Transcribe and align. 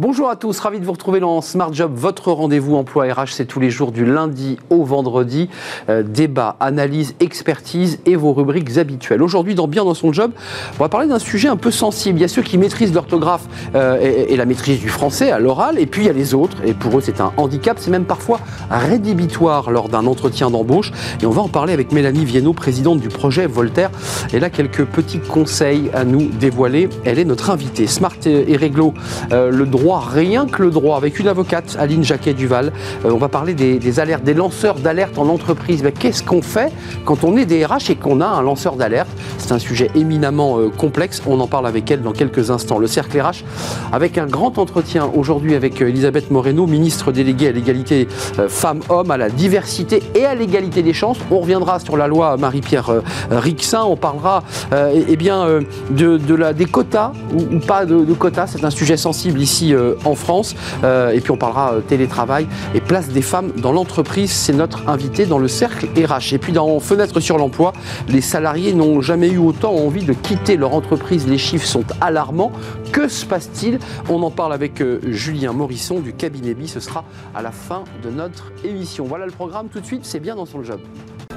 Bonjour 0.00 0.30
à 0.30 0.36
tous, 0.36 0.60
ravi 0.60 0.78
de 0.78 0.84
vous 0.84 0.92
retrouver 0.92 1.18
dans 1.18 1.40
Smart 1.40 1.74
Job, 1.74 1.90
votre 1.92 2.30
rendez-vous 2.30 2.76
emploi 2.76 3.12
RH, 3.12 3.32
c'est 3.32 3.46
tous 3.46 3.58
les 3.58 3.68
jours 3.68 3.90
du 3.90 4.04
lundi 4.04 4.56
au 4.70 4.84
vendredi. 4.84 5.50
Euh, 5.88 6.04
débat, 6.04 6.54
analyse, 6.60 7.16
expertise 7.18 7.98
et 8.06 8.14
vos 8.14 8.32
rubriques 8.32 8.78
habituelles. 8.78 9.24
Aujourd'hui, 9.24 9.56
dans 9.56 9.66
Bien 9.66 9.84
dans 9.84 9.94
son 9.94 10.12
job, 10.12 10.30
on 10.78 10.84
va 10.84 10.88
parler 10.88 11.08
d'un 11.08 11.18
sujet 11.18 11.48
un 11.48 11.56
peu 11.56 11.72
sensible. 11.72 12.20
Il 12.20 12.22
y 12.22 12.24
a 12.24 12.28
ceux 12.28 12.42
qui 12.42 12.58
maîtrisent 12.58 12.94
l'orthographe 12.94 13.48
euh, 13.74 14.26
et, 14.28 14.36
la 14.36 14.44
maîtrise 14.44 14.78
du 14.78 14.88
français 14.88 15.32
à 15.32 15.40
l'oral, 15.40 15.80
et 15.80 15.86
puis 15.86 16.02
il 16.02 16.06
y 16.06 16.10
a 16.10 16.12
les 16.12 16.32
autres, 16.32 16.58
et 16.64 16.74
pour 16.74 16.96
eux 16.96 17.00
c'est 17.00 17.20
un 17.20 17.32
handicap, 17.36 17.78
c'est 17.80 17.90
même 17.90 18.04
parfois 18.04 18.38
rédhibitoire 18.70 19.72
lors 19.72 19.88
d'un 19.88 20.06
entretien 20.06 20.48
d'embauche. 20.48 20.92
Et 21.20 21.26
on 21.26 21.32
va 21.32 21.42
en 21.42 21.48
parler 21.48 21.72
avec 21.72 21.90
Mélanie 21.90 22.24
Viennot, 22.24 22.52
présidente 22.52 23.00
du 23.00 23.08
projet 23.08 23.48
Voltaire. 23.48 23.90
Elle 24.32 24.44
a 24.44 24.50
quelques 24.50 24.84
petits 24.84 25.18
conseils 25.18 25.90
à 25.92 26.04
nous 26.04 26.28
dévoiler. 26.28 26.88
Elle 27.04 27.18
est 27.18 27.24
notre 27.24 27.50
invitée. 27.50 27.88
Smart 27.88 28.14
et 28.24 28.56
réglo, 28.56 28.94
euh, 29.32 29.50
le 29.50 29.66
droit 29.66 29.87
rien 29.96 30.46
que 30.46 30.62
le 30.62 30.70
droit, 30.70 30.96
avec 30.96 31.18
une 31.18 31.28
avocate, 31.28 31.76
Aline 31.78 32.04
Jacquet-Duval. 32.04 32.72
Euh, 33.04 33.10
on 33.10 33.18
va 33.18 33.28
parler 33.28 33.54
des, 33.54 34.00
alertes, 34.00 34.22
des 34.22 34.34
lanceurs 34.34 34.76
d'alerte 34.76 35.18
en 35.18 35.28
entreprise. 35.28 35.82
Qu'est-ce 35.98 36.22
qu'on 36.22 36.42
fait 36.42 36.72
quand 37.04 37.24
on 37.24 37.36
est 37.36 37.46
des 37.46 37.64
RH 37.64 37.90
et 37.90 37.96
qu'on 37.96 38.20
a 38.20 38.26
un 38.26 38.42
lanceur 38.42 38.76
d'alerte? 38.76 39.08
C'est 39.38 39.52
un 39.52 39.58
sujet 39.58 39.90
éminemment 39.94 40.58
euh, 40.58 40.68
complexe. 40.68 41.22
On 41.26 41.40
en 41.40 41.46
parle 41.46 41.66
avec 41.66 41.90
elle 41.90 42.02
dans 42.02 42.12
quelques 42.12 42.50
instants. 42.50 42.78
Le 42.78 42.86
cercle 42.86 43.20
RH, 43.20 43.44
avec 43.92 44.18
un 44.18 44.26
grand 44.26 44.58
entretien 44.58 45.10
aujourd'hui 45.14 45.54
avec 45.54 45.80
euh, 45.80 45.88
Elisabeth 45.88 46.30
Moreno, 46.30 46.66
ministre 46.66 47.12
déléguée 47.12 47.48
à 47.48 47.52
l'égalité 47.52 48.08
femmes-hommes, 48.48 49.10
à 49.10 49.16
la 49.16 49.30
diversité 49.30 50.02
et 50.14 50.24
à 50.24 50.34
l'égalité 50.34 50.82
des 50.82 50.92
chances. 50.92 51.18
On 51.30 51.40
reviendra 51.40 51.78
sur 51.80 51.96
la 51.96 52.06
loi 52.06 52.36
Marie-Pierre 52.36 52.90
Rixin. 53.30 53.82
On 53.84 53.96
parlera 53.96 54.42
eh 54.72 55.16
bien, 55.16 55.46
de, 55.90 56.34
la, 56.34 56.52
des 56.52 56.66
quotas 56.66 57.12
ou, 57.32 57.58
pas 57.58 57.86
de, 57.86 58.12
quotas. 58.12 58.48
C'est 58.48 58.64
un 58.64 58.70
sujet 58.70 58.96
sensible 58.96 59.40
ici 59.40 59.74
en 60.04 60.14
France. 60.14 60.54
Euh, 60.84 61.10
et 61.10 61.20
puis 61.20 61.30
on 61.30 61.36
parlera 61.36 61.74
euh, 61.74 61.80
télétravail 61.80 62.46
et 62.74 62.80
place 62.80 63.08
des 63.08 63.22
femmes 63.22 63.52
dans 63.56 63.72
l'entreprise. 63.72 64.30
C'est 64.30 64.52
notre 64.52 64.88
invité 64.88 65.26
dans 65.26 65.38
le 65.38 65.48
cercle 65.48 65.86
RH. 65.96 66.34
Et 66.34 66.38
puis 66.38 66.52
dans 66.52 66.78
Fenêtre 66.80 67.20
sur 67.20 67.38
l'emploi, 67.38 67.72
les 68.08 68.20
salariés 68.20 68.72
n'ont 68.72 69.00
jamais 69.00 69.28
eu 69.28 69.38
autant 69.38 69.74
envie 69.74 70.04
de 70.04 70.12
quitter 70.12 70.56
leur 70.56 70.74
entreprise. 70.74 71.26
Les 71.26 71.38
chiffres 71.38 71.66
sont 71.66 71.84
alarmants. 72.00 72.52
Que 72.92 73.08
se 73.08 73.26
passe-t-il? 73.26 73.78
On 74.08 74.22
en 74.22 74.30
parle 74.30 74.52
avec 74.52 74.82
Julien 75.06 75.52
Morisson 75.52 76.00
du 76.00 76.12
cabinet 76.12 76.54
B. 76.54 76.66
Ce 76.66 76.80
sera 76.80 77.04
à 77.34 77.42
la 77.42 77.50
fin 77.52 77.84
de 78.02 78.10
notre 78.10 78.52
émission. 78.64 79.04
Voilà 79.04 79.26
le 79.26 79.32
programme 79.32 79.68
tout 79.68 79.80
de 79.80 79.86
suite. 79.86 80.04
C'est 80.04 80.20
bien 80.20 80.36
dans 80.36 80.46
son 80.46 80.62
job. 80.62 80.80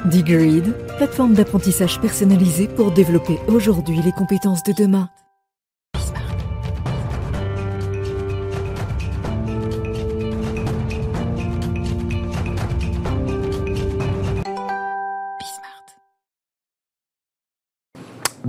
Digreed, 0.06 0.74
plateforme 0.98 1.34
d'apprentissage 1.34 2.00
personnalisée 2.02 2.68
pour 2.68 2.92
développer 2.92 3.38
aujourd'hui 3.48 4.02
les 4.04 4.12
compétences 4.12 4.64
de 4.64 4.74
demain. 4.74 5.10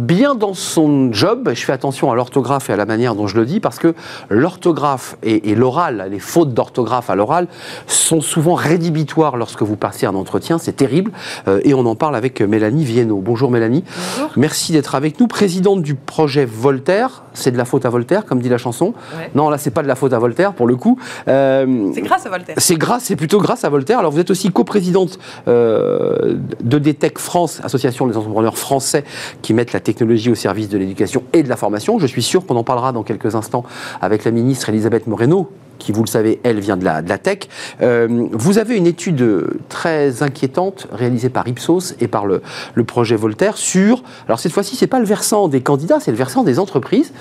Bien 0.02 0.34
dans 0.34 0.54
son 0.54 1.12
job. 1.12 1.50
Je 1.54 1.64
fais 1.64 1.72
attention 1.72 2.10
à 2.10 2.14
l'orthographe 2.14 2.68
et 2.68 2.72
à 2.72 2.76
la 2.76 2.86
manière 2.86 3.14
dont 3.14 3.26
je 3.26 3.36
le 3.36 3.46
dis 3.46 3.60
parce 3.60 3.78
que 3.78 3.94
l'orthographe 4.28 5.16
et, 5.22 5.54
l'oral, 5.54 6.08
les 6.10 6.18
fautes 6.18 6.52
d'orthographe 6.52 7.08
à 7.08 7.14
l'oral 7.14 7.46
sont 7.86 8.20
souvent 8.20 8.54
rédhibitoires 8.54 9.36
lorsque 9.36 9.62
vous 9.62 9.76
passez 9.76 10.06
un 10.06 10.14
entretien. 10.14 10.58
C'est 10.58 10.72
terrible. 10.72 11.12
Euh, 11.48 11.60
et 11.64 11.74
on 11.74 11.86
en 11.86 11.94
parle 11.94 12.16
avec 12.16 12.40
Mélanie 12.40 12.84
Viennot. 12.84 13.20
Bonjour 13.20 13.50
Mélanie. 13.50 13.84
Bonjour. 14.16 14.32
Merci 14.36 14.72
d'être 14.72 14.94
avec 14.94 15.20
nous. 15.20 15.28
Présidente 15.28 15.82
du 15.82 15.94
projet 15.94 16.44
Voltaire. 16.44 17.22
C'est 17.34 17.50
de 17.50 17.56
la 17.56 17.64
faute 17.64 17.86
à 17.86 17.90
Voltaire, 17.90 18.26
comme 18.26 18.40
dit 18.40 18.48
la 18.48 18.58
chanson. 18.58 18.92
Non, 19.34 19.48
là, 19.48 19.56
c'est 19.56 19.70
pas 19.70 19.82
de 19.82 19.88
la 19.88 19.94
faute 19.94 20.12
à 20.12 20.18
Voltaire 20.18 20.52
pour 20.52 20.66
le 20.66 20.76
coup. 20.76 20.98
Euh, 21.28 21.90
c'est 21.94 22.02
grâce 22.02 22.26
à 22.26 22.28
Voltaire. 22.28 22.56
C'est 22.58 22.76
grâce, 22.76 23.04
c'est 23.04 23.16
plutôt 23.16 23.38
grâce 23.38 23.64
à 23.64 23.68
Voltaire. 23.68 23.98
Alors 23.98 24.10
vous 24.10 24.20
êtes 24.20 24.30
aussi 24.30 24.50
coprésidente 24.50 25.18
euh, 25.48 26.36
de 26.60 26.78
DTEC 26.78 27.18
France, 27.18 27.60
association 27.62 28.06
des 28.06 28.16
entrepreneurs 28.16 28.58
français 28.58 29.04
qui 29.40 29.54
mettent 29.54 29.72
la 29.72 29.80
technologie 29.80 29.91
au 30.30 30.34
service 30.34 30.68
de 30.68 30.78
l'éducation 30.78 31.22
et 31.32 31.42
de 31.42 31.48
la 31.48 31.56
formation. 31.56 31.98
Je 31.98 32.06
suis 32.06 32.22
sûr 32.22 32.46
qu'on 32.46 32.56
en 32.56 32.64
parlera 32.64 32.92
dans 32.92 33.02
quelques 33.02 33.34
instants 33.34 33.64
avec 34.00 34.24
la 34.24 34.30
ministre 34.30 34.68
Elisabeth 34.68 35.06
Moreno, 35.06 35.50
qui, 35.78 35.92
vous 35.92 36.02
le 36.02 36.08
savez, 36.08 36.40
elle 36.44 36.60
vient 36.60 36.76
de 36.76 36.84
la, 36.84 37.02
de 37.02 37.08
la 37.08 37.18
tech. 37.18 37.40
Euh, 37.80 38.26
vous 38.32 38.58
avez 38.58 38.76
une 38.76 38.86
étude 38.86 39.24
très 39.68 40.22
inquiétante 40.22 40.86
réalisée 40.92 41.28
par 41.28 41.48
Ipsos 41.48 41.94
et 42.00 42.08
par 42.08 42.26
le, 42.26 42.42
le 42.74 42.84
projet 42.84 43.16
Voltaire 43.16 43.56
sur, 43.56 44.02
alors 44.26 44.38
cette 44.38 44.52
fois-ci, 44.52 44.76
c'est 44.76 44.86
pas 44.86 45.00
le 45.00 45.06
versant 45.06 45.48
des 45.48 45.60
candidats, 45.60 46.00
c'est 46.00 46.12
le 46.12 46.16
versant 46.16 46.44
des 46.44 46.58
entreprises 46.58 47.12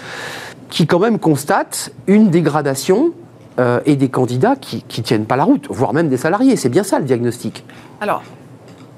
qui 0.69 0.87
quand 0.87 0.99
même 0.99 1.19
constatent 1.19 1.91
une 2.07 2.29
dégradation 2.29 3.11
euh, 3.59 3.81
et 3.85 3.95
des 3.97 4.09
candidats 4.09 4.55
qui 4.55 4.83
ne 4.97 5.03
tiennent 5.03 5.25
pas 5.25 5.35
la 5.35 5.43
route, 5.43 5.67
voire 5.69 5.93
même 5.93 6.07
des 6.07 6.17
salariés. 6.17 6.55
C'est 6.55 6.69
bien 6.69 6.83
ça 6.83 6.99
le 6.99 7.05
diagnostic. 7.05 7.65
Alors, 7.99 8.23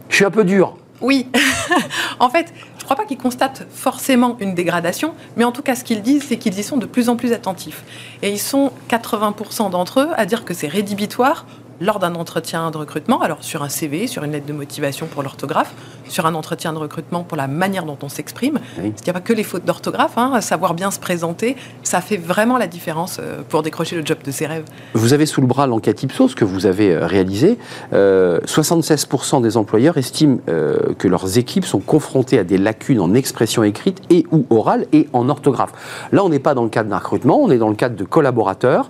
je 0.10 0.16
suis 0.16 0.26
un 0.26 0.32
peu 0.32 0.44
dur. 0.44 0.76
Oui. 1.02 1.28
en 2.20 2.30
fait, 2.30 2.54
je 2.84 2.86
ne 2.86 2.94
crois 2.94 2.98
pas 2.98 3.06
qu'ils 3.06 3.18
constatent 3.18 3.66
forcément 3.72 4.36
une 4.42 4.56
dégradation, 4.56 5.14
mais 5.38 5.46
en 5.46 5.54
tout 5.54 5.62
cas, 5.62 5.74
ce 5.74 5.86
qu'ils 5.86 6.02
disent, 6.02 6.26
c'est 6.28 6.36
qu'ils 6.36 6.60
y 6.60 6.64
sont 6.64 6.76
de 6.76 6.86
plus 6.86 7.08
en 7.08 7.16
plus 7.16 7.32
attentifs. 7.32 7.86
Et 8.22 8.30
ils 8.30 8.42
sont 8.42 8.74
80% 8.90 9.70
d'entre 9.70 10.02
eux 10.02 10.10
à 10.18 10.26
dire 10.26 10.44
que 10.44 10.54
c'est 10.54 10.68
rédhibitoire 10.68 11.46
lors 11.82 12.00
d'un 12.00 12.16
entretien 12.16 12.72
de 12.72 12.78
recrutement, 12.78 13.22
alors 13.22 13.38
sur 13.42 13.64
un 13.64 13.70
CV, 13.70 14.08
sur 14.08 14.24
une 14.24 14.32
lettre 14.32 14.46
de 14.46 14.54
motivation 14.54 15.08
pour 15.08 15.24
l'orthographe, 15.24 15.74
sur 16.08 16.26
un 16.26 16.36
entretien 16.36 16.74
de 16.74 16.78
recrutement 16.78 17.24
pour 17.24 17.38
la 17.38 17.48
manière 17.48 17.86
dont 17.86 17.98
on 18.02 18.10
s'exprime. 18.10 18.60
Il 18.78 18.84
n'y 18.84 19.10
a 19.10 19.14
pas 19.14 19.22
que 19.22 19.34
les 19.34 19.44
fautes 19.44 19.66
d'orthographe, 19.66 20.18
hein, 20.18 20.40
savoir 20.42 20.74
bien 20.74 20.92
se 20.92 21.00
présenter, 21.00 21.56
ça 21.84 22.02
fait 22.02 22.18
vraiment 22.18 22.58
la 22.58 22.68
différence 22.68 23.18
euh, 23.20 23.42
pour 23.48 23.64
décrocher 23.64 23.96
le 23.96 24.06
job 24.06 24.18
de 24.24 24.32
ses 24.32 24.46
rêves. 24.46 24.66
Vous 24.94 25.14
avez 25.14 25.26
sous 25.26 25.42
le 25.42 25.48
bras 25.48 25.68
l'enquête 25.68 26.02
Ipsos 26.04 26.36
que 26.36 26.46
vous 26.46 26.66
avez 26.66 26.94
euh, 26.94 27.06
réalisée. 27.06 27.58
76% 27.92 29.38
euh, 29.38 29.42
des 29.42 29.58
employeurs 29.58 29.98
estiment 29.98 30.38
que 30.46 31.08
leurs 31.08 31.38
équipes 31.38 31.66
sont 31.66 31.80
confrontées 31.80 32.40
à 32.40 32.44
des 32.44 32.58
lacunes 32.58 33.00
en 33.00 33.14
expression 33.14 33.64
écrite 33.64 34.02
et 34.10 34.26
ou 34.32 34.46
orale 34.50 34.88
et 34.94 35.08
en 35.14 35.30
orthographe. 35.30 35.72
Là, 36.12 36.24
on 36.24 36.30
n'est 36.30 36.40
pas 36.40 36.54
dans 36.54 36.64
le 36.64 36.70
cadre 36.70 36.90
d'un 36.90 36.98
recrutement, 36.98 37.40
on 37.40 37.52
est 37.52 37.58
dans 37.58 37.70
le 37.70 37.76
cadre 37.76 37.96
de 37.96 38.04
collaborateurs. 38.04 38.90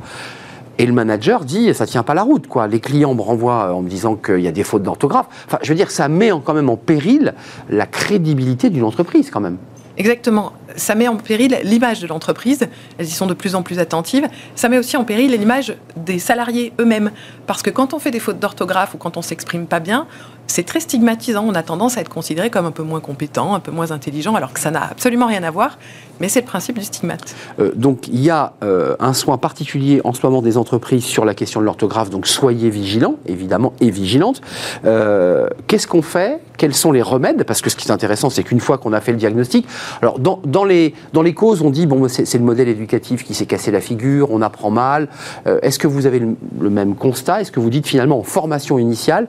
Et 0.80 0.86
le 0.86 0.94
manager 0.94 1.46
dit, 1.46 1.74
ça 1.74 1.86
tient 1.86 2.04
pas 2.04 2.14
la 2.14 2.24
route, 2.24 2.48
quoi. 2.48 2.68
Les 2.68 2.80
clients 2.80 3.14
me 3.14 3.22
renvoient 3.22 3.70
euh, 3.70 3.74
en 3.74 3.82
me 3.82 3.90
disant 3.90 4.16
qu'il 4.16 4.40
y 4.40 4.48
a 4.48 4.52
des 4.52 4.64
fautes 4.64 4.84
d'orthographe. 4.84 5.28
Enfin, 5.46 5.60
je 5.62 5.70
veux 5.70 5.76
dire, 5.76 5.92
ça 5.92 6.08
met 6.08 6.32
quand 6.44 6.54
même 6.54 6.70
en 6.70 6.78
péril 6.78 7.34
la 7.70 7.86
crédibilité 7.86 8.70
d'une 8.70 8.84
entreprise, 8.84 9.30
quand 9.30 9.42
même. 9.42 9.58
Exactement. 9.98 10.54
Ça 10.76 10.96
met 10.96 11.08
en 11.08 11.18
péril 11.18 11.58
l'image 11.64 12.00
de 12.00 12.08
l'entreprise. 12.08 12.68
Elles 12.98 13.06
y 13.06 13.12
sont 13.12 13.28
de 13.28 13.34
plus 13.34 13.56
en 13.56 13.62
plus 13.62 13.80
attentives. 13.80 14.28
Ça 14.56 14.70
met 14.70 14.78
aussi 14.78 14.98
en 14.98 15.04
péril 15.04 15.32
l'image 15.32 15.76
des 15.96 16.20
salariés 16.20 16.74
eux-mêmes. 16.80 17.12
Parce 17.46 17.62
que 17.62 17.70
quand 17.70 17.94
on 17.94 18.00
fait 18.00 18.12
des 18.12 18.20
fautes 18.20 18.40
d'orthographe 18.40 18.94
ou 18.96 18.98
quand 18.98 19.18
on 19.18 19.22
s'exprime 19.22 19.68
pas 19.68 19.80
bien, 19.80 20.08
c'est 20.48 20.64
très 20.64 20.80
stigmatisant. 20.80 21.46
On 21.48 21.56
a 21.56 21.64
tendance 21.64 21.98
à 21.98 22.02
être 22.02 22.10
considéré 22.10 22.50
comme 22.50 22.66
un 22.66 22.72
peu 22.72 22.84
moins 22.84 23.00
compétent, 23.00 23.54
un 23.56 23.60
peu 23.60 23.72
moins 23.72 23.92
intelligent, 23.92 24.36
alors 24.36 24.54
que 24.54 24.60
ça 24.60 24.72
n'a 24.72 24.84
absolument 24.84 25.28
rien 25.28 25.44
à 25.44 25.52
voir. 25.52 25.78
Mais 26.20 26.30
c'est 26.30 26.42
le 26.42 26.46
principe 26.46 26.78
du 26.78 26.86
stigmate. 26.86 27.36
Euh, 27.60 27.72
donc 27.76 28.08
il 28.08 28.22
y 28.22 28.30
a 28.30 28.54
euh, 28.64 28.96
un 29.00 29.14
soin 29.14 29.38
particulier 29.38 30.02
en 30.04 30.14
ce 30.14 30.24
moment 30.24 30.42
des 30.42 30.58
entreprises 30.58 31.06
sur 31.06 31.26
la 31.26 31.34
question 31.34 31.60
de 31.60 31.66
l'orthographe. 31.66 32.10
Donc 32.10 32.28
soyez 32.28 32.70
vigilants, 32.70 33.16
évidemment, 33.26 33.74
et 33.80 33.90
vigilantes. 33.90 34.42
Euh, 34.86 35.48
qu'est-ce 35.68 35.88
qu'on 35.88 36.02
fait? 36.02 36.40
Quels 36.58 36.76
sont 36.76 36.92
les 36.92 37.02
remèdes? 37.02 37.44
Parce 37.46 37.62
que 37.62 37.70
ce 37.70 37.76
qui 37.76 37.88
est 37.88 37.92
intéressant, 37.92 38.30
c'est 38.30 38.44
qu'une 38.44 38.60
fois 38.60 38.78
qu'on 38.78 38.94
a 38.94 39.02
fait 39.02 39.12
le 39.12 39.18
diagnostic, 39.18 39.68
alors 40.02 40.20
dans, 40.20 40.40
dans, 40.46 40.66
les, 40.66 40.94
dans 41.14 41.22
les 41.22 41.34
causes, 41.34 41.62
on 41.62 41.70
dit 41.70 41.86
bon, 41.86 42.08
c'est 42.08 42.34
le 42.34 42.44
modèle 42.44 42.68
éducatif 42.68 43.24
qui 43.24 43.34
s'est 43.34 43.46
cassé 43.46 43.72
la 43.72 43.82
figure, 43.82 44.32
on 44.32 44.42
apprend 44.42 44.72
mal. 44.72 45.08
Est-ce 45.46 45.80
que 45.80 45.88
vous 45.88 46.06
avez 46.06 46.20
le, 46.20 46.70
même 46.70 46.96
constat? 46.96 47.42
Est-ce 47.42 47.52
que 47.52 47.60
vous 47.60 47.70
dites 47.70 47.88
finalement 47.88 48.20
en 48.20 48.24
formation 48.24 48.80
initiale 48.80 49.28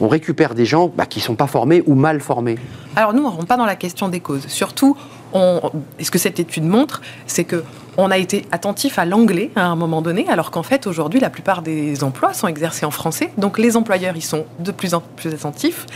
on 0.00 0.08
récupère 0.08 0.54
des 0.54 0.66
gens 0.66 0.90
bah, 0.94 1.06
qui 1.06 1.20
ne 1.20 1.24
sont 1.24 1.36
pas 1.36 1.46
formés 1.46 1.82
ou 1.86 1.94
mal 1.94 2.20
formés? 2.20 2.56
Alors 2.96 3.14
nous, 3.14 3.22
on 3.22 3.30
ne 3.30 3.36
rentre 3.36 3.46
pas 3.46 3.56
dans 3.56 3.64
la 3.64 3.76
question 3.76 4.08
des 4.08 4.20
causes. 4.20 4.46
Surtout, 4.48 4.96
ce 5.34 6.10
que 6.10 6.18
cette 6.18 6.40
étude 6.40 6.64
montre, 6.64 7.00
c'est 7.26 7.44
que 7.44 7.62
on 7.96 8.10
a 8.10 8.18
été 8.18 8.44
attentif 8.50 8.98
à 8.98 9.04
l'anglais 9.04 9.50
à 9.54 9.66
un 9.66 9.76
moment 9.76 10.02
donné, 10.02 10.28
alors 10.28 10.50
qu'en 10.50 10.64
fait, 10.64 10.86
aujourd'hui, 10.86 11.20
la 11.20 11.30
plupart 11.30 11.62
des 11.62 12.02
emplois 12.02 12.32
sont 12.32 12.48
exercés 12.48 12.84
en 12.84 12.90
français. 12.90 13.30
Donc 13.38 13.58
les 13.58 13.76
employeurs, 13.76 14.16
ils 14.16 14.22
sont 14.22 14.46
de 14.58 14.72
plus 14.72 14.94
en 14.94 15.00
plus 15.00 15.32
attentifs. 15.32 15.86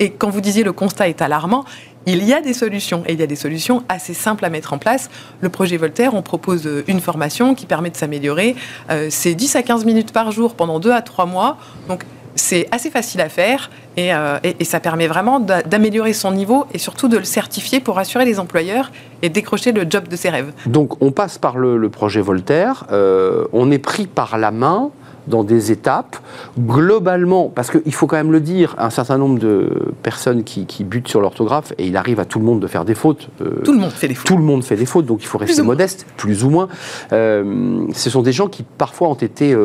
Et 0.00 0.10
quand 0.10 0.30
vous 0.30 0.40
disiez 0.40 0.64
le 0.64 0.72
constat 0.72 1.08
est 1.08 1.22
alarmant, 1.22 1.64
il 2.06 2.22
y 2.24 2.34
a 2.34 2.40
des 2.40 2.52
solutions 2.52 3.02
et 3.06 3.14
il 3.14 3.20
y 3.20 3.22
a 3.22 3.26
des 3.26 3.36
solutions 3.36 3.82
assez 3.88 4.14
simples 4.14 4.44
à 4.44 4.50
mettre 4.50 4.72
en 4.72 4.78
place. 4.78 5.08
Le 5.40 5.48
projet 5.48 5.76
Voltaire, 5.76 6.14
on 6.14 6.22
propose 6.22 6.68
une 6.86 7.00
formation 7.00 7.54
qui 7.54 7.66
permet 7.66 7.90
de 7.90 7.96
s'améliorer. 7.96 8.56
Euh, 8.90 9.08
c'est 9.10 9.34
10 9.34 9.56
à 9.56 9.62
15 9.62 9.84
minutes 9.84 10.12
par 10.12 10.30
jour 10.30 10.54
pendant 10.54 10.80
2 10.80 10.92
à 10.92 11.00
3 11.00 11.26
mois. 11.26 11.56
Donc 11.88 12.04
c'est 12.34 12.66
assez 12.72 12.90
facile 12.90 13.20
à 13.20 13.28
faire 13.28 13.70
euh, 13.98 14.38
et, 14.42 14.64
ça 14.64 14.80
permet 14.80 15.06
vraiment 15.06 15.38
d'améliorer 15.40 16.12
son 16.12 16.32
niveau 16.32 16.66
et 16.72 16.78
surtout 16.78 17.08
de 17.08 17.16
le 17.16 17.24
certifier 17.24 17.80
pour 17.80 17.98
assurer 17.98 18.24
les 18.24 18.40
employeurs 18.40 18.90
et 19.22 19.28
décrocher 19.28 19.72
le 19.72 19.86
job 19.88 20.08
de 20.08 20.16
ses 20.16 20.30
rêves. 20.30 20.52
Donc 20.66 21.00
on 21.02 21.12
passe 21.12 21.38
par 21.38 21.56
le, 21.58 21.88
projet 21.88 22.20
Voltaire, 22.20 22.86
euh, 22.90 23.44
on 23.52 23.70
est 23.70 23.78
pris 23.78 24.06
par 24.06 24.36
la 24.38 24.50
main 24.50 24.90
dans 25.26 25.44
des 25.44 25.72
étapes. 25.72 26.16
Globalement, 26.58 27.50
parce 27.54 27.70
qu'il 27.70 27.94
faut 27.94 28.06
quand 28.06 28.16
même 28.16 28.32
le 28.32 28.40
dire, 28.40 28.74
un 28.78 28.90
certain 28.90 29.18
nombre 29.18 29.38
de 29.38 29.92
personne 30.02 30.44
qui, 30.44 30.64
bute 30.84 31.08
sur 31.08 31.20
l'orthographe 31.20 31.72
et 31.78 31.86
il 31.86 31.96
arrive 31.96 32.20
à 32.20 32.24
tout 32.24 32.38
le 32.38 32.44
monde 32.44 32.60
de 32.60 32.66
faire 32.66 32.84
des 32.84 32.94
fautes. 32.94 33.28
tout 33.64 33.72
le 33.72 33.78
monde 33.78 33.90
fait 33.90 34.08
des 34.08 34.14
fautes. 34.14 34.26
Tout 34.26 34.36
le 34.36 34.42
monde 34.42 34.64
fait 34.64 34.76
des 34.76 34.86
fautes, 34.86 35.06
donc 35.06 35.22
il 35.22 35.26
faut 35.26 35.38
rester 35.38 35.62
modeste, 35.62 36.06
plus 36.16 36.44
ou 36.44 36.50
moins. 36.50 36.68
ce 37.10 38.10
sont 38.10 38.22
des 38.22 38.32
gens 38.32 38.48
qui 38.48 38.62
parfois 38.62 39.08
ont 39.08 39.14
été 39.14 39.56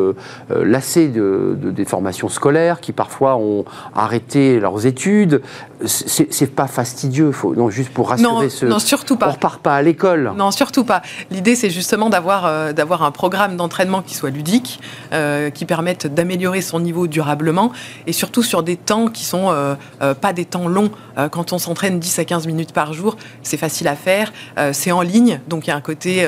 lassés 0.50 1.08
de, 1.08 1.58
des 1.62 1.86
formations 1.86 2.30
scolaires, 2.30 2.80
qui 2.80 2.92
parfois 2.92 3.38
ont 3.38 3.66
arrêté 3.96 4.60
leurs 4.60 4.86
études. 4.86 5.42
C'est 5.86 6.54
pas 6.54 6.68
fastidieux, 6.68 7.32
faut, 7.32 7.56
non, 7.56 7.70
juste 7.70 7.92
pour 7.92 8.10
rassurer 8.10 8.32
non, 8.32 8.50
ce. 8.50 8.66
Non, 8.66 8.80
surtout 8.80 9.16
pas. 9.16 9.30
On 9.30 9.32
repart 9.32 9.62
pas 9.62 9.76
à 9.76 9.82
l'école. 9.82 10.34
Non, 10.36 10.52
surtout 10.52 10.84
pas. 10.84 11.02
L'idée, 11.32 11.56
c'est 11.56 11.70
justement 11.70 12.10
d'avoir 12.10 12.74
d'avoir 12.74 13.04
un 13.04 13.12
programme 13.12 13.56
d'entraînement 13.56 14.02
qui 14.02 14.16
soit 14.16 14.30
ludique, 14.30 14.80
qui 15.12 15.66
permette 15.66 16.08
d'améliorer 16.14 16.62
son 16.62 16.80
niveau 16.80 17.08
durablement 17.08 17.72
et 18.08 18.14
surtout 18.14 18.44
sur 18.44 18.64
des 18.64 18.76
temps 18.76 19.08
qui 19.08 19.24
sont 19.24 19.50
euh, 19.50 19.76
euh, 20.02 20.14
pas 20.14 20.34
des 20.34 20.46
temps 20.46 20.68
longs. 20.68 20.92
Euh, 21.18 21.30
quand 21.30 21.54
on 21.54 21.58
s'entraîne 21.58 22.00
10 22.00 22.20
à 22.20 22.26
15 22.26 22.48
minutes 22.48 22.74
par 22.74 22.94
jour, 22.94 23.18
c'est 23.44 23.58
facile 23.58 23.88
à 23.88 23.96
faire, 23.96 24.32
c'est 24.74 24.92
en 24.92 25.02
ligne, 25.02 25.40
donc 25.48 25.68
il 25.68 25.70
y 25.70 25.74
a 25.74 25.76
un 25.76 25.82
côté, 25.82 26.28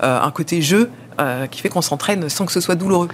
un 0.00 0.30
côté 0.30 0.62
jeu. 0.62 0.90
qui 1.50 1.60
fait 1.60 1.68
qu'on 1.68 1.82
s'entraîne 1.82 2.28
sans 2.28 2.46
que 2.46 2.52
ce 2.52 2.60
soit 2.60 2.74
douloureux. 2.74 3.08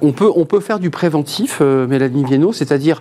on, 0.00 0.12
peut, 0.12 0.30
on 0.34 0.44
peut 0.44 0.60
faire 0.60 0.78
du 0.78 0.90
préventif, 0.90 1.60
Mélanie 1.60 2.24
Viennot, 2.24 2.52
c'est-à-dire 2.52 3.00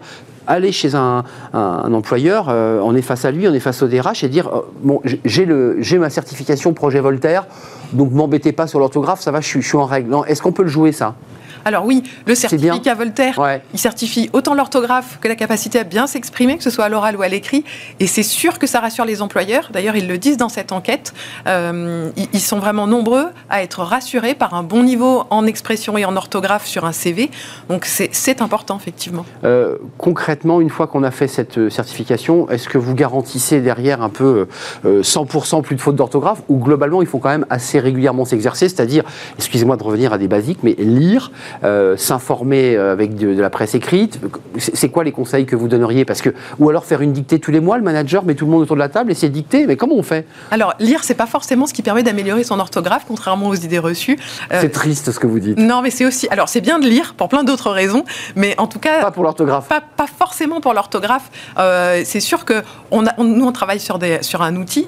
aller 0.49 0.71
chez 0.71 0.95
un, 0.95 1.23
employeur, 1.53 2.47
on 2.49 2.95
est 2.95 3.01
face 3.01 3.23
à 3.23 3.31
lui, 3.31 3.47
on 3.47 3.53
est 3.53 3.59
face 3.59 3.81
au 3.81 3.87
DRH 3.87 4.23
et 4.23 4.29
dire 4.29 4.49
bon, 4.83 5.01
j'ai 5.05 5.99
ma 5.99 6.09
certification 6.09 6.73
projet 6.73 6.99
Voltaire, 6.99 7.45
donc 7.93 8.11
m'embêtez 8.11 8.51
pas 8.51 8.67
sur 8.67 8.79
l'orthographe, 8.79 9.21
ça 9.21 9.31
va, 9.31 9.41
je 9.41 9.59
je 9.59 9.67
suis 9.67 9.77
en 9.77 9.85
règle. 9.85 10.15
Est-ce 10.27 10.41
qu'on 10.41 10.51
peut 10.51 10.63
le 10.63 10.69
jouer 10.69 10.91
ça? 10.91 11.15
Alors 11.65 11.85
oui, 11.85 12.03
le 12.25 12.35
certificat 12.35 12.95
Voltaire, 12.95 13.39
il 13.73 13.79
certifie 13.79 14.29
autant 14.33 14.53
l'orthographe 14.53 15.19
que 15.21 15.27
la 15.27 15.35
capacité 15.35 15.79
à 15.79 15.83
bien 15.83 16.07
s'exprimer, 16.07 16.57
que 16.57 16.63
ce 16.63 16.69
soit 16.69 16.85
à 16.85 16.89
l'oral 16.89 17.15
ou 17.15 17.21
à 17.21 17.27
l'écrit. 17.27 17.63
Et 17.99 18.07
c'est 18.07 18.23
sûr 18.23 18.59
que 18.59 18.67
ça 18.67 18.79
rassure 18.79 19.05
les 19.05 19.21
employeurs. 19.21 19.69
D'ailleurs, 19.71 19.95
ils 19.95 20.07
le 20.07 20.17
disent 20.17 20.37
dans 20.37 20.49
cette 20.49 20.71
enquête. 20.71 21.13
Euh, 21.47 22.09
ils 22.33 22.39
sont 22.39 22.59
vraiment 22.59 22.87
nombreux 22.87 23.27
à 23.49 23.63
être 23.63 23.81
rassurés 23.81 24.35
par 24.35 24.53
un 24.53 24.63
bon 24.63 24.83
niveau 24.83 25.23
en 25.29 25.45
expression 25.45 25.97
et 25.97 26.05
en 26.05 26.15
orthographe 26.15 26.65
sur 26.65 26.85
un 26.85 26.91
CV. 26.91 27.29
Donc 27.69 27.85
c'est 27.85 28.41
important, 28.41 28.77
effectivement. 28.77 29.25
Euh, 29.43 29.77
concrètement, 29.97 30.61
une 30.61 30.69
fois 30.69 30.87
qu'on 30.87 31.03
a 31.03 31.11
fait 31.11 31.27
cette 31.27 31.57
euh, 31.57 31.69
certification, 31.69 32.49
est-ce 32.49 32.69
que 32.69 32.77
vous 32.77 32.95
garantissez 32.95 33.61
derrière 33.61 34.01
un 34.01 34.09
peu 34.09 34.47
100% 34.85 35.61
plus 35.61 35.75
de 35.75 35.81
fautes 35.81 35.95
d'orthographe 35.95 36.41
ou 36.47 36.57
globalement, 36.57 37.01
il 37.01 37.07
faut 37.07 37.19
quand 37.19 37.29
même 37.29 37.45
assez 37.49 37.79
régulièrement 37.79 38.25
s'exercer, 38.25 38.69
c'est-à-dire, 38.69 39.03
excusez-moi 39.37 39.77
de 39.77 39.83
revenir 39.83 40.13
à 40.13 40.17
des 40.17 40.27
basiques, 40.27 40.59
mais 40.63 40.75
lire, 40.77 41.31
euh, 41.63 41.97
s'informer 41.97 42.75
euh, 42.75 42.91
avec 42.91 43.15
de, 43.15 43.39
la 43.39 43.49
presse 43.49 43.75
écrite 43.75 44.19
C'est 44.57 44.89
quoi 44.89 45.03
les 45.03 45.11
conseils 45.11 45.45
que 45.45 45.55
vous 45.55 45.67
donneriez? 45.67 46.05
Parce 46.05 46.21
que 46.21 46.29
ou 46.59 46.69
alors 46.69 46.85
faire 46.85 47.01
une 47.01 47.13
dictée 47.13 47.39
tous 47.39 47.51
les 47.51 47.59
mois, 47.59 47.77
le 47.77 47.83
manager 47.83 48.23
met 48.23 48.35
tout 48.35 48.45
le 48.45 48.51
monde 48.51 48.61
autour 48.61 48.75
de 48.75 48.81
la 48.81 48.89
table 48.89 49.11
et 49.11 49.15
c'est 49.15 49.29
dicté. 49.29 49.65
Mais 49.67 49.75
comment 49.75 49.95
on 49.95 50.03
fait? 50.03 50.25
Alors 50.51 50.73
lire, 50.79 51.03
c'est 51.03 51.15
pas 51.15 51.25
forcément 51.25 51.65
ce 51.65 51.73
qui 51.73 51.81
permet 51.81 52.03
d'améliorer 52.03 52.43
son 52.43 52.59
orthographe, 52.59 53.03
contrairement 53.07 53.47
aux 53.47 53.55
idées 53.55 53.79
reçues. 53.79 54.17
Euh, 54.51 54.59
c'est 54.61 54.69
triste 54.69 55.11
ce 55.11 55.19
que 55.19 55.27
vous 55.27 55.39
dites. 55.39 55.57
Non, 55.57 55.81
mais 55.81 55.89
c'est 55.89 56.05
aussi. 56.05 56.27
Alors 56.29 56.49
c'est 56.49 56.61
bien 56.61 56.79
de 56.79 56.87
lire 56.87 57.13
pour 57.15 57.29
plein 57.29 57.43
d'autres 57.43 57.71
raisons, 57.71 58.03
mais 58.35 58.55
en 58.57 58.67
tout 58.67 58.79
cas 58.79 59.01
pas 59.01 59.11
pour 59.11 59.23
l'orthographe. 59.23 59.67
Pas, 59.67 59.81
pas, 59.81 60.07
forcément 60.07 60.61
pour 60.61 60.73
l'orthographe. 60.73 61.29
c'est 61.57 62.19
sûr 62.19 62.45
que 62.45 62.61
on 62.91 63.05
a, 63.05 63.15
nous 63.21 63.45
on 63.45 63.51
travaille 63.51 63.79
sur 63.79 63.99
des 63.99 64.19
sur 64.21 64.41
un 64.41 64.55
outil, 64.55 64.87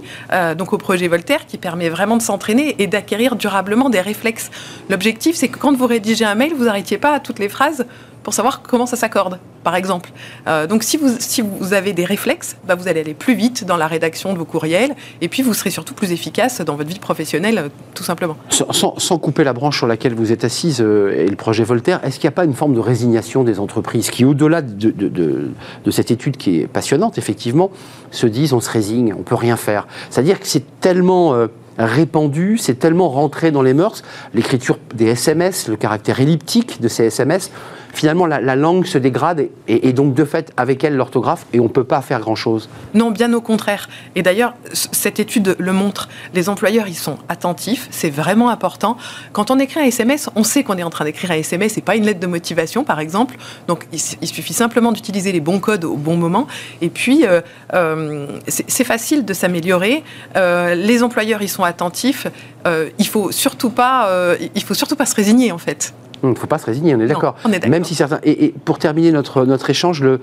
donc 0.57 0.73
au 0.73 0.77
projet 0.77 1.07
Voltaire, 1.07 1.45
qui 1.45 1.57
permet 1.57 1.89
vraiment 1.89 2.17
de 2.17 2.21
s'entraîner 2.21 2.75
et 2.79 2.87
d'acquérir 2.87 3.35
durablement 3.35 3.89
des 3.89 4.01
réflexes. 4.01 4.49
L'objectif, 4.89 5.35
c'est 5.35 5.47
que 5.47 5.57
quand 5.57 5.75
vous 5.75 5.87
rédigez 5.87 6.25
un 6.25 6.35
mail 6.35 6.50
vous 6.53 6.65
n'arrêtiez 6.65 6.98
pas 6.98 7.13
à 7.13 7.19
toutes 7.19 7.39
les 7.39 7.50
phrases 7.50 7.86
pour 8.24 8.33
savoir 8.33 8.62
comment 8.62 8.86
ça 8.86 8.95
s'accorde, 8.95 9.39
par 9.63 9.75
exemple. 9.75 10.12
Euh, 10.48 10.68
donc 10.68 10.83
si 10.83 10.98
vous, 10.98 11.09
si 11.19 11.42
vous 11.42 11.74
avez 11.74 11.94
des 11.94 12.06
réflexes, 12.06 12.56
bah, 12.68 12.75
vous 12.75 12.88
allez 12.88 13.00
aller 13.00 13.13
plus 13.13 13.33
vite 13.33 13.65
dans 13.65 13.77
la 13.77 13.88
rédaction 13.88 14.33
de 14.33 14.38
vos 14.38 14.45
courriels, 14.45 14.95
et 15.21 15.27
puis 15.27 15.42
vous 15.42 15.53
serez 15.53 15.71
surtout 15.71 15.94
plus 15.94 16.12
efficace 16.12 16.62
dans 16.62 16.75
votre 16.75 16.89
vie 16.89 17.00
professionnelle, 17.00 17.57
euh, 17.57 17.69
tout 17.95 18.03
simplement. 18.03 18.38
Sans, 18.50 19.18
couper 19.18 19.44
la 19.44 19.53
branche 19.53 19.77
sur 19.77 19.88
laquelle 19.88 20.13
vous 20.13 20.31
êtes 20.31 20.44
assise 20.44 20.81
euh, 20.81 21.15
et 21.15 21.27
le 21.27 21.36
projet 21.36 21.63
Voltaire, 21.63 22.00
est-ce 22.03 22.19
qu'il 22.19 22.27
n'y 22.27 22.33
a 22.33 22.36
pas 22.36 22.45
une 22.45 22.54
forme 22.54 22.74
de 22.74 22.80
résignation 22.80 23.44
des 23.44 23.59
entreprises 23.59 24.09
qui, 24.09 24.25
au-delà 24.25 24.62
de, 24.62 24.92
de, 24.92 25.92
cette 25.92 26.12
étude 26.12 26.38
qui 26.38 26.62
est 26.62 26.68
passionnante, 26.68 27.18
effectivement, 27.18 27.71
se 28.12 28.27
disent 28.27 28.54
on 28.54 28.62
se 28.62 28.69
résigne, 28.69 29.13
on 29.18 29.24
peut 29.24 29.36
rien 29.36 29.57
faire 29.57 29.88
C'est-à-dire 30.09 30.39
que 30.39 30.47
c'est 30.47 30.80
tellement 30.80 31.47
répandu, 31.86 32.57
c'est 32.57 32.80
tellement 32.80 33.10
rentré 33.10 33.51
dans 33.51 33.62
les 33.62 33.74
mœurs, 33.74 34.04
l'écriture 34.33 34.78
des 34.94 35.07
SMS, 35.07 35.68
le 35.68 35.75
caractère 35.75 36.19
elliptique 36.19 36.81
de 36.81 36.88
ces 36.88 37.06
SMS, 37.06 37.51
finalement 37.94 38.25
la, 38.25 38.56
langue 38.56 38.86
se 38.86 38.98
dégrade 38.98 39.48
et, 39.68 39.94
donc 39.94 40.13
de 40.13 40.25
fait 40.25 40.51
avec 40.57 40.83
elle 40.83 40.95
l'orthographe 40.95 41.45
et 41.54 41.60
on 41.60 41.66
ne 41.66 41.69
peut 41.69 41.83
pas 41.83 42.01
faire 42.01 42.19
grand-chose. 42.19 42.69
Non, 42.94 43.12
bien 43.12 43.33
au 43.33 43.42
contraire. 43.42 43.89
Et 44.16 44.22
d'ailleurs, 44.22 44.54
cette 44.74 45.19
étude 45.19 45.56
le 45.60 45.74
montre. 45.74 46.10
Les 46.33 46.50
employeurs, 46.50 46.88
ils 46.88 46.95
sont 46.95 47.18
attentifs, 47.30 47.88
c'est 47.92 48.10
vraiment 48.10 48.50
important. 48.50 48.98
Quand 49.33 49.51
on 49.51 49.60
écrit 49.60 49.80
un 49.80 49.86
SMS, 49.86 50.30
on 50.36 50.44
sait 50.44 50.63
qu'on 50.63 50.78
est 50.78 50.83
en 50.83 50.89
train 50.89 51.06
d'écrire 51.06 51.31
un 51.31 51.36
SMS 51.36 51.78
et 51.78 51.81
pas 51.81 51.95
une 51.95 52.06
lettre 52.06 52.19
de 52.19 52.28
motivation, 52.28 52.83
par 52.83 53.00
exemple. 53.00 53.36
Donc 53.68 53.88
il, 53.92 54.00
suffit 54.00 54.54
simplement 54.54 54.92
d'utiliser 54.92 55.31
les 55.31 55.42
bons 55.42 55.60
codes 55.60 55.86
au 55.86 55.98
bon 55.98 56.16
moment. 56.16 56.48
Et 56.81 56.89
puis, 56.89 57.25
euh, 57.25 57.42
euh, 57.74 58.28
c'est 58.48 58.83
facile 58.83 59.25
de 59.25 59.33
s'améliorer. 59.33 60.04
Euh, 60.36 60.75
les 60.75 61.04
employeurs, 61.04 61.42
ils 61.42 61.50
sont 61.50 61.63
attentifs. 61.71 62.27
il 62.65 63.07
faut 63.07 63.31
surtout 63.31 63.71
pas, 63.71 64.35
il 64.56 64.63
faut 64.63 64.73
surtout 64.73 64.95
pas 64.95 65.06
se 65.06 65.15
résigner 65.15 65.51
en 65.51 65.57
fait. 65.57 65.94
Il 66.23 66.29
ne 66.29 66.35
faut 66.35 66.47
pas 66.47 66.59
se 66.59 66.68
résigner, 66.68 66.95
on 66.95 67.00
est 67.00 67.07
d'accord. 67.07 67.35
Même 67.68 67.83
si 67.83 67.95
certains. 67.95 68.19
Et, 68.23 68.53
pour 68.63 68.77
terminer 68.77 69.12
notre, 69.12 69.44
notre 69.45 69.69
échange, 69.69 70.03
le, 70.03 70.19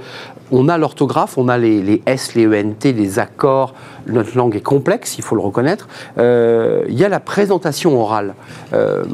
on 0.53 0.69
a 0.69 0.79
l'orthographe, 0.79 1.37
on 1.39 1.49
a 1.49 1.59
les, 1.59 1.83
les, 1.83 2.03
S, 2.07 2.35
les 2.35 2.47
ENT, 2.47 2.85
les 2.85 3.19
accords. 3.19 3.75
Notre 4.07 4.37
langue 4.37 4.55
est 4.55 4.61
complexe, 4.61 5.19
il 5.19 5.25
faut 5.25 5.35
le 5.35 5.41
reconnaître. 5.41 5.89
Euh, 6.19 6.85
il 6.89 6.99
y 6.99 7.05
a 7.05 7.09
la 7.09 7.21
présentation 7.21 8.01
orale. 8.01 8.35
Euh, 8.73 9.05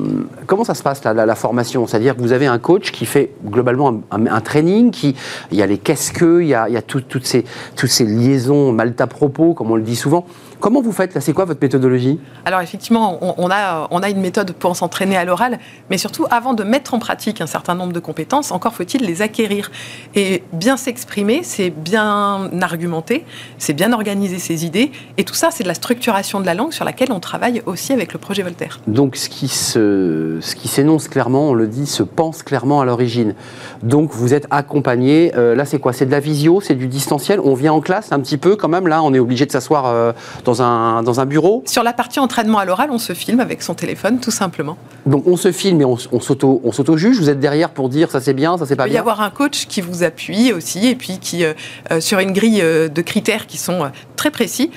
comment 0.46 0.64
ça 0.64 0.74
se 0.74 0.82
passe 0.82 1.02
la, 1.04 1.14
la 1.14 1.34
formation? 1.34 1.86
C'est-à-dire 1.86 2.16
que 2.16 2.20
vous 2.20 2.32
avez 2.32 2.46
un 2.46 2.58
coach 2.58 2.92
qui 2.92 3.06
fait 3.06 3.30
globalement 3.46 4.02
un, 4.10 4.40
training, 4.40 4.90
qui, 4.90 5.16
il 5.50 5.58
y 5.58 5.62
a 5.62 5.66
les 5.66 5.78
qu'est-ce 5.78 6.12
que, 6.12 6.42
il 6.42 6.48
y 6.48 6.54
a, 6.54 6.68
il 6.68 6.74
y 6.74 6.76
a 6.78 6.82
toutes, 6.82 7.24
ces, 7.24 7.44
toutes 7.76 7.90
ces 7.90 8.04
liaisons 8.04 8.72
mal 8.72 8.94
à 8.98 9.06
propos, 9.06 9.54
comme 9.54 9.70
on 9.70 9.76
le 9.76 9.82
dit 9.82 9.96
souvent. 9.96 10.26
Comment 10.64 10.80
vous 10.80 10.92
faites 10.92 11.20
C'est 11.20 11.34
quoi 11.34 11.44
votre 11.44 11.60
méthodologie? 11.60 12.18
Alors 12.46 12.62
effectivement, 12.62 13.18
on, 13.20 13.50
a, 13.50 13.86
on 13.90 14.02
a 14.02 14.08
une 14.08 14.22
méthode 14.22 14.52
pour 14.52 14.74
s'entraîner 14.74 15.14
à 15.14 15.26
l'oral, 15.26 15.58
mais 15.90 15.98
surtout 15.98 16.24
avant 16.30 16.54
de 16.54 16.64
mettre 16.64 16.94
en 16.94 16.98
pratique 16.98 17.42
un 17.42 17.46
certain 17.46 17.74
nombre 17.74 17.92
de 17.92 18.00
compétences, 18.00 18.50
encore 18.50 18.72
faut-il 18.72 19.02
les 19.02 19.20
acquérir. 19.20 19.70
Et 20.14 20.42
bien 20.54 20.78
s'exprimer, 20.78 21.42
c'est 21.42 21.68
bien 21.68 22.48
argumenter, 22.62 23.26
c'est 23.58 23.74
bien 23.74 23.92
organiser 23.92 24.38
ses 24.38 24.64
idées, 24.64 24.90
et 25.18 25.24
tout 25.24 25.34
ça, 25.34 25.50
c'est 25.50 25.64
de 25.64 25.68
la 25.68 25.74
structuration 25.74 26.40
de 26.40 26.46
la 26.46 26.54
langue 26.54 26.72
sur 26.72 26.86
laquelle 26.86 27.12
on 27.12 27.20
travaille 27.20 27.60
aussi 27.66 27.92
avec 27.92 28.14
le 28.14 28.18
projet 28.18 28.42
Voltaire. 28.42 28.80
Donc 28.86 29.16
ce 29.16 29.28
qui, 29.28 29.48
se, 29.48 30.38
ce 30.40 30.56
qui 30.56 30.68
s'énonce 30.68 31.08
clairement, 31.08 31.50
on 31.50 31.52
le 31.52 31.68
dit, 31.68 31.84
se 31.84 32.02
pense 32.02 32.42
clairement 32.42 32.80
à 32.80 32.86
l'origine. 32.86 33.34
Donc 33.82 34.12
vous 34.14 34.32
êtes 34.32 34.46
accompagné, 34.50 35.30
euh, 35.36 35.54
là 35.54 35.66
c'est 35.66 35.78
quoi? 35.78 35.92
C'est 35.92 36.06
de 36.06 36.10
la 36.10 36.20
visio, 36.20 36.62
c'est 36.62 36.74
du 36.74 36.88
distanciel, 36.88 37.38
on 37.40 37.52
vient 37.52 37.74
en 37.74 37.82
classe 37.82 38.12
un 38.12 38.20
petit 38.20 38.38
peu 38.38 38.56
quand 38.56 38.68
même, 38.68 38.88
là 38.88 39.02
on 39.02 39.12
est 39.12 39.18
obligé 39.18 39.44
de 39.44 39.52
s'asseoir 39.52 39.84
euh, 39.84 40.12
dans 40.46 40.53
dans 40.58 41.20
un, 41.20 41.26
bureau 41.26 41.62
Sur 41.66 41.82
la 41.82 41.92
partie 41.92 42.20
entraînement 42.20 42.58
à 42.58 42.64
l'oral, 42.64 42.90
on 42.90 42.98
se 42.98 43.12
filme 43.12 43.40
avec 43.40 43.62
son 43.62 43.74
téléphone, 43.74 44.20
tout 44.20 44.30
simplement. 44.30 44.76
Donc 45.06 45.26
on 45.26 45.36
se 45.36 45.52
filme 45.52 45.80
et 45.80 45.84
on, 45.84 45.96
on 46.12 46.20
s'auto-juge 46.20 47.18
Vous 47.18 47.28
êtes 47.28 47.40
derrière 47.40 47.70
pour 47.70 47.88
dire 47.88 48.10
ça 48.10 48.20
c'est 48.20 48.32
bien, 48.32 48.56
ça 48.56 48.66
c'est 48.66 48.76
pas 48.76 48.84
bien 48.84 48.92
Il 48.92 48.94
peut 48.94 48.96
y 48.96 48.98
avoir 48.98 49.20
un 49.20 49.30
coach 49.30 49.66
qui 49.66 49.80
vous 49.80 50.02
appuie 50.02 50.52
aussi 50.52 50.86
et 50.86 50.94
puis 50.94 51.18
qui, 51.18 51.44
euh, 51.44 51.52
euh, 51.90 52.00
sur 52.00 52.18
une 52.18 52.32
grille 52.32 52.60
euh, 52.62 52.88
de 52.88 53.02
critères 53.02 53.46
qui 53.46 53.58
sont 53.58 53.90
très 54.16 54.30
précis, 54.30 54.70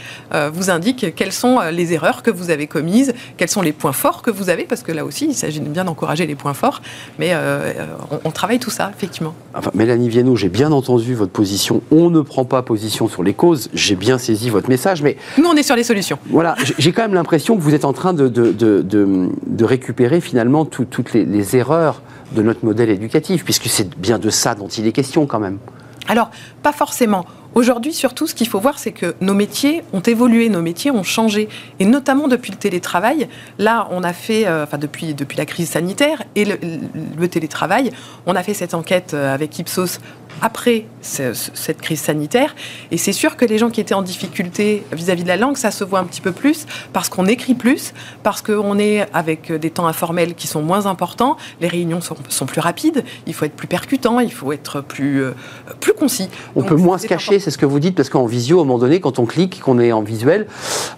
vous 0.52 0.70
indique 0.70 1.16
quelles 1.16 1.32
sont 1.32 1.60
les 1.72 1.94
erreurs 1.94 2.22
que 2.22 2.32
vous 2.32 2.50
avez 2.50 2.68
commises, 2.68 3.14
quels 3.38 3.48
sont 3.50 3.62
les 3.62 3.72
points 3.72 3.94
forts 3.94 4.22
que 4.22 4.32
vous 4.32 4.50
avez, 4.50 4.64
parce 4.64 4.82
que 4.82 4.92
là 4.92 5.06
aussi, 5.06 5.28
il 5.28 5.36
s'agit 5.36 5.60
bien 5.62 5.86
d'encourager 5.86 6.26
les 6.26 6.36
points 6.36 6.54
forts. 6.54 6.82
Mais 7.18 7.34
on, 8.26 8.32
travaille 8.32 8.60
tout 8.60 8.72
ça, 8.72 8.92
effectivement. 8.96 9.34
Enfin, 9.54 9.72
Mélanie 9.74 10.10
Viennot, 10.10 10.36
j'ai 10.36 10.50
bien 10.50 10.72
entendu 10.72 11.16
votre 11.16 11.32
position. 11.32 11.82
On 11.92 12.10
ne 12.10 12.22
prend 12.22 12.44
pas 12.44 12.62
position 12.62 13.08
sur 13.08 13.24
les 13.24 13.34
causes. 13.34 13.70
J'ai 13.74 13.96
bien 13.96 14.18
saisi 14.18 14.50
votre 14.50 14.70
message, 14.70 15.02
mais... 15.02 15.18
Nous, 15.38 15.48
on 15.48 15.56
est 15.56 15.64
sur 15.68 15.76
les 15.76 15.84
solutions. 15.84 16.18
Voilà, 16.30 16.56
j'ai 16.80 16.92
quand 16.92 17.04
même 17.04 17.14
l'impression 17.14 17.56
que 17.56 17.62
vous 17.62 17.76
êtes 17.76 17.86
en 17.86 17.94
train 17.94 18.14
de, 18.14 18.28
de, 18.28 18.52
de, 18.52 19.66
récupérer 19.66 20.22
finalement 20.22 20.66
toutes 20.66 21.14
les, 21.14 21.26
les 21.26 21.56
erreurs 21.56 22.02
de 22.32 22.42
notre 22.42 22.66
modèle 22.66 22.90
éducatif, 22.90 23.44
puisque 23.44 23.68
c'est 23.68 23.96
bien 23.98 24.18
de 24.18 24.30
ça 24.30 24.56
dont 24.56 24.68
il 24.68 24.88
est 24.88 24.92
question 24.92 25.26
quand 25.26 25.40
même. 25.40 25.60
Alors, 26.08 26.32
pas 26.64 26.72
forcément. 26.72 27.26
Aujourd'hui, 27.54 27.92
surtout, 27.92 28.28
ce 28.28 28.36
qu'il 28.36 28.48
faut 28.48 28.60
voir, 28.60 28.78
c'est 28.78 28.92
que 28.92 29.16
nos 29.20 29.34
métiers 29.34 29.82
ont 29.92 30.00
évolué, 30.00 30.48
nos 30.48 30.62
métiers 30.62 30.92
ont 30.92 31.04
changé, 31.04 31.50
et 31.80 31.86
notamment 31.86 32.28
depuis 32.28 32.52
le 32.52 32.58
télétravail. 32.58 33.28
Là, 33.58 33.88
on 33.92 34.04
a 34.04 34.14
fait, 34.14 34.46
euh, 34.46 34.64
enfin 34.64 34.78
depuis, 34.78 35.14
depuis 35.14 35.38
la 35.38 35.46
crise 35.46 35.72
sanitaire 35.72 36.24
et 36.36 36.46
le, 36.46 37.28
télétravail, 37.28 37.92
on 38.26 38.36
a 38.36 38.44
fait 38.44 38.54
cette 38.54 38.74
enquête 38.74 39.14
euh, 39.14 39.34
avec 39.34 39.58
Ipsos 39.58 40.00
après 40.42 40.86
cette 41.02 41.82
crise 41.82 42.02
sanitaire. 42.02 42.56
Et 42.92 42.98
c'est 42.98 43.14
sûr 43.14 43.38
que 43.38 43.46
les 43.46 43.58
gens 43.58 43.70
qui 43.70 43.82
étaient 43.82 43.94
en 43.94 44.02
difficulté 44.02 44.84
vis-à-vis 44.92 45.24
de 45.24 45.28
la 45.28 45.38
langue, 45.38 45.58
ça 45.58 45.72
se 45.72 45.84
voit 45.84 46.00
un 46.00 46.04
petit 46.04 46.22
peu 46.22 46.32
plus 46.32 46.66
parce 46.94 47.10
qu'on 47.10 47.26
écrit 47.26 47.54
plus, 47.54 47.94
parce 48.24 48.42
qu'on 48.42 48.78
est 48.78 49.08
avec 49.14 49.52
des 49.52 49.70
temps 49.70 49.88
informels 49.88 50.36
qui 50.36 50.48
sont 50.48 50.62
moins 50.62 50.86
importants, 50.86 51.38
les 51.62 51.68
réunions 51.68 52.02
sont, 52.02 52.46
plus 52.46 52.62
rapides, 52.62 53.04
il 53.26 53.34
faut 53.34 53.46
être 53.46 53.56
plus 53.56 53.68
percutant, 53.68 54.20
il 54.20 54.32
faut 54.32 54.52
être 54.52 54.82
plus, 54.82 55.24
euh, 55.24 55.32
plus 55.80 55.94
concis. 55.94 56.30
On 56.56 56.64
peut 56.64 56.76
moins 56.76 56.98
se 56.98 57.08
cacher, 57.08 57.40
c'est 57.40 57.52
ce 57.52 57.58
que 57.58 57.66
vous 57.66 57.80
dites, 57.80 57.96
parce 57.96 58.10
qu'en 58.10 58.26
visio, 58.26 58.60
à 58.60 58.62
un 58.62 58.66
moment 58.66 58.80
donné, 58.80 59.00
quand 59.00 59.20
on 59.20 59.26
clique, 59.26 59.62
qu'on 59.62 59.80
est 59.80 59.92
en 59.92 60.02
visuel, 60.02 60.48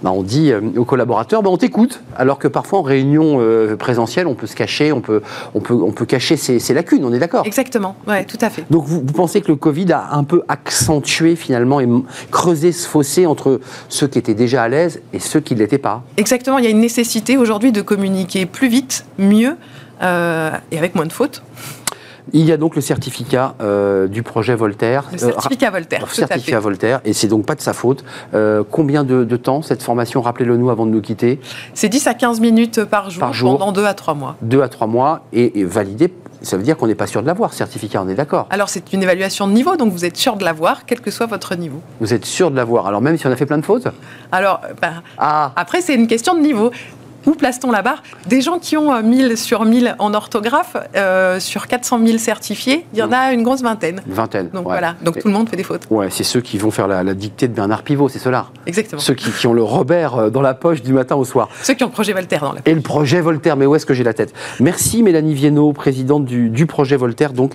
bah, 0.03 0.11
on 0.11 0.23
dit 0.23 0.51
euh, 0.51 0.61
aux 0.77 0.85
collaborateurs, 0.85 1.43
bah, 1.43 1.49
on 1.49 1.57
t'écoute, 1.57 2.01
alors 2.15 2.39
que 2.39 2.47
parfois 2.47 2.79
en 2.79 2.83
réunion 2.83 3.37
euh, 3.39 3.75
présentielle, 3.75 4.27
on 4.27 4.35
peut 4.35 4.47
se 4.47 4.55
cacher, 4.55 4.91
on 4.91 5.01
peut, 5.01 5.21
on 5.53 5.59
peut, 5.59 5.73
on 5.73 5.91
peut 5.91 6.05
cacher 6.05 6.37
ses, 6.37 6.73
lacunes, 6.73 7.03
on 7.05 7.13
est 7.13 7.19
d'accord 7.19 7.45
Exactement, 7.45 7.95
ouais, 8.07 8.25
tout 8.25 8.37
à 8.41 8.49
fait. 8.49 8.65
Donc 8.69 8.85
vous, 8.85 9.01
vous 9.05 9.13
pensez 9.19 9.41
que 9.41 9.49
le 9.49 9.57
Covid 9.57 9.91
a 9.91 10.13
un 10.13 10.23
peu 10.23 10.43
accentué 10.47 11.35
finalement 11.35 11.81
et 11.81 11.87
creusé 12.31 12.71
ce 12.71 12.87
fossé 12.87 13.25
entre 13.25 13.59
ceux 13.89 14.07
qui 14.07 14.17
étaient 14.17 14.33
déjà 14.33 14.63
à 14.63 14.69
l'aise 14.69 15.01
et 15.11 15.19
ceux 15.19 15.41
qui 15.41 15.55
ne 15.55 15.59
l'étaient 15.59 15.77
pas? 15.77 16.03
Exactement, 16.15 16.57
il 16.57 16.63
y 16.63 16.67
a 16.67 16.69
une 16.69 16.79
nécessité 16.79 17.35
aujourd'hui 17.35 17.73
de 17.73 17.81
communiquer 17.81 18.45
plus 18.45 18.69
vite, 18.69 19.05
mieux 19.17 19.57
euh, 20.01 20.51
et 20.71 20.77
avec 20.77 20.95
moins 20.95 21.05
de 21.05 21.11
fautes. 21.11 21.43
Il 22.31 22.45
y 22.45 22.53
a 22.53 22.57
donc 22.57 22.75
le 22.75 22.81
certificat 22.81 23.55
euh, 23.59 24.07
du 24.07 24.23
projet 24.23 24.55
Voltaire. 24.55 25.09
Le 25.11 25.17
certificat 25.17 25.69
Voltaire. 25.69 26.03
Euh, 26.05 26.13
certificat 26.13 26.59
Voltaire, 26.61 27.01
et 27.03 27.11
c'est 27.11 27.27
donc 27.27 27.45
pas 27.45 27.55
de 27.55 27.61
sa 27.61 27.73
faute. 27.73 28.05
combien 28.71 29.03
de, 29.03 29.35
temps 29.35 29.61
cette 29.61 29.83
formation 29.83 30.21
Rappelez-le 30.21 30.55
nous 30.55 30.69
avant 30.69 30.85
de 30.85 30.91
nous 30.91 31.01
quitter? 31.01 31.41
C'est 31.73 31.89
10 31.89 32.07
à 32.07 32.13
15 32.13 32.39
minutes 32.39 32.85
par 32.85 33.09
jour, 33.09 33.19
par 33.19 33.33
jour 33.33 33.57
pendant 33.57 33.73
2 33.73 33.83
à 33.83 33.93
3 33.93 34.13
mois. 34.13 34.37
2 34.43 34.61
à 34.61 34.69
3 34.69 34.87
mois 34.87 35.25
et, 35.33 35.59
et 35.59 35.65
validé 35.65 36.09
ça 36.41 36.57
veut 36.57 36.63
dire 36.63 36.77
qu'on 36.77 36.87
n'est 36.87 36.95
pas 36.95 37.07
sûr 37.07 37.21
de 37.21 37.27
l'avoir, 37.27 37.53
certificat, 37.53 38.01
on 38.01 38.09
est 38.09 38.15
d'accord 38.15 38.47
Alors 38.49 38.69
c'est 38.69 38.93
une 38.93 39.03
évaluation 39.03 39.47
de 39.47 39.53
niveau, 39.53 39.75
donc 39.75 39.91
vous 39.91 40.05
êtes 40.05 40.17
sûr 40.17 40.35
de 40.35 40.43
l'avoir, 40.43 40.85
quel 40.85 41.01
que 41.01 41.11
soit 41.11 41.25
votre 41.25 41.55
niveau. 41.55 41.81
Vous 41.99 42.13
êtes 42.13 42.25
sûr 42.25 42.51
de 42.51 42.55
l'avoir, 42.55 42.87
alors 42.87 43.01
même 43.01 43.17
si 43.17 43.27
on 43.27 43.31
a 43.31 43.35
fait 43.35 43.45
plein 43.45 43.57
de 43.57 43.65
fautes? 43.65 43.87
Alors, 44.31 44.61
ben, 44.81 45.03
ah. 45.17 45.51
après 45.55 45.81
c'est 45.81 45.95
une 45.95 46.07
question 46.07 46.35
de 46.35 46.39
niveau. 46.39 46.71
Où 47.25 47.31
place-t-on 47.31 47.71
la 47.71 47.81
barre 47.81 48.03
Des 48.27 48.41
gens 48.41 48.59
qui 48.59 48.77
ont 48.77 49.01
1000 49.01 49.31
euh, 49.31 49.35
sur 49.35 49.65
1000 49.65 49.95
en 49.99 50.13
orthographe, 50.13 50.77
euh, 50.95 51.39
sur 51.39 51.67
400 51.67 51.99
000 52.05 52.17
certifiés, 52.17 52.85
il 52.93 52.99
y 52.99 53.03
en 53.03 53.11
a 53.11 53.33
une 53.33 53.43
grosse 53.43 53.61
vingtaine. 53.61 54.01
Une 54.07 54.13
vingtaine. 54.13 54.49
Donc 54.49 54.63
voilà, 54.63 54.95
donc 55.03 55.19
tout 55.19 55.27
le 55.27 55.33
monde 55.33 55.49
fait 55.49 55.57
des 55.57 55.63
fautes. 55.63 55.87
Ouais, 55.89 56.09
c'est 56.09 56.23
ceux 56.23 56.41
qui 56.41 56.57
vont 56.57 56.71
faire 56.71 56.87
la, 56.87 57.03
dictée 57.13 57.47
de 57.47 57.53
Bernard 57.53 57.83
Pivot, 57.83 58.09
c'est 58.09 58.19
ceux-là. 58.19 58.47
Exactement. 58.65 59.01
Ceux 59.01 59.13
qui, 59.13 59.47
ont 59.47 59.53
le 59.53 59.63
Robert 59.63 60.15
euh, 60.15 60.29
dans 60.29 60.41
la 60.41 60.53
poche 60.53 60.81
du 60.81 60.93
matin 60.93 61.15
au 61.15 61.25
soir. 61.25 61.49
Ceux 61.63 61.73
qui 61.73 61.83
ont 61.83 61.87
le 61.87 61.93
projet 61.93 62.13
Voltaire 62.13 62.41
dans 62.41 62.53
la 62.53 62.61
poche. 62.61 62.71
Et 62.71 62.75
le 62.75 62.81
projet 62.81 63.21
Voltaire, 63.21 63.55
mais 63.55 63.65
où 63.65 63.75
est-ce 63.75 63.85
que 63.85 63.93
j'ai 63.93 64.03
la 64.03 64.13
tête? 64.13 64.33
Merci 64.59 65.03
Mélanie 65.03 65.33
Viennot, 65.33 65.73
présidente 65.73 66.25
du, 66.25 66.65
projet 66.65 66.97
Voltaire, 66.97 67.33
donc, 67.33 67.53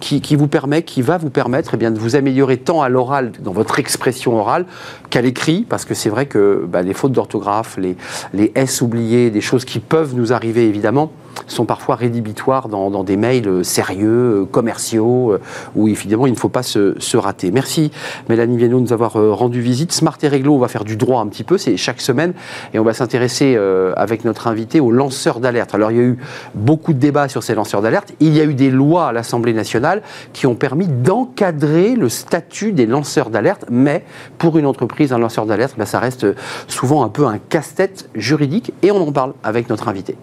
qui, 0.00 0.36
vous 0.36 0.48
permet, 0.48 0.82
qui 0.82 1.02
va 1.02 1.18
vous 1.18 1.30
permettre 1.30 1.72
eh 1.74 1.76
bien, 1.76 1.90
de 1.90 1.98
vous 1.98 2.16
améliorer 2.16 2.56
tant 2.56 2.82
à 2.82 2.88
l'oral, 2.88 3.32
dans 3.40 3.52
votre 3.52 3.78
expression 3.78 4.36
orale, 4.36 4.66
qu'à 5.10 5.20
l'écrit, 5.20 5.64
parce 5.68 5.84
que 5.84 5.94
c'est 5.94 6.10
vrai 6.10 6.26
que 6.26 6.64
bah, 6.66 6.82
les 6.82 6.94
fautes 6.94 7.12
d'orthographe, 7.12 7.76
les, 7.78 7.96
les 8.34 8.52
S 8.54 8.82
oubliés, 8.82 9.30
des 9.30 9.40
choses 9.40 9.64
qui 9.64 9.78
peuvent 9.78 10.14
nous 10.14 10.32
arriver 10.32 10.68
évidemment 10.68 11.12
sont 11.46 11.64
parfois 11.64 11.96
rédhibitoires 11.96 12.68
dans, 12.68 13.04
des 13.04 13.16
mails 13.16 13.48
euh, 13.48 13.62
sérieux, 13.62 14.42
euh, 14.42 14.44
commerciaux, 14.44 15.32
euh, 15.32 15.40
où 15.74 15.88
évidemment 15.88 16.26
il 16.26 16.32
ne 16.32 16.38
faut 16.38 16.48
pas 16.48 16.62
se, 16.62 17.16
rater. 17.16 17.52
Merci 17.52 17.92
Mélanie 18.28 18.56
Viennot 18.56 18.78
de 18.78 18.82
nous 18.82 18.92
avoir 18.92 19.12
rendu 19.12 19.60
visite. 19.60 19.92
Smart 19.92 20.16
et 20.22 20.28
Réglo, 20.28 20.54
on 20.54 20.58
va 20.58 20.66
faire 20.66 20.84
du 20.84 20.96
droit 20.96 21.20
un 21.20 21.28
petit 21.28 21.44
peu, 21.44 21.58
c'est 21.58 21.76
chaque 21.76 22.00
semaine, 22.00 22.34
et 22.72 22.78
on 22.80 22.84
va 22.84 22.92
s'intéresser 22.92 23.56
avec 23.96 24.24
notre 24.24 24.48
invité 24.48 24.80
aux 24.80 24.90
lanceurs 24.90 25.38
d'alerte. 25.38 25.74
Alors 25.74 25.92
il 25.92 25.96
y 25.96 26.00
a 26.00 26.02
eu 26.02 26.18
beaucoup 26.54 26.92
de 26.92 26.98
débats 26.98 27.28
sur 27.28 27.44
ces 27.44 27.54
lanceurs 27.54 27.82
d'alerte. 27.82 28.12
Il 28.18 28.34
y 28.34 28.40
a 28.40 28.44
eu 28.44 28.54
des 28.54 28.70
lois 28.70 29.08
à 29.08 29.12
l'Assemblée 29.12 29.52
nationale 29.52 30.02
qui 30.32 30.46
ont 30.48 30.56
permis 30.56 30.88
d'encadrer 30.88 31.94
le 31.94 32.08
statut 32.08 32.72
des 32.72 32.86
lanceurs 32.86 33.30
d'alerte, 33.30 33.66
mais 33.70 34.04
pour 34.38 34.58
une 34.58 34.66
entreprise, 34.66 35.12
un 35.12 35.18
lanceur 35.18 35.46
d'alerte, 35.46 35.74
ben, 35.78 35.86
ça 35.86 36.00
reste 36.00 36.26
souvent 36.66 37.04
un 37.04 37.08
peu 37.08 37.26
un 37.26 37.38
casse-tête 37.38 38.08
juridique, 38.14 38.72
et 38.82 38.90
on 38.90 39.00
en 39.00 39.12
parle 39.12 39.34
avec 39.44 39.68
notre 39.68 39.88
invité. 39.88 40.16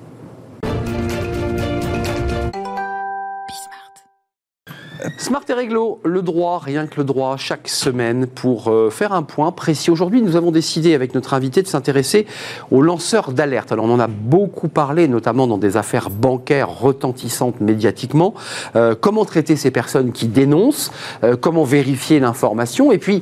Smart 5.22 5.44
et 5.50 5.54
Réglo, 5.54 6.00
le 6.04 6.24
droit, 6.24 6.58
rien 6.58 6.88
que 6.88 6.96
le 6.98 7.04
droit, 7.04 7.38
chaque 7.38 7.68
semaine 7.68 8.26
pour 8.26 8.70
euh, 8.70 8.90
faire 8.90 9.14
un 9.14 9.22
point 9.22 9.52
précis. 9.52 9.92
Aujourd'hui, 9.92 10.20
nous 10.24 10.36
avons 10.36 10.50
décidé 10.50 10.96
avec 10.96 11.14
notre 11.14 11.36
invité 11.36 11.62
de 11.62 11.68
s'intéresser 11.68 12.26
aux 12.72 12.82
lanceurs 12.82 13.32
d'alerte. 13.32 13.72
Alors, 13.72 13.86
on 13.86 13.94
en 13.94 14.00
a 14.00 14.08
beaucoup 14.08 14.68
parlé, 14.68 15.08
notamment 15.08 15.46
dans 15.46 15.60
des 15.60 15.78
affaires 15.78 16.10
bancaires 16.10 16.76
retentissantes 16.76 17.62
médiatiquement. 17.62 18.34
Euh, 18.76 18.96
comment 19.00 19.24
traiter 19.24 19.56
ces 19.58 19.70
personnes 19.70 20.12
qui 20.12 20.26
dénoncent? 20.26 20.92
Euh, 21.24 21.36
Comment 21.40 21.66
vérifier 21.66 22.20
l'information? 22.20 22.92
Et 22.92 22.98
puis, 22.98 23.22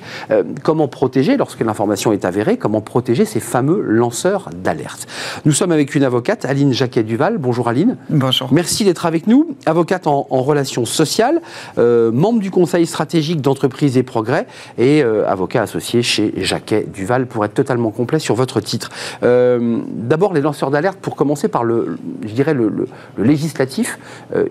comment 0.63 0.87
protéger, 0.87 1.35
lorsque 1.35 1.59
l'information 1.59 2.13
est 2.13 2.23
avérée, 2.23 2.55
comment 2.55 2.79
protéger 2.79 3.25
ces 3.25 3.41
fameux 3.41 3.81
lanceurs 3.81 4.49
d'alerte? 4.55 5.05
Nous 5.43 5.51
sommes 5.51 5.73
avec 5.73 5.95
une 5.95 6.05
avocate, 6.05 6.45
Aline 6.45 6.71
Jacquet-Duval. 6.71 7.39
Bonjour 7.39 7.67
Aline. 7.67 7.97
Bonjour. 8.09 8.47
Merci 8.53 8.85
d'être 8.85 9.05
avec 9.05 9.27
nous. 9.27 9.49
Avocate 9.65 10.07
en, 10.07 10.27
en 10.29 10.41
relations 10.43 10.85
sociales. 10.85 11.41
Euh, 11.77 11.88
membre 12.11 12.39
du 12.39 12.51
Conseil 12.51 12.85
stratégique 12.85 13.41
d'entreprise 13.41 13.97
et 13.97 14.03
progrès 14.03 14.47
et 14.77 15.03
euh, 15.03 15.27
avocat 15.27 15.61
associé 15.61 16.03
chez 16.03 16.33
Jacquet 16.37 16.85
Duval 16.91 17.27
pour 17.27 17.45
être 17.45 17.53
totalement 17.53 17.91
complet 17.91 18.19
sur 18.19 18.35
votre 18.35 18.59
titre. 18.61 18.89
Euh, 19.23 19.79
d'abord, 19.87 20.33
les 20.33 20.41
lanceurs 20.41 20.71
d'alerte, 20.71 20.99
pour 20.99 21.15
commencer 21.15 21.47
par 21.47 21.63
le, 21.63 21.97
je 22.23 22.33
dirais 22.33 22.53
le, 22.53 22.87
législatif, 23.17 23.99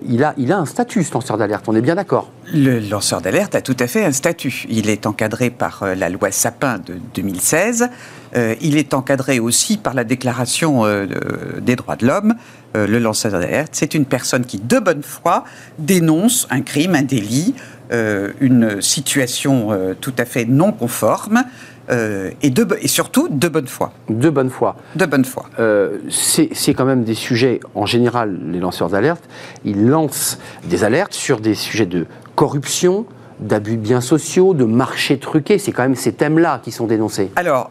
il, 0.07 0.25
a, 0.25 0.35
il 0.37 0.53
a 0.53 0.59
un 0.59 0.67
statut, 0.67 1.03
ce 1.03 1.13
lanceur 1.15 1.39
d'alerte, 1.39 1.65
on 1.69 1.75
est 1.75 1.81
bien 1.81 1.95
d'accord? 1.95 2.31
Le 2.53 2.79
lanceur 2.79 3.21
d'alerte 3.21 3.55
a 3.55 3.61
tout 3.61 3.77
à 3.79 3.87
fait 3.87 4.05
un 4.05 4.13
statut. 4.13 4.67
Il 4.69 4.89
est 4.91 5.07
encadré 5.07 5.51
par 5.51 5.85
la 5.97 6.09
loi 6.09 6.31
Sapin 6.31 6.79
de 6.79 6.95
2016. 7.15 7.89
Il 8.35 8.77
est 8.77 8.95
encadré 8.95 9.39
aussi 9.41 9.77
par 9.79 9.95
la 9.95 10.05
Déclaration 10.05 10.85
des 11.61 11.77
droits 11.77 11.97
de 11.97 12.07
l'homme 12.07 12.35
euh, 12.77 12.87
le 12.87 12.99
lanceur 12.99 13.33
d'alerte, 13.33 13.71
c'est 13.73 13.95
une 13.95 14.05
personne 14.05 14.45
qui, 14.45 14.59
de 14.59 14.79
bonne 14.79 15.03
foi, 15.03 15.45
dénonce 15.79 16.47
un 16.51 16.61
crime, 16.61 16.95
un 16.95 17.03
délit, 17.03 17.55
euh, 17.93 18.33
une 18.41 18.83
situation 18.83 19.73
euh, 19.73 19.95
tout 19.99 20.13
à 20.19 20.27
fait 20.27 20.45
non 20.45 20.73
conforme. 20.73 21.45
et, 21.91 22.51
de, 22.51 22.67
et, 22.83 22.89
surtout 22.89 23.29
de 23.31 23.49
bonne 23.49 23.67
foi. 23.67 23.95
De 24.11 24.29
bonne 24.29 24.51
foi. 24.51 24.77
De 24.95 25.07
bonne 25.07 25.25
foi. 25.25 25.49
c'est 26.11 26.75
quand 26.75 26.85
même 26.85 27.03
des 27.03 27.15
sujets, 27.15 27.61
en 27.75 27.87
général, 27.87 28.39
les 28.53 28.61
lanceurs 28.61 28.91
d'alerte, 28.91 29.25
ils 29.65 29.87
lancent 29.87 30.39
des 30.65 30.85
alertes 30.85 31.15
sur 31.15 31.41
des 31.41 31.55
sujets 31.55 31.87
de 31.87 32.05
corruption, 32.35 33.07
d'abus 33.41 33.79
de 33.79 33.83
biens 33.83 34.03
sociaux, 34.03 34.53
de 34.53 34.65
marché 34.65 35.19
truqué. 35.19 35.57
C'est 35.57 35.73
quand 35.73 35.85
même 35.85 35.97
ces 35.97 36.13
thèmes-là 36.13 36.61
qui 36.63 36.73
sont 36.73 36.87
dénoncés. 36.87 37.31
Alors, 37.37 37.71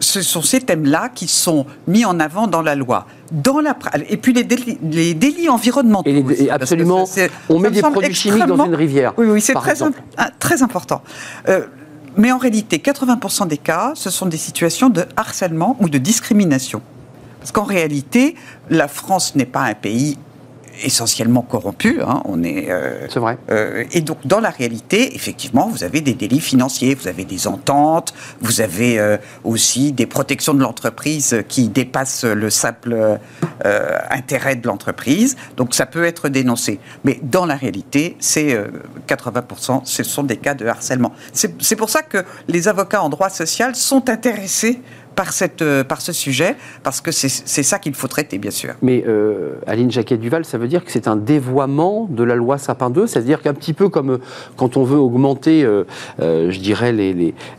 ce 0.00 0.22
sont 0.22 0.42
ces 0.42 0.60
thèmes-là 0.60 1.08
qui 1.14 1.28
sont 1.28 1.66
mis 1.86 2.04
en 2.04 2.20
avant 2.20 2.46
dans 2.46 2.62
la 2.62 2.74
loi. 2.74 3.06
Dans 3.30 3.60
la, 3.60 3.76
et 4.08 4.16
puis 4.16 4.32
les 4.32 4.44
délits, 4.44 4.78
les 4.82 5.14
délits 5.14 5.48
environnementaux. 5.48 6.08
Et, 6.08 6.50
absolument, 6.50 7.04
on 7.48 7.58
met 7.58 7.70
des 7.70 7.82
produits 7.82 8.14
chimiques 8.14 8.46
dans 8.46 8.64
une 8.64 8.74
rivière. 8.74 9.12
Oui, 9.18 9.26
oui 9.26 9.40
c'est 9.40 9.54
très, 9.54 9.74
très 10.38 10.62
important. 10.62 11.02
Euh, 11.48 11.66
mais 12.16 12.32
en 12.32 12.38
réalité, 12.38 12.78
80% 12.78 13.48
des 13.48 13.58
cas, 13.58 13.92
ce 13.94 14.10
sont 14.10 14.26
des 14.26 14.36
situations 14.36 14.88
de 14.88 15.04
harcèlement 15.16 15.76
ou 15.80 15.88
de 15.88 15.98
discrimination. 15.98 16.82
Parce 17.38 17.52
qu'en 17.52 17.64
réalité, 17.64 18.34
la 18.70 18.88
France 18.88 19.34
n'est 19.34 19.46
pas 19.46 19.62
un 19.62 19.74
pays 19.74 20.18
essentiellement 20.82 21.42
corrompu. 21.42 22.00
Hein, 22.02 22.22
on 22.24 22.42
est. 22.42 22.70
Euh, 22.70 23.06
c'est 23.08 23.20
vrai. 23.20 23.38
Euh, 23.50 23.84
et 23.92 24.00
donc, 24.00 24.18
dans 24.24 24.40
la 24.40 24.50
réalité, 24.50 25.14
effectivement, 25.14 25.68
vous 25.68 25.84
avez 25.84 26.00
des 26.00 26.14
délits 26.14 26.40
financiers, 26.40 26.94
vous 26.94 27.08
avez 27.08 27.24
des 27.24 27.46
ententes, 27.46 28.14
vous 28.40 28.60
avez 28.60 28.98
euh, 28.98 29.16
aussi 29.44 29.92
des 29.92 30.06
protections 30.06 30.54
de 30.54 30.62
l'entreprise 30.62 31.44
qui 31.48 31.68
dépassent 31.68 32.24
le 32.24 32.50
simple 32.50 33.18
intérêt 34.10 34.56
de 34.56 34.66
l'entreprise. 34.66 35.36
Donc, 35.56 35.74
ça 35.74 35.86
peut 35.86 36.04
être 36.04 36.28
dénoncé. 36.28 36.78
Mais 37.04 37.18
dans 37.22 37.46
la 37.46 37.56
réalité, 37.56 38.16
c'est 38.20 38.56
80%, 39.08 39.82
ce 39.84 40.02
sont 40.02 40.22
des 40.22 40.36
cas 40.36 40.54
de 40.54 40.66
harcèlement. 40.66 41.12
C'est 41.32 41.76
pour 41.76 41.90
ça 41.90 42.02
que 42.02 42.24
les 42.46 42.68
avocats 42.68 43.02
en 43.02 43.08
droit 43.08 43.30
social 43.30 43.74
sont 43.74 44.08
intéressés 44.08 44.80
par, 45.18 45.32
cette, 45.32 45.62
euh, 45.62 45.82
par 45.82 46.00
ce 46.00 46.12
sujet, 46.12 46.54
parce 46.84 47.00
que 47.00 47.10
c'est 47.10 47.28
ça 47.64 47.80
qu'il 47.80 47.92
faut 47.94 48.06
traiter, 48.06 48.38
bien 48.38 48.52
sûr. 48.52 48.74
Mais 48.82 49.02
euh, 49.08 49.54
Aline 49.66 49.90
Jacquet-Duval, 49.90 50.44
ça 50.44 50.58
veut 50.58 50.68
dire 50.68 50.84
que 50.84 50.92
c'est 50.92 51.08
un 51.08 51.16
dévoiement 51.16 52.06
de 52.08 52.22
la 52.22 52.36
loi 52.36 52.56
Sapin 52.56 52.88
2 52.88 53.08
C'est-à-dire 53.08 53.42
qu'un 53.42 53.54
petit 53.54 53.72
peu 53.72 53.88
comme 53.88 54.10
euh, 54.10 54.18
quand 54.56 54.76
on 54.76 54.84
veut 54.84 54.96
augmenter, 54.98 55.66
je 56.20 56.58
dirais, 56.60 56.92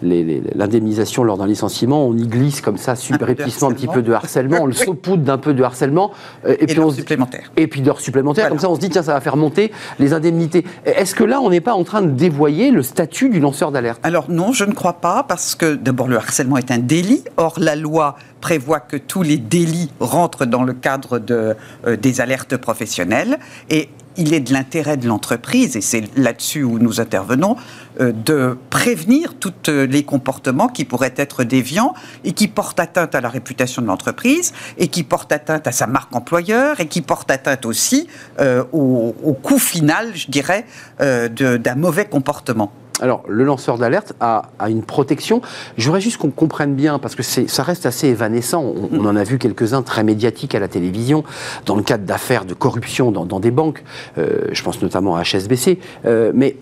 l'indemnisation 0.01 1.23
les, 1.23 1.27
lors 1.27 1.37
d'un 1.37 1.47
licenciement, 1.47 2.07
on 2.07 2.15
y 2.15 2.27
glisse 2.27 2.61
comme 2.61 2.77
ça, 2.77 2.95
subrepticement, 2.95 3.67
un, 3.67 3.71
un, 3.71 3.75
petit 3.75 3.87
peu 3.87 4.01
de 4.03 4.13
harcèlement, 4.13 4.59
on 4.61 4.65
le 4.65 4.71
saupoudre 4.87 5.23
d'un 5.23 5.37
peu 5.37 5.53
de 5.53 5.61
harcèlement. 5.61 6.11
et, 6.47 6.65
puis 6.65 6.79
on 6.79 6.91
supplémentaire. 6.91 7.51
Et 7.57 7.67
puis 7.67 7.81
d'heures 7.81 7.99
supplémentaires, 7.99 8.47
comme 8.47 8.59
ça 8.59 8.69
on 8.69 8.75
se 8.75 8.79
dit, 8.79 8.89
tiens, 8.89 9.03
ça 9.03 9.13
va 9.13 9.19
faire 9.19 9.35
monter 9.35 9.73
les 9.99 10.13
indemnités. 10.13 10.63
Est-ce 10.85 11.13
que 11.13 11.25
là, 11.25 11.41
on 11.41 11.49
n'est 11.49 11.59
pas 11.59 11.73
en 11.73 11.83
train 11.83 12.03
de 12.03 12.11
dévoyer 12.11 12.71
le 12.71 12.83
statut 12.83 13.27
du 13.27 13.41
lanceur 13.41 13.73
d'alerte? 13.73 13.99
Alors 14.03 14.29
non, 14.29 14.53
je 14.53 14.63
ne 14.63 14.71
crois 14.71 14.93
pas, 14.93 15.25
parce 15.27 15.55
que 15.55 15.75
d'abord, 15.75 16.07
le 16.07 16.15
harcèlement 16.15 16.55
est 16.55 16.71
un 16.71 16.77
délit. 16.77 17.25
Or, 17.35 17.48
la 17.57 17.75
loi 17.75 18.15
prévoit 18.41 18.79
que 18.79 18.97
tous 18.97 19.23
les 19.23 19.37
délits 19.37 19.91
rentrent 19.99 20.45
dans 20.45 20.63
le 20.63 20.73
cadre 20.73 21.21
euh, 21.31 21.55
des 21.95 22.21
alertes 22.21 22.57
professionnelles. 22.57 23.39
Et 23.69 23.89
il 24.19 24.33
est 24.33 24.41
de 24.41 24.53
l'intérêt 24.53 24.97
de 24.97 25.07
l'entreprise, 25.07 25.75
et 25.77 25.81
c'est 25.81 26.03
là-dessus 26.17 26.63
où 26.63 26.77
nous 26.77 26.99
intervenons, 26.99 27.55
euh, 27.99 28.11
de 28.11 28.57
prévenir 28.69 29.35
tous 29.35 29.53
les 29.67 30.03
comportements 30.03 30.67
qui 30.67 30.83
pourraient 30.83 31.13
être 31.15 31.43
déviants 31.43 31.93
et 32.23 32.33
qui 32.33 32.47
portent 32.47 32.79
atteinte 32.79 33.15
à 33.15 33.21
la 33.21 33.29
réputation 33.29 33.81
de 33.81 33.87
l'entreprise 33.87 34.53
et 34.77 34.89
qui 34.89 35.03
portent 35.03 35.31
atteinte 35.31 35.67
à 35.67 35.71
sa 35.71 35.87
marque 35.87 36.15
employeur 36.15 36.79
et 36.79 36.87
qui 36.87 37.01
portent 37.01 37.31
atteinte 37.31 37.65
aussi 37.65 38.07
euh, 38.39 38.63
au, 38.73 39.33
coût 39.41 39.59
final, 39.59 40.11
je 40.15 40.29
dirais, 40.29 40.65
euh, 41.01 41.29
d'un 41.29 41.75
mauvais 41.75 42.05
comportement. 42.05 42.71
Alors, 43.01 43.23
le 43.27 43.43
lanceur 43.43 43.77
d'alerte 43.77 44.13
a, 44.19 44.49
une 44.67 44.83
protection. 44.83 45.41
Je 45.77 45.85
voudrais 45.85 46.01
juste 46.01 46.17
qu'on 46.17 46.31
comprenne 46.31 46.75
bien, 46.75 46.99
parce 46.99 47.15
que 47.15 47.23
ça 47.23 47.63
reste 47.63 47.85
assez 47.85 48.07
évanescent. 48.07 48.63
On, 48.91 49.05
en 49.05 49.15
a 49.15 49.23
vu 49.23 49.37
quelques-uns 49.37 49.81
très 49.81 50.03
médiatiques 50.03 50.55
à 50.55 50.59
la 50.59 50.67
télévision, 50.67 51.23
dans 51.65 51.75
le 51.75 51.83
cadre 51.83 52.05
d'affaires 52.05 52.45
de 52.45 52.53
corruption 52.53 53.11
dans, 53.11 53.39
des 53.39 53.51
banques. 53.51 53.83
Euh, 54.17 54.47
je 54.51 54.63
pense 54.63 54.81
notamment 54.81 55.15
à 55.15 55.23
HSBC. 55.23 55.79
Euh, 56.05 56.31
mais 56.33 56.57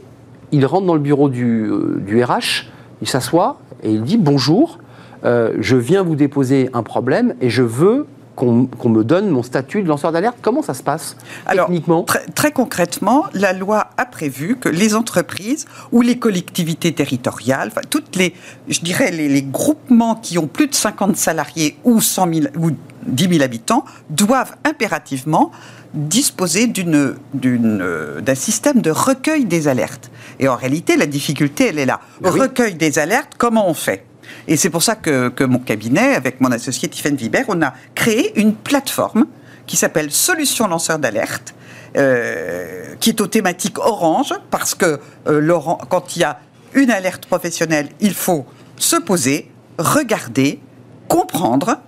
il 0.52 0.66
rentre 0.66 0.86
dans 0.86 0.94
le 0.94 1.00
bureau 1.00 1.30
du, 1.30 1.70
du 2.00 2.24
RH, 2.24 2.68
il 3.02 3.08
s'assoit 3.08 3.60
et 3.84 3.92
il 3.92 4.04
dit 4.04 4.18
Bonjour, 4.18 4.80
euh, 5.26 5.54
je 5.60 5.76
viens 5.76 6.04
vous 6.04 6.16
déposer 6.16 6.70
un 6.74 6.84
problème 6.84 7.36
et 7.42 7.50
je 7.50 7.64
veux 7.64 8.06
qu'on 8.38 8.90
me 8.90 9.04
donne 9.04 9.30
mon 9.30 9.42
statut 9.42 9.82
de 9.82 9.88
lanceur 9.88 10.12
d'alerte 10.12 10.38
Comment 10.42 10.62
ça 10.62 10.76
se 10.76 10.84
passe 10.84 11.18
techniquement? 11.52 12.06
très, 12.36 12.52
concrètement, 12.52 13.26
la 13.34 13.52
loi 13.52 13.90
a 13.98 14.06
prévu 14.06 14.58
que 14.58 14.70
les 14.70 14.96
entreprises 14.96 15.66
ou 15.92 16.02
les 16.02 16.20
collectivités 16.20 16.94
territoriales, 16.94 17.70
enfin, 17.72 17.82
toutes 17.90 18.16
les, 18.16 18.34
je 18.70 18.80
dirais, 18.82 19.12
les, 19.12 19.42
groupements 19.42 20.16
qui 20.16 20.38
ont 20.38 20.48
plus 20.48 20.68
de 20.68 20.76
50 20.76 21.18
salariés 21.18 21.78
ou, 21.84 22.00
100 22.00 22.34
000, 22.34 22.48
ou 22.60 22.72
10 23.08 23.30
000 23.30 23.44
habitants 23.44 23.86
doivent 24.10 24.56
impérativement 24.64 25.52
disposer 25.94 26.68
d'un 26.68 28.36
système 28.36 28.82
de 28.82 28.92
recueil 28.92 29.46
des 29.46 29.68
alertes. 29.68 30.12
Et 30.40 30.48
en 30.48 30.56
réalité, 30.56 30.96
la 30.96 31.08
difficulté, 31.08 31.70
elle 31.70 31.80
est 31.80 31.86
là. 31.86 32.02
Ben 32.22 32.30
recueil 32.30 32.76
des 32.76 33.00
alertes, 33.00 33.34
comment 33.38 33.68
on 33.68 33.74
fait? 33.74 34.06
Et 34.48 34.58
c'est 34.58 34.70
pour 34.70 34.84
ça 34.84 34.96
que, 34.96 35.44
mon 35.44 35.60
cabinet, 35.60 36.16
avec 36.16 36.42
mon 36.42 36.52
associé 36.52 36.88
Tiffen 36.90 37.16
Viber, 37.16 37.44
on 37.48 37.62
a 37.62 37.74
créé 37.96 38.40
une 38.40 38.56
plateforme 38.56 39.28
qui 39.66 39.76
s'appelle 39.76 40.12
Solutions 40.12 40.68
lanceurs 40.68 41.00
d'alerte, 41.00 41.54
euh, 41.98 42.96
qui 43.00 43.10
est 43.10 43.22
aux 43.22 43.28
thématiques 43.28 43.80
orange, 43.80 44.34
parce 44.50 44.76
que 44.76 45.00
euh, 45.28 45.60
quand 45.90 46.16
il 46.16 46.22
y 46.22 46.24
a 46.24 46.40
une 46.74 46.92
alerte 46.92 47.26
professionnelle, 47.26 47.90
il 48.00 48.14
faut 48.14 48.46
se 48.78 48.96
poser, 48.96 49.52
regarder, 49.78 50.62
comprendre, 51.08 51.80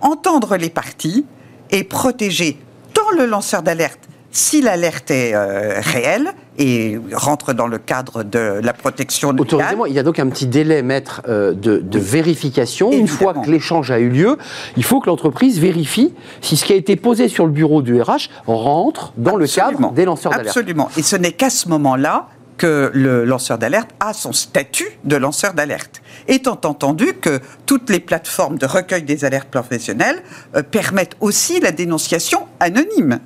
entendre 0.00 0.56
les 0.56 0.70
parties 0.70 1.26
et 1.70 1.84
protéger 1.84 2.58
tant 2.92 3.10
le 3.16 3.26
lanceur 3.26 3.62
d'alerte 3.62 4.08
si 4.32 4.62
l'alerte 4.62 5.10
est 5.10 5.34
euh, 5.34 5.80
réelle 5.80 6.32
et 6.58 6.98
rentre 7.12 7.52
dans 7.52 7.66
le 7.66 7.78
cadre 7.78 8.24
de 8.24 8.60
la 8.62 8.72
protection 8.72 9.28
Autorisez-moi, 9.30 9.88
il 9.88 9.94
y 9.94 9.98
a 9.98 10.02
donc 10.02 10.18
un 10.18 10.28
petit 10.28 10.46
délai, 10.46 10.82
maître, 10.82 11.22
euh, 11.28 11.52
de, 11.52 11.98
vérification. 11.98 12.90
Une 12.90 13.08
fois 13.08 13.34
que 13.34 13.50
l'échange 13.50 13.90
a 13.90 13.98
eu 13.98 14.08
lieu, 14.08 14.38
il 14.76 14.84
faut 14.84 15.00
que 15.00 15.08
l'entreprise 15.08 15.60
vérifie 15.60 16.14
si 16.40 16.56
ce 16.56 16.64
qui 16.64 16.72
a 16.72 16.76
été 16.76 16.96
posé 16.96 17.28
sur 17.28 17.46
le 17.46 17.52
bureau 17.52 17.82
du 17.82 18.00
RH 18.00 18.30
rentre 18.46 19.12
dans 19.16 19.36
le 19.36 19.46
cadre 19.46 19.92
des 19.92 20.04
lanceurs 20.04 20.32
d'alerte. 20.32 20.48
Absolument. 20.48 20.88
Et 20.96 21.02
ce 21.02 21.16
n'est 21.16 21.32
qu'à 21.32 21.50
ce 21.50 21.68
moment-là 21.68 22.28
que 22.56 22.90
le 22.94 23.24
lanceur 23.24 23.58
d'alerte 23.58 23.90
a 24.00 24.12
son 24.12 24.32
statut 24.32 24.86
de 25.04 25.16
lanceur 25.16 25.54
d'alerte. 25.54 26.02
Étant 26.28 26.60
entendu 26.64 27.14
que 27.14 27.40
toutes 27.66 27.90
les 27.90 28.00
plateformes 28.00 28.56
de 28.56 28.66
recueil 28.66 29.02
des 29.02 29.24
alertes 29.24 29.48
professionnelles 29.48 30.22
euh, 30.54 30.62
permettent 30.62 31.16
aussi 31.20 31.60
la 31.60 31.72
dénonciation 31.72 32.46
anonyme 32.60 33.20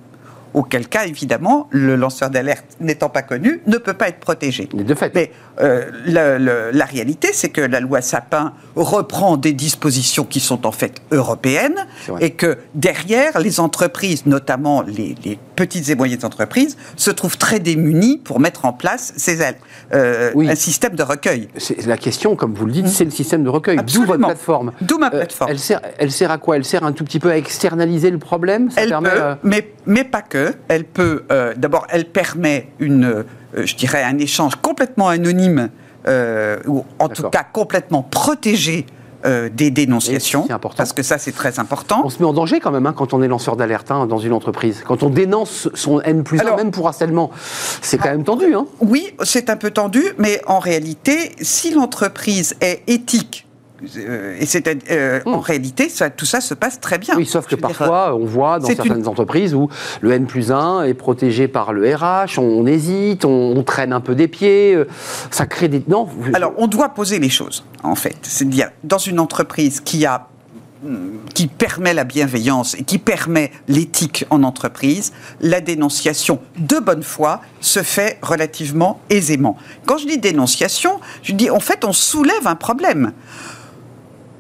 auquel 0.56 0.88
cas, 0.88 1.06
évidemment, 1.06 1.68
le 1.70 1.94
lanceur 1.96 2.30
d'alerte 2.30 2.65
n'étant 2.80 3.08
pas 3.08 3.22
connu 3.22 3.60
ne 3.66 3.78
peut 3.78 3.94
pas 3.94 4.08
être 4.08 4.20
protégé. 4.20 4.68
De 4.72 4.94
fait. 4.94 5.14
Mais 5.14 5.30
euh, 5.60 6.70
la 6.72 6.84
réalité, 6.84 7.28
c'est 7.32 7.48
que 7.48 7.60
la 7.60 7.80
loi 7.80 8.00
Sapin 8.00 8.52
reprend 8.74 9.36
des 9.36 9.52
dispositions 9.52 10.24
qui 10.24 10.40
sont 10.40 10.66
en 10.66 10.72
fait 10.72 11.00
européennes 11.10 11.86
et 12.20 12.30
que 12.30 12.58
derrière, 12.74 13.38
les 13.40 13.60
entreprises, 13.60 14.26
notamment 14.26 14.82
les, 14.82 15.38
petites 15.56 15.88
et 15.88 15.94
moyennes 15.94 16.24
entreprises, 16.24 16.76
se 16.96 17.10
trouvent 17.10 17.38
très 17.38 17.60
démunies 17.60 18.18
pour 18.18 18.40
mettre 18.40 18.66
en 18.66 18.74
place 18.74 19.14
ces, 19.16 19.38
euh, 19.94 20.32
un 20.36 20.54
système 20.54 20.94
de 20.94 21.02
recueil. 21.02 21.48
La 21.86 21.96
question, 21.96 22.36
comme 22.36 22.52
vous 22.52 22.66
le 22.66 22.72
dites, 22.72 22.88
c'est 22.88 23.04
le 23.04 23.10
système 23.10 23.42
de 23.42 23.48
recueil. 23.48 23.78
D'où 23.92 24.04
votre 24.04 24.22
plateforme. 24.22 24.72
D'où 24.82 24.98
ma 24.98 25.06
euh, 25.06 25.10
plateforme. 25.10 25.50
elle, 25.50 25.58
sert, 25.58 25.80
elle 25.98 26.12
sert 26.12 26.30
à 26.30 26.38
quoi? 26.38 26.56
Elle 26.56 26.64
sert 26.64 26.84
un 26.84 26.92
tout 26.92 27.04
petit 27.04 27.20
peu 27.20 27.30
à 27.30 27.38
externaliser 27.38 28.10
le 28.10 28.18
problème? 28.18 28.68
Elle 28.76 28.90
peut, 28.90 29.36
mais, 29.42 29.72
mais 29.86 30.04
pas 30.04 30.22
que 30.22 30.54
elle 30.68 30.84
peut, 30.84 31.24
d'abord, 31.56 31.86
elle 31.90 32.04
permet 32.04 32.65
une, 32.78 33.04
euh, 33.04 33.22
je 33.54 33.74
dirais, 33.74 34.02
un 34.02 34.18
échange 34.18 34.56
complètement 34.56 35.08
anonyme, 35.08 35.70
euh, 36.06 36.58
ou 36.66 36.84
en 36.98 37.08
tout 37.08 37.28
cas 37.30 37.44
complètement 37.44 38.02
protégé 38.02 38.86
des 39.52 39.72
dénonciations. 39.72 40.46
Parce 40.76 40.92
que 40.92 41.02
ça, 41.02 41.18
c'est 41.18 41.32
très 41.32 41.58
important. 41.58 42.02
On 42.04 42.10
se 42.10 42.20
met 42.20 42.26
en 42.28 42.32
danger 42.32 42.60
quand 42.60 42.70
même 42.70 42.86
hein, 42.86 42.94
quand 42.96 43.12
on 43.12 43.22
est 43.22 43.26
lanceur 43.26 43.56
d'alerte 43.56 43.90
hein, 43.90 44.06
dans 44.06 44.18
une 44.18 44.32
entreprise. 44.32 44.84
Quand 44.86 45.02
on 45.02 45.10
dénonce 45.10 45.68
son 45.74 46.00
N 46.00 46.22
plus 46.22 46.38
1, 46.38 46.54
même 46.54 46.70
pour 46.70 46.86
harcèlement, 46.86 47.32
c'est 47.82 47.98
quand 47.98 48.10
même 48.10 48.22
tendu. 48.22 48.54
Hein. 48.54 48.66
Oui, 48.78 49.16
c'est 49.24 49.50
un 49.50 49.56
peu 49.56 49.72
tendu, 49.72 50.04
mais 50.18 50.40
en 50.46 50.60
réalité, 50.60 51.32
si 51.40 51.74
l'entreprise 51.74 52.54
est 52.60 52.84
éthique, 52.86 53.45
euh, 53.45 53.45
et 53.82 54.46
c'est 54.46 54.90
euh, 54.90 55.20
en 55.26 55.38
hmm. 55.38 55.40
réalité, 55.40 55.88
ça, 55.88 56.08
tout 56.08 56.24
ça 56.24 56.40
se 56.40 56.54
passe 56.54 56.80
très 56.80 56.98
bien. 56.98 57.14
Oui, 57.16 57.26
sauf 57.26 57.46
que 57.46 57.56
parfois, 57.56 58.14
on 58.14 58.24
voit 58.24 58.58
dans 58.58 58.66
certaines 58.66 59.06
entreprises 59.06 59.54
où 59.54 59.68
le 60.00 60.12
N 60.12 60.26
plus 60.26 60.50
1 60.50 60.84
est 60.84 60.94
protégé 60.94 61.46
par 61.46 61.72
le 61.72 61.94
RH, 61.94 62.38
on, 62.38 62.66
hésite, 62.66 63.24
on, 63.24 63.62
traîne 63.62 63.92
un 63.92 64.00
peu 64.00 64.14
des 64.14 64.28
pieds, 64.28 64.74
euh, 64.74 64.86
ça 65.30 65.46
crée 65.46 65.68
des... 65.68 65.82
Non 65.88 66.08
Alors, 66.32 66.52
on 66.56 66.68
doit 66.68 66.90
poser 66.90 67.18
les 67.18 67.28
choses, 67.28 67.64
en 67.82 67.96
fait. 67.96 68.16
C'est-à-dire, 68.22 68.70
dans 68.84 68.98
une 68.98 69.18
entreprise 69.18 69.80
qui 69.80 70.06
a 70.06 70.28
qui 71.34 71.46
permet 71.48 71.94
la 71.94 72.04
bienveillance 72.04 72.74
et 72.74 72.84
qui 72.84 72.98
permet 72.98 73.50
l'éthique 73.66 74.24
en 74.30 74.42
entreprise, 74.42 75.12
la 75.40 75.60
dénonciation 75.60 76.38
de 76.58 76.78
bonne 76.78 77.02
foi 77.02 77.40
se 77.60 77.82
fait 77.82 78.18
relativement 78.22 79.00
aisément. 79.10 79.56
Quand 79.86 79.98
je 79.98 80.06
dis 80.06 80.18
dénonciation, 80.18 81.00
je 81.22 81.32
dis 81.32 81.50
en 81.50 81.60
fait 81.60 81.84
on 81.84 81.92
soulève 81.92 82.46
un 82.46 82.54
problème 82.54 83.12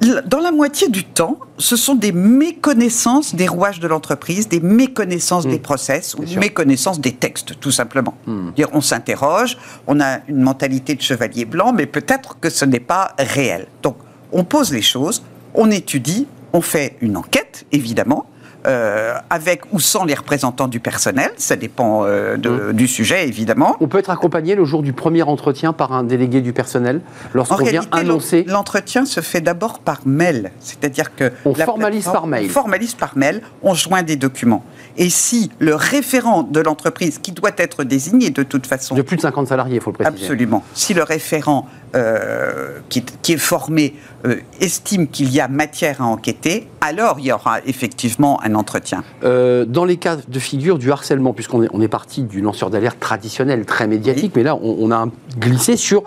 dans 0.00 0.40
la 0.40 0.52
moitié 0.52 0.88
du 0.88 1.04
temps, 1.04 1.38
ce 1.58 1.76
sont 1.76 1.94
des 1.94 2.12
méconnaissances 2.12 3.34
des 3.34 3.48
rouages 3.48 3.80
de 3.80 3.88
l'entreprise, 3.88 4.48
des 4.48 4.60
méconnaissances 4.60 5.46
des 5.46 5.58
hmm. 5.58 5.62
process 5.62 6.14
ou 6.14 6.24
des 6.24 6.36
méconnaissances 6.36 7.00
des 7.00 7.12
textes, 7.12 7.58
tout 7.60 7.70
simplement. 7.70 8.14
Hmm. 8.26 8.50
On 8.72 8.80
s'interroge, 8.80 9.56
on 9.86 10.00
a 10.00 10.20
une 10.28 10.42
mentalité 10.42 10.94
de 10.94 11.02
chevalier 11.02 11.44
blanc, 11.44 11.72
mais 11.72 11.86
peut-être 11.86 12.38
que 12.40 12.50
ce 12.50 12.64
n'est 12.64 12.80
pas 12.80 13.14
réel. 13.18 13.66
Donc, 13.82 13.96
on 14.32 14.44
pose 14.44 14.72
les 14.72 14.82
choses, 14.82 15.22
on 15.54 15.70
étudie, 15.70 16.26
on 16.52 16.60
fait 16.60 16.96
une 17.00 17.16
enquête, 17.16 17.66
évidemment, 17.72 18.26
euh, 18.66 19.14
avec 19.30 19.62
ou 19.72 19.80
sans 19.80 20.04
les 20.04 20.14
représentants 20.14 20.68
du 20.68 20.80
personnel, 20.80 21.30
ça 21.36 21.56
dépend 21.56 22.04
euh, 22.04 22.36
mmh. 22.36 22.72
du 22.72 22.88
sujet 22.88 23.28
évidemment. 23.28 23.76
On 23.80 23.88
peut 23.88 23.98
être 23.98 24.10
accompagné 24.10 24.54
le 24.54 24.64
jour 24.64 24.82
du 24.82 24.92
premier 24.92 25.22
entretien 25.22 25.72
par 25.72 25.92
un 25.92 26.04
délégué 26.04 26.40
du 26.40 26.52
personnel 26.52 27.00
lorsqu'on 27.34 27.64
vient 27.64 27.82
annoncer. 27.92 28.44
L'entretien 28.46 29.04
se 29.04 29.20
fait 29.20 29.40
d'abord 29.40 29.78
par 29.78 30.00
mail, 30.04 30.50
c'est-à-dire 30.60 31.14
que 31.14 31.32
on 31.44 31.54
formalise 31.54 32.06
par 32.06 32.26
mail. 32.26 32.46
On 32.46 32.52
formalise 32.52 32.94
par 32.94 33.16
mail, 33.16 33.40
on 33.62 33.74
joint 33.74 34.02
des 34.02 34.16
documents. 34.16 34.64
Et 34.96 35.10
si 35.10 35.50
le 35.58 35.74
référent 35.74 36.42
de 36.42 36.60
l'entreprise, 36.60 37.18
qui 37.18 37.32
doit 37.32 37.52
être 37.56 37.84
désigné 37.84 38.30
de 38.30 38.42
toute 38.42 38.66
façon, 38.66 38.94
de 38.94 39.02
plus 39.02 39.16
de 39.16 39.22
50 39.22 39.48
salariés, 39.48 39.76
il 39.76 39.80
faut 39.80 39.90
le 39.90 39.98
préciser. 39.98 40.24
Absolument. 40.24 40.64
Si 40.74 40.94
le 40.94 41.02
référent 41.02 41.68
euh, 41.96 42.80
qui, 42.90 43.32
est 43.32 43.38
formé 43.38 43.94
euh, 44.26 44.36
estime 44.60 45.08
qu'il 45.08 45.32
y 45.32 45.40
a 45.40 45.48
matière 45.48 46.02
à 46.02 46.04
enquêter, 46.04 46.68
alors 46.82 47.16
il 47.18 47.26
y 47.26 47.32
aura 47.32 47.60
effectivement 47.64 48.38
un 48.42 48.54
entretien. 48.54 49.02
Euh, 49.24 49.64
dans 49.64 49.86
les 49.86 49.96
cas 49.96 50.16
de 50.16 50.38
figure 50.38 50.78
du 50.78 50.92
harcèlement, 50.92 51.32
puisqu'on 51.32 51.62
est, 51.62 51.68
on 51.72 51.80
est 51.80 51.88
parti 51.88 52.22
du 52.22 52.42
lanceur 52.42 52.68
d'alerte 52.68 53.00
traditionnel, 53.00 53.64
très 53.64 53.86
médiatique, 53.86 54.32
mais 54.36 54.42
là 54.42 54.56
on, 54.56 54.90
a 54.90 55.06
glissé 55.38 55.76
sur 55.76 56.02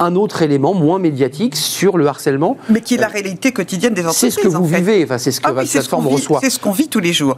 un 0.00 0.16
autre 0.16 0.42
élément 0.42 0.74
moins 0.74 0.98
médiatique 0.98 1.54
sur 1.54 1.98
le 1.98 2.08
harcèlement. 2.08 2.56
Mais 2.68 2.80
qui 2.80 2.94
est 2.94 2.98
la 2.98 3.06
réalité 3.08 3.52
quotidienne 3.52 3.94
des 3.94 4.02
entreprises. 4.02 4.34
C'est 4.34 4.40
ce 4.40 4.44
que 4.44 4.48
vous 4.48 4.66
vivez, 4.66 5.04
enfin, 5.04 5.18
c'est 5.18 5.30
ce 5.30 5.40
que 5.40 5.48
ah 5.48 5.52
votre 5.52 5.70
plateforme 5.70 6.08
reçoit. 6.08 6.40
C'est 6.42 6.50
ce 6.50 6.58
qu'on 6.58 6.72
vit 6.72 6.88
tous 6.88 7.00
les 7.00 7.12
jours. 7.12 7.36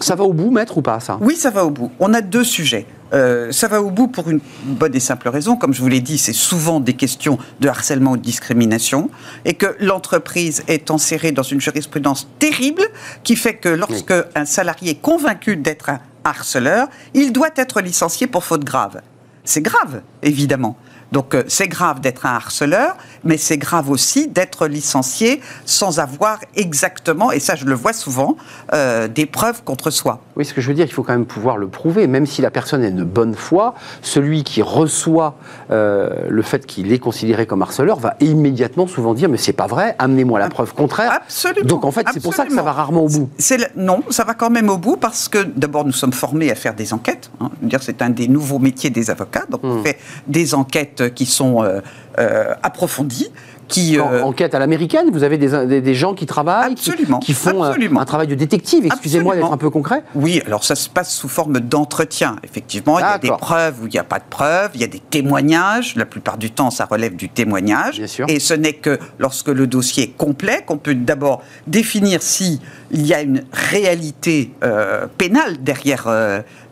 Ça 0.00 0.16
va 0.16 0.24
au 0.24 0.32
bout, 0.32 0.50
maître, 0.50 0.78
ou 0.78 0.82
pas, 0.82 0.98
ça? 0.98 1.18
Oui, 1.20 1.36
ça 1.36 1.50
va 1.50 1.64
au 1.64 1.70
bout. 1.70 1.92
On 2.00 2.12
a 2.12 2.22
deux 2.22 2.44
sujets. 2.44 2.86
Euh, 3.12 3.52
ça 3.52 3.68
va 3.68 3.82
au 3.82 3.90
bout 3.90 4.08
pour 4.08 4.30
une 4.30 4.40
bonne 4.64 4.94
et 4.94 5.00
simple 5.00 5.28
raison. 5.28 5.56
Comme 5.56 5.74
je 5.74 5.80
vous 5.80 5.88
l'ai 5.88 6.00
dit, 6.00 6.18
c'est 6.18 6.32
souvent 6.32 6.80
des 6.80 6.94
questions 6.94 7.38
de 7.60 7.68
harcèlement 7.68 8.12
ou 8.12 8.16
de 8.16 8.22
discrimination. 8.22 9.10
Et 9.44 9.54
que 9.54 9.76
l'entreprise 9.80 10.62
est 10.68 10.90
enserrée 10.90 11.32
dans 11.32 11.42
une 11.42 11.60
jurisprudence 11.60 12.28
terrible 12.38 12.82
qui 13.24 13.36
fait 13.36 13.54
que 13.54 13.68
lorsque 13.68 14.14
un 14.34 14.44
salarié 14.44 14.92
est 14.92 15.00
convaincu 15.00 15.56
d'être 15.56 15.90
un 15.90 16.00
harceleur, 16.24 16.88
il 17.14 17.32
doit 17.32 17.50
être 17.56 17.80
licencié 17.80 18.26
pour 18.26 18.44
faute 18.44 18.64
grave. 18.64 19.00
C'est 19.44 19.62
grave, 19.62 20.02
évidemment. 20.22 20.76
Donc 21.12 21.34
euh, 21.34 21.42
c'est 21.48 21.68
grave 21.68 22.00
d'être 22.00 22.26
un 22.26 22.34
harceleur, 22.34 22.96
mais 23.24 23.36
c'est 23.36 23.58
grave 23.58 23.90
aussi 23.90 24.28
d'être 24.28 24.66
licencié 24.66 25.40
sans 25.64 26.00
avoir 26.00 26.38
exactement, 26.56 27.32
et 27.32 27.40
ça 27.40 27.54
je 27.54 27.64
le 27.64 27.74
vois 27.74 27.92
souvent, 27.92 28.36
euh, 28.72 29.08
des 29.08 29.26
preuves 29.26 29.62
contre 29.64 29.90
soi. 29.90 30.20
Oui, 30.36 30.44
ce 30.44 30.54
que 30.54 30.60
je 30.60 30.68
veux 30.68 30.74
dire, 30.74 30.86
il 30.86 30.92
faut 30.92 31.02
quand 31.02 31.12
même 31.12 31.26
pouvoir 31.26 31.56
le 31.56 31.68
prouver. 31.68 32.06
Même 32.06 32.26
si 32.26 32.42
la 32.42 32.50
personne 32.50 32.82
est 32.82 32.90
de 32.90 33.04
bonne 33.04 33.34
foi, 33.34 33.74
celui 34.02 34.44
qui 34.44 34.62
reçoit 34.62 35.36
euh, 35.70 36.26
le 36.28 36.42
fait 36.42 36.66
qu'il 36.66 36.92
est 36.92 36.98
considéré 36.98 37.46
comme 37.46 37.62
harceleur 37.62 37.98
va 37.98 38.14
immédiatement 38.20 38.86
souvent 38.86 39.14
dire 39.14 39.28
Mais 39.28 39.36
c'est 39.36 39.52
pas 39.52 39.66
vrai, 39.66 39.94
amenez-moi 39.98 40.38
la 40.38 40.48
preuve 40.48 40.74
contraire. 40.74 41.12
Absolument. 41.12 41.66
Donc 41.66 41.84
en 41.84 41.90
fait, 41.90 42.06
c'est 42.12 42.22
pour 42.22 42.34
ça 42.34 42.46
que 42.46 42.54
ça 42.54 42.62
va 42.62 42.72
rarement 42.72 43.02
au 43.02 43.08
bout. 43.08 43.28
Non, 43.76 44.02
ça 44.10 44.24
va 44.24 44.34
quand 44.34 44.50
même 44.50 44.70
au 44.70 44.78
bout 44.78 44.96
parce 44.96 45.28
que 45.28 45.38
d'abord, 45.42 45.84
nous 45.84 45.92
sommes 45.92 46.12
formés 46.12 46.50
à 46.50 46.54
faire 46.54 46.74
des 46.74 46.92
enquêtes. 46.92 47.30
Hein. 47.40 47.50
dire, 47.62 47.82
c'est 47.82 48.02
un 48.02 48.10
des 48.10 48.28
nouveaux 48.28 48.58
métiers 48.58 48.90
des 48.90 49.10
avocats. 49.10 49.44
Donc 49.48 49.60
on 49.62 49.76
hmm. 49.76 49.84
fait 49.84 49.98
des 50.26 50.54
enquêtes 50.54 51.14
qui 51.14 51.26
sont 51.26 51.62
euh, 51.62 51.80
euh, 52.18 52.54
approfondies 52.62 53.30
qui 53.70 53.98
euh, 53.98 54.22
enquête 54.22 54.54
à 54.54 54.58
l'américaine. 54.58 55.06
Vous 55.12 55.22
avez 55.22 55.38
des, 55.38 55.80
des, 55.80 55.94
gens 55.94 56.14
qui 56.14 56.26
travaillent, 56.26 56.74
qui, 56.74 57.34
font 57.34 57.64
euh, 57.64 57.72
Un, 57.96 58.04
travail 58.04 58.26
de 58.26 58.34
détective. 58.34 58.84
Excusez-moi 58.86 59.36
d'être 59.36 59.52
un 59.52 59.56
peu 59.56 59.70
concret. 59.70 60.02
Oui, 60.14 60.42
alors 60.44 60.64
ça 60.64 60.74
se 60.74 60.88
passe 60.88 61.14
sous 61.14 61.28
forme 61.28 61.60
d'entretien. 61.60 62.36
Effectivement, 62.42 62.98
il 62.98 63.02
y 63.02 63.04
a 63.04 63.18
des 63.18 63.28
preuves 63.28 63.82
ou 63.82 63.86
il 63.86 63.92
n'y 63.92 63.98
a 63.98 64.04
pas 64.04 64.18
de 64.18 64.24
preuves. 64.28 64.70
Il 64.74 64.80
y 64.80 64.84
a 64.84 64.88
des 64.88 65.00
témoignages. 65.00 65.94
La 65.96 66.06
plupart 66.06 66.36
du 66.36 66.50
temps, 66.50 66.70
ça 66.70 66.84
relève 66.84 67.16
du 67.16 67.28
témoignage. 67.28 67.98
Bien 67.98 68.06
sûr. 68.06 68.26
Et 68.28 68.40
ce 68.40 68.54
n'est 68.54 68.74
que 68.74 68.98
lorsque 69.18 69.48
le 69.48 69.66
dossier 69.66 70.04
est 70.04 70.16
complet 70.16 70.64
qu'on 70.66 70.78
peut 70.78 70.94
d'abord 70.94 71.42
définir 71.66 72.22
si 72.22 72.60
il 72.90 73.06
y 73.06 73.14
a 73.14 73.22
une 73.22 73.44
réalité 73.52 74.50
euh, 74.64 75.06
pénale 75.16 75.62
derrière 75.62 76.08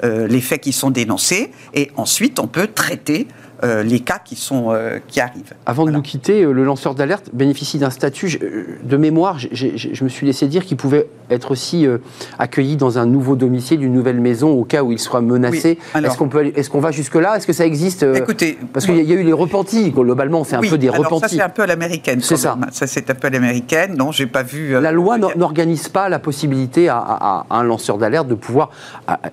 les 0.02 0.40
faits 0.40 0.60
qui 0.60 0.72
sont 0.72 0.90
dénoncés, 0.90 1.52
et 1.74 1.90
ensuite 1.96 2.38
on 2.38 2.46
peut 2.46 2.66
traiter 2.66 3.28
euh, 3.64 3.82
les 3.82 3.98
cas 3.98 4.20
qui, 4.24 4.36
sont, 4.36 4.70
euh, 4.70 4.98
qui 5.08 5.20
arrivent. 5.20 5.54
Avant 5.66 5.84
de 5.84 5.90
nous 5.90 6.00
quitter, 6.00 6.44
euh, 6.44 6.52
le 6.52 6.62
lanceur 6.62 6.94
d'alerte 6.94 7.30
bénéficie 7.32 7.78
d'un 7.78 7.90
statut. 7.90 8.38
de 8.84 8.96
mémoire, 8.96 9.38
je 9.38 10.04
me 10.04 10.08
suis 10.08 10.26
laissé 10.26 10.46
dire 10.46 10.64
qu'il 10.64 10.76
pouvait 10.76 11.08
être 11.30 11.50
aussi 11.50 11.86
accueilli 12.38 12.76
dans 12.76 12.98
un 12.98 13.06
nouveau 13.06 13.36
domicile, 13.36 13.82
une 13.82 13.92
nouvelle 13.92 14.20
maison, 14.20 14.50
au 14.50 14.64
cas 14.64 14.82
où 14.82 14.92
il 14.92 14.98
soit 14.98 15.20
menacé. 15.20 15.78
est-ce 15.94 16.16
qu'on 16.16 16.30
est-ce 16.30 16.70
qu'on 16.70 16.80
va 16.80 16.90
jusque 16.90 17.16
là 17.16 17.36
Est-ce 17.36 17.46
que 17.46 17.52
ça 17.52 17.66
existe 17.66 18.02
Écoutez, 18.02 18.58
parce 18.72 18.86
qu'il 18.86 18.96
y, 18.96 19.12
a 19.12 19.16
eu 19.16 19.24
les 19.24 19.32
repentis. 19.32 19.90
Globalement, 19.90 20.44
c'est 20.44 20.56
un 20.56 20.60
peu 20.60 20.78
des 20.78 20.88
repentis. 20.88 21.20
Ça 21.22 21.28
c'est 21.28 21.42
un 21.42 21.48
peu 21.48 21.62
à 21.62 21.66
l'américaine. 21.66 22.20
C'est 22.22 22.36
ça. 22.36 22.56
Ça 22.70 22.86
c'est 22.86 23.10
un 23.10 23.14
peu 23.14 23.26
à 23.26 23.30
l'américaine. 23.30 23.96
Non, 23.96 24.12
j'ai 24.12 24.26
pas 24.26 24.42
vu. 24.42 24.80
La 24.80 24.92
loi 24.92 25.18
n'organise 25.18 25.88
pas 25.88 26.08
la 26.08 26.18
possibilité 26.18 26.88
à, 26.88 27.44
un 27.50 27.62
lanceur 27.64 27.98
d'alerte 27.98 28.28
de 28.28 28.34
pouvoir 28.34 28.70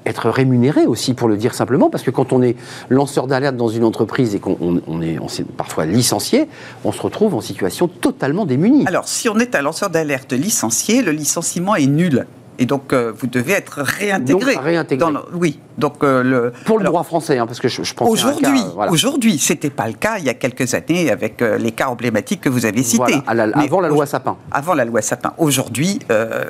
être 0.06 0.30
rémunéré 0.30 0.86
aussi, 0.86 1.14
pour 1.14 1.28
le 1.28 1.38
dire 1.38 1.54
simplement, 1.54 1.90
parce 1.90 2.04
que 2.04 2.12
quand 2.12 2.34
on 2.34 2.42
est 2.42 2.56
lanceur 2.90 3.28
d'alerte 3.28 3.56
dans 3.56 3.68
une 3.68 3.84
entreprise 3.84 4.14
et 4.19 4.39
qu'on 4.39 4.82
on 4.88 5.01
est, 5.01 5.19
parfois 5.58 5.86
licencié, 5.86 6.47
on 6.84 6.91
se 6.91 7.01
retrouve 7.01 7.36
en 7.36 7.41
situation 7.41 7.88
totalement 7.88 8.45
démunie. 8.45 8.86
Alors, 8.88 9.08
si 9.08 9.30
on 9.30 9.38
est 9.39 9.56
un 9.56 9.62
lanceur 9.62 9.89
d'alerte 9.89 10.34
licencié, 10.34 11.01
le 11.01 11.12
licenciement 11.12 11.75
est 11.75 11.88
nul. 11.88 12.25
Et 12.60 12.65
donc, 12.65 12.94
euh, 12.94 13.12
vous 13.15 13.28
devez 13.28 13.54
être 13.54 13.82
réintégré. 13.82 14.56
Donc, 14.56 14.63
réintégré. 14.63 15.12
oui. 15.34 15.60
Donc, 15.78 16.04
euh, 16.04 16.24
le, 16.24 16.54
Pour 16.63 16.80
le 16.80 16.86
droit 16.86 17.04
français, 17.04 17.38
hein, 17.38 17.48
parce 17.48 17.60
que 17.60 17.68
je, 17.68 17.94
pense 17.94 18.10
Aujourd'hui, 18.10 18.62
aujourd'hui, 18.89 19.38
ce 19.38 19.52
n'était 19.52 19.70
pas 19.70 19.88
le 19.88 19.94
cas 19.94 20.20
il 20.20 20.24
y 20.24 20.30
a 20.30 20.34
quelques 20.34 20.74
années 20.74 21.12
avec 21.12 21.41
euh, 21.41 21.58
les 21.58 21.72
cas 21.72 21.88
emblématiques 21.88 22.39
que 22.39 22.48
vous 22.48 22.65
avez 22.65 22.82
cités. 22.82 23.15
avant 23.28 23.82
la 23.82 23.89
loi 23.89 24.06
Sapin. 24.06 24.38
Avant 24.52 24.74
la 24.74 24.86
loi 24.86 25.02
Sapin. 25.02 25.34
Aujourd'hui, 25.38 26.00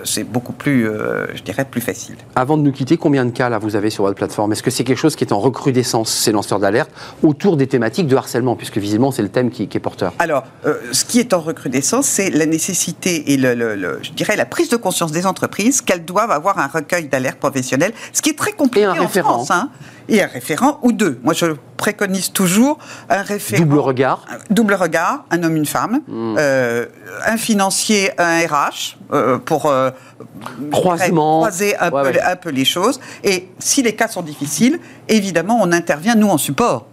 c'est 0.03 0.23
beaucoup 0.23 0.53
plus, 0.53 0.85
je 1.33 1.41
dirais, 1.41 1.65
plus 1.65 1.81
facile. 1.81 2.15
Avant 2.35 2.57
de 2.57 2.61
nous 2.61 2.71
quitter, 2.71 2.97
combien 2.97 3.25
de 3.25 3.31
cas 3.31 3.49
là 3.49 3.57
vous 3.57 3.75
avez 3.75 3.89
sur 3.89 4.03
votre 4.03 4.15
plateforme? 4.15 4.51
Est-ce 4.51 4.63
que 4.63 4.69
c'est 4.69 4.83
quelque 4.83 4.97
chose 4.97 5.15
qui 5.15 5.23
est 5.23 5.33
en 5.33 5.39
recrudescence, 5.39 6.11
ces 6.11 6.31
lanceurs 6.31 6.59
d'alerte, 6.59 6.91
autour 7.23 7.57
des 7.57 7.67
thématiques 7.67 8.07
de 8.07 8.15
harcèlement, 8.15 8.55
puisque 8.55 8.77
visiblement 8.77 9.11
c'est 9.11 9.23
le 9.23 9.29
thème 9.29 9.49
qui, 9.49 9.63
est 9.63 9.79
porteur 9.79 10.13
Alors, 10.19 10.43
ce 10.91 11.03
qui 11.03 11.19
est 11.19 11.33
en 11.33 11.39
recrudescence, 11.39 12.05
c'est 12.05 12.29
la 12.29 12.45
nécessité 12.45 13.33
et 13.33 13.37
le, 13.37 13.99
je 14.03 14.11
dirais 14.11 14.35
la 14.35 14.45
prise 14.45 14.69
de 14.69 14.77
conscience 14.77 15.11
des 15.11 15.25
entreprises 15.25 15.81
qu'elles 15.81 15.94
doivent 16.03 16.31
avoir 16.31 16.59
un 16.59 16.67
recueil 16.67 17.07
d'alerte 17.07 17.39
professionnelle, 17.39 17.93
ce 18.11 18.21
qui 18.21 18.31
est 18.31 18.37
très 18.37 18.51
compliqué 18.51 18.87
en 18.87 19.07
France. 19.07 19.51
Hein, 19.51 19.69
et 20.07 20.21
un 20.21 20.27
référent 20.27 20.79
ou 20.83 20.91
deux. 20.91 21.19
Moi, 21.23 21.33
je 21.33 21.47
préconise 21.77 22.31
toujours 22.31 22.77
un 23.09 23.21
référent. 23.21 23.63
Double 23.63 23.79
regard. 23.79 24.25
double 24.49 24.73
regard, 24.75 25.25
un 25.31 25.43
homme, 25.43 25.55
une 25.55 25.65
femme. 25.65 26.01
Hmm. 26.07 26.35
Euh, 26.37 26.85
un 27.25 27.37
financier, 27.37 28.11
un 28.19 28.45
RH, 28.45 28.97
euh, 29.13 29.37
pour 29.37 29.65
euh, 29.65 29.91
Croisement. 30.71 31.39
croiser 31.39 31.77
un, 31.77 31.89
peu, 31.89 32.11
un 32.23 32.35
peu 32.35 32.49
les 32.49 32.65
choses. 32.65 32.99
Et 33.23 33.49
si 33.59 33.81
les 33.81 33.95
cas 33.95 34.07
sont 34.07 34.21
difficiles, 34.21 34.79
évidemment, 35.07 35.59
on 35.61 35.71
intervient, 35.71 36.15
nous, 36.15 36.29
en 36.29 36.37
support. 36.37 36.87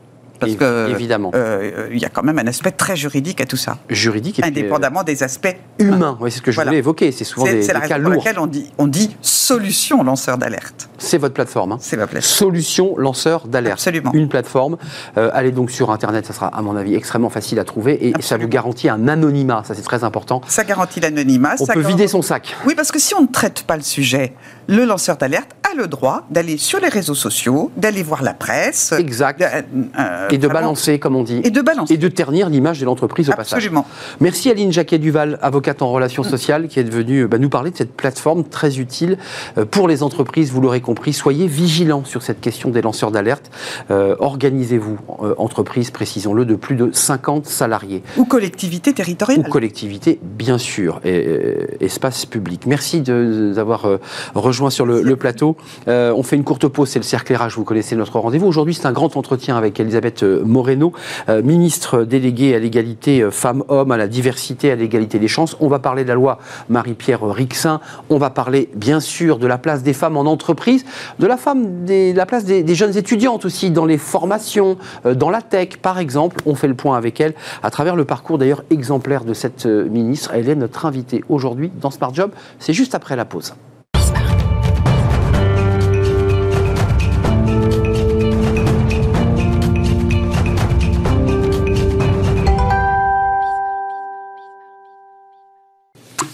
Parce 0.46 0.56
que, 0.56 0.90
évidemment, 0.90 1.30
euh, 1.34 1.88
il 1.92 1.98
y 1.98 2.04
a 2.04 2.08
quand 2.08 2.22
même 2.22 2.38
un 2.38 2.46
aspect 2.46 2.72
très 2.72 2.96
juridique 2.96 3.40
à 3.40 3.46
tout 3.46 3.56
ça. 3.56 3.78
Juridique, 3.88 4.38
et 4.38 4.44
indépendamment 4.44 5.02
des 5.02 5.22
aspects 5.22 5.56
humains. 5.78 6.18
Oui, 6.20 6.30
c'est 6.30 6.38
ce 6.38 6.42
que 6.42 6.52
je 6.52 6.60
voulais 6.60 6.78
évoquer. 6.78 7.12
C'est 7.12 7.24
souvent 7.24 7.46
des, 7.46 7.66
la 7.66 7.80
cas 7.80 7.98
lourds. 7.98 8.14
Pour 8.14 8.24
laquelle 8.24 8.40
on 8.40 8.46
dit, 8.46 8.70
on 8.78 8.86
dit 8.86 9.16
solution 9.20 10.02
lanceur 10.02 10.38
d'alerte. 10.38 10.88
C'est 11.02 11.18
votre 11.18 11.34
plateforme. 11.34 11.72
Hein. 11.72 11.78
C'est 11.80 11.96
ma 11.96 12.06
plateforme. 12.06 12.32
Solution 12.32 12.96
lanceur 12.96 13.46
d'alerte. 13.48 13.74
Absolument. 13.74 14.10
Une 14.14 14.28
plateforme. 14.28 14.76
Euh, 15.16 15.30
allez 15.32 15.50
donc 15.50 15.70
sur 15.70 15.90
Internet, 15.90 16.26
ça 16.26 16.32
sera 16.32 16.46
à 16.46 16.62
mon 16.62 16.76
avis 16.76 16.94
extrêmement 16.94 17.30
facile 17.30 17.58
à 17.58 17.64
trouver 17.64 18.08
et 18.08 18.14
ça 18.20 18.36
vous 18.38 18.48
garantit 18.48 18.88
un 18.88 19.08
anonymat. 19.08 19.62
Ça 19.66 19.74
c'est 19.74 19.82
très 19.82 20.04
important. 20.04 20.40
Ça 20.46 20.64
garantit 20.64 21.00
l'anonymat. 21.00 21.54
On 21.60 21.66
peut 21.66 21.80
vider 21.80 22.08
son 22.08 22.22
sac. 22.22 22.54
Oui, 22.66 22.74
parce 22.74 22.92
que 22.92 22.98
si 22.98 23.14
on 23.14 23.22
ne 23.22 23.26
traite 23.26 23.64
pas 23.64 23.76
le 23.76 23.82
sujet, 23.82 24.34
le 24.68 24.84
lanceur 24.84 25.16
d'alerte 25.16 25.50
a 25.70 25.74
le 25.76 25.86
droit 25.86 26.26
d'aller 26.30 26.56
sur 26.58 26.80
les 26.80 26.88
réseaux 26.88 27.14
sociaux, 27.14 27.70
d'aller 27.76 28.02
voir 28.02 28.22
la 28.22 28.34
presse. 28.34 28.92
Exact. 28.92 29.42
Euh, 29.42 30.28
et 30.30 30.38
de 30.38 30.48
balancer, 30.48 30.98
comme 30.98 31.16
on 31.16 31.22
dit. 31.22 31.40
Et 31.44 31.50
de 31.50 31.60
balancer. 31.60 31.94
Et 31.94 31.96
de 31.96 32.08
ternir 32.08 32.48
l'image 32.48 32.80
de 32.80 32.84
l'entreprise 32.84 33.28
au 33.28 33.32
passage. 33.32 33.54
Absolument. 33.54 33.86
Merci 34.20 34.50
Aline 34.50 34.72
Jacquet-Duval, 34.72 35.38
avocate 35.42 35.82
en 35.82 35.90
relations 35.90 36.22
sociales, 36.22 36.68
qui 36.68 36.80
est 36.80 36.88
venue 36.88 37.26
bah, 37.26 37.38
nous 37.38 37.48
parler 37.48 37.70
de 37.70 37.76
cette 37.76 37.94
plateforme 37.94 38.44
très 38.44 38.78
utile 38.78 39.18
euh, 39.58 39.64
pour 39.64 39.88
les 39.88 40.02
entreprises. 40.02 40.52
Vous 40.52 40.60
l'aurez 40.60 40.80
compris, 40.80 40.91
soyez 41.12 41.46
vigilants 41.46 42.04
sur 42.04 42.22
cette 42.22 42.40
question 42.40 42.70
des 42.70 42.82
lanceurs 42.82 43.10
d'alerte. 43.10 43.50
Euh, 43.90 44.16
organisez-vous, 44.18 44.98
entreprise, 45.36 45.90
précisons-le, 45.90 46.44
de 46.44 46.54
plus 46.54 46.76
de 46.76 46.90
50 46.92 47.46
salariés. 47.46 48.02
Ou 48.16 48.24
collectivité 48.24 48.92
territoriale. 48.92 49.44
Ou 49.44 49.50
collectivité, 49.50 50.18
bien 50.22 50.58
sûr, 50.58 51.00
et, 51.04 51.66
espace 51.80 52.26
public. 52.26 52.66
Merci 52.66 53.00
d'avoir 53.00 53.86
rejoint 54.34 54.52
rejoint 54.52 54.68
sur 54.68 54.84
le, 54.84 55.16
plateau. 55.16 55.56
Euh, 55.88 56.12
on 56.14 56.22
fait 56.22 56.36
une 56.36 56.44
courte 56.44 56.68
pause, 56.68 56.90
c'est 56.90 56.98
le 56.98 57.04
cercle 57.04 57.34
RH, 57.34 57.56
vous 57.56 57.64
connaissez 57.64 57.96
notre 57.96 58.18
rendez-vous. 58.18 58.46
Aujourd'hui, 58.46 58.74
c'est 58.74 58.84
un 58.84 58.92
grand 58.92 59.16
entretien 59.16 59.56
avec 59.56 59.80
Elisabeth 59.80 60.24
euh, 60.24 60.44
Moreno, 60.44 60.92
euh, 61.30 61.42
ministre 61.42 62.04
déléguée 62.04 62.54
à 62.54 62.58
l'égalité 62.58 63.26
femmes-hommes, 63.30 63.92
à 63.92 63.96
la 63.96 64.08
diversité, 64.08 64.70
à 64.70 64.74
l'égalité 64.74 65.18
des 65.18 65.28
chances. 65.28 65.56
On 65.60 65.68
va 65.68 65.78
parler 65.78 66.02
de 66.02 66.08
la 66.08 66.14
loi 66.14 66.38
Marie-Pierre 66.68 67.26
Rixin. 67.26 67.80
On 68.10 68.18
va 68.18 68.28
parler, 68.28 68.68
bien 68.74 69.00
sûr, 69.00 69.38
de 69.38 69.46
la 69.46 69.56
place 69.56 69.82
des 69.82 69.94
femmes 69.94 70.18
en 70.18 70.26
entreprise, 70.26 70.81
de 71.18 71.26
la, 71.26 71.36
femme 71.36 71.86
la 71.86 72.26
place 72.26 72.44
des, 72.44 72.62
des 72.62 72.74
jeunes 72.74 72.96
étudiantes 72.96 73.44
aussi 73.44 73.70
dans 73.70 73.84
les 73.84 73.98
formations, 73.98 74.76
dans 75.04 75.30
la 75.30 75.42
tech, 75.42 75.76
par 75.80 75.98
exemple. 75.98 76.40
On 76.46 76.54
fait 76.54 76.68
le 76.68 76.74
point 76.74 76.96
avec 76.96 77.20
elle 77.20 77.34
à 77.62 77.70
travers 77.70 77.96
le 77.96 78.04
parcours 78.04 78.38
d'ailleurs 78.38 78.64
exemplaire 78.70 79.24
de 79.24 79.34
cette 79.34 79.66
ministre. 79.66 80.32
Elle 80.34 80.48
est 80.48 80.54
notre 80.54 80.86
invitée 80.86 81.24
aujourd'hui 81.28 81.70
dans 81.80 81.90
Smart 81.90 82.14
Job. 82.14 82.32
C'est 82.58 82.72
juste 82.72 82.94
après 82.94 83.16
la 83.16 83.24
pause. 83.24 83.54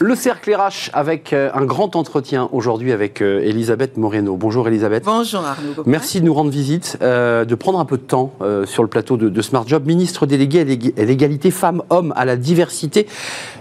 Le 0.00 0.14
cercle 0.14 0.54
RH 0.54 0.90
avec 0.92 1.32
euh, 1.32 1.50
un 1.54 1.64
grand 1.64 1.96
entretien 1.96 2.48
aujourd'hui 2.52 2.92
avec 2.92 3.20
euh, 3.20 3.40
Elisabeth 3.40 3.96
Moreno. 3.96 4.36
Bonjour 4.36 4.68
Elisabeth. 4.68 5.02
Bonjour 5.04 5.44
Arnaud. 5.44 5.82
Merci 5.86 6.20
de 6.20 6.26
nous 6.26 6.34
rendre 6.34 6.50
visite, 6.50 6.98
euh, 7.02 7.44
de 7.44 7.54
prendre 7.56 7.80
un 7.80 7.84
peu 7.84 7.96
de 7.96 8.02
temps 8.02 8.32
sur 8.64 8.84
le 8.84 8.88
plateau 8.88 9.16
de, 9.16 9.42
Smart 9.42 9.66
Job. 9.66 9.86
Ministre 9.86 10.26
délégué 10.26 10.60
à 10.60 11.04
l'égalité 11.04 11.50
femmes-hommes, 11.50 12.12
à 12.14 12.24
la 12.24 12.36
diversité 12.36 13.08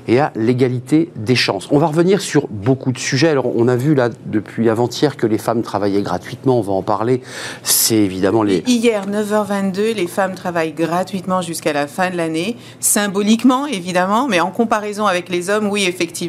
et 0.08 0.20
à 0.20 0.32
l'égalité 0.36 1.10
des 1.16 1.36
chances. 1.36 1.68
On 1.72 1.80
va 1.80 1.88
revenir 1.88 2.22
sur 2.22 2.48
beaucoup 2.50 2.92
de 2.92 3.00
sujets. 3.00 3.30
Alors 3.30 3.52
on 3.56 3.68
a 3.68 3.76
vu 3.76 3.96
là 3.96 4.10
depuis 4.26 4.70
avant-hier 4.70 5.18
que 5.18 5.26
les 5.26 5.40
femmes 5.40 5.64
travaillaient 5.64 6.04
gratuitement, 6.04 6.60
on 6.60 6.62
va 6.62 6.74
en 6.74 6.84
parler. 6.84 7.22
C'est 7.64 7.96
évidemment 7.96 8.44
les... 8.44 8.64
Hier 8.68 9.08
9h22, 9.08 9.96
les 9.96 10.08
femmes 10.08 10.36
travaillent 10.36 10.74
gratuitement 10.74 11.42
jusqu'à 11.42 11.74
la 11.74 11.88
fin 11.88 12.12
de 12.12 12.16
l'année, 12.16 12.58
symboliquement 12.80 13.66
évidemment, 13.66 14.28
mais 14.28 14.40
en 14.40 14.52
comparaison 14.52 15.08
avec 15.08 15.30
les 15.30 15.50
hommes, 15.50 15.68
oui 15.68 15.86
effectivement 15.86 16.27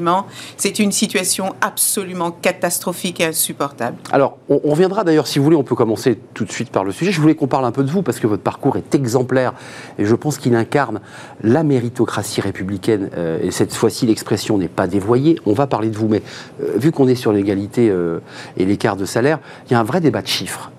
c'est 0.57 0.79
une 0.79 0.93
situation 0.93 1.55
absolument 1.61 2.31
catastrophique 2.31 3.21
et 3.21 3.27
insupportable. 3.27 3.97
Alors, 4.13 4.39
on, 4.49 4.59
reviendra 4.71 5.05
d'ailleurs, 5.05 5.27
si 5.27 5.39
vous 5.39 5.45
voulez, 5.45 5.57
on 5.57 5.65
peut 5.65 5.75
commencer 5.75 6.19
tout 6.35 6.45
de 6.45 6.53
suite 6.53 6.71
par 6.71 6.85
le 6.85 6.93
sujet. 6.93 7.13
Je 7.13 7.21
voulais 7.21 7.35
qu'on 7.35 7.47
parle 7.47 7.65
un 7.65 7.73
peu 7.73 7.83
de 7.83 7.91
vous, 7.91 8.03
parce 8.03 8.21
que 8.21 8.27
votre 8.27 8.43
parcours 8.43 8.77
est 8.77 8.95
exemplaire, 8.95 9.55
et 9.99 10.05
je 10.05 10.15
pense 10.15 10.39
qu'il 10.39 10.55
incarne 10.55 11.01
la 11.43 11.63
méritocratie 11.63 12.41
républicaine, 12.41 13.11
euh, 13.17 13.39
et 13.43 13.51
cette 13.51 13.75
fois-ci, 13.75 14.07
l'expression 14.07 14.59
n'est 14.59 14.69
pas 14.69 14.87
dévoyée. 14.87 15.39
On 15.47 15.53
va 15.53 15.67
parler 15.67 15.89
de 15.89 15.97
vous, 15.97 16.09
mais 16.09 16.23
euh, 16.63 16.73
vu 16.77 16.93
qu'on 16.93 17.09
est 17.09 17.15
sur 17.15 17.33
l'égalité 17.33 17.89
euh, 17.91 18.21
et 18.57 18.65
l'écart 18.65 18.97
de 18.97 19.05
salaire, 19.05 19.39
il 19.67 19.73
y 19.73 19.77
a 19.77 19.81
un 19.81 19.85
vrai 19.85 20.01
débat 20.01 20.23
de 20.23 20.27
chiffres. 20.27 20.71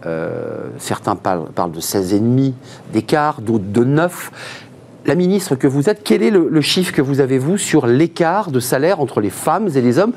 certains 0.77 1.15
parlent, 1.15 1.49
parlent 1.53 1.71
de 1.71 1.81
16,5 1.81 2.53
d'écart, 2.93 3.41
d'autres 3.41 3.65
de 3.71 3.83
9 3.83 4.31
la 5.05 5.15
ministre 5.15 5.55
que 5.55 5.67
vous 5.67 5.89
êtes, 5.89 6.01
quel 6.03 6.23
est 6.23 6.31
le, 6.31 6.61
chiffre 6.61 6.93
que 6.93 7.01
vous 7.01 7.19
avez, 7.19 7.37
vous, 7.37 7.57
sur 7.57 7.87
l'écart 7.87 8.51
de 8.51 8.59
salaire 8.59 8.99
entre 8.99 9.21
les 9.21 9.29
femmes 9.29 9.69
et 9.75 9.81
les 9.81 9.97
hommes? 9.97 10.13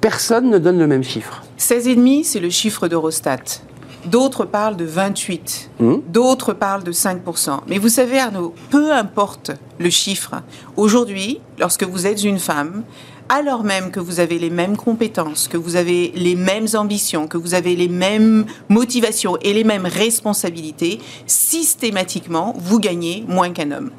Personne 0.00 0.50
ne 0.50 0.58
donne 0.58 0.78
le 0.78 0.86
même 0.86 1.04
chiffre. 1.04 1.42
16,5, 1.58 2.24
c'est 2.24 2.40
le 2.40 2.50
chiffre 2.50 2.88
d'Eurostat. 2.88 3.60
D'autres 4.06 4.46
parlent 4.46 4.76
de 4.76 4.86
28, 4.86 5.70
mmh. 5.78 5.94
d'autres 6.08 6.54
parlent 6.54 6.82
de 6.82 6.92
5%. 6.92 7.60
Mais 7.66 7.76
vous 7.76 7.90
savez, 7.90 8.18
Arnaud, 8.18 8.54
peu 8.70 8.92
importe 8.92 9.50
le 9.78 9.90
chiffre, 9.90 10.36
aujourd'hui, 10.76 11.40
lorsque 11.58 11.84
vous 11.84 12.06
êtes 12.06 12.24
une 12.24 12.38
femme, 12.38 12.84
alors 13.28 13.62
même 13.62 13.90
que 13.90 14.00
vous 14.00 14.18
avez 14.18 14.38
les 14.38 14.50
mêmes 14.50 14.76
compétences, 14.76 15.48
que 15.48 15.56
vous 15.56 15.76
avez 15.76 16.12
les 16.16 16.34
mêmes 16.34 16.66
ambitions, 16.74 17.28
que 17.28 17.36
vous 17.36 17.54
avez 17.54 17.76
les 17.76 17.88
mêmes 17.88 18.46
motivations 18.68 19.36
et 19.42 19.52
les 19.52 19.64
mêmes 19.64 19.86
responsabilités, 19.86 20.98
systématiquement, 21.26 22.54
vous 22.58 22.80
gagnez 22.80 23.24
moins 23.28 23.50
qu'un 23.50 23.70
homme. 23.70 23.90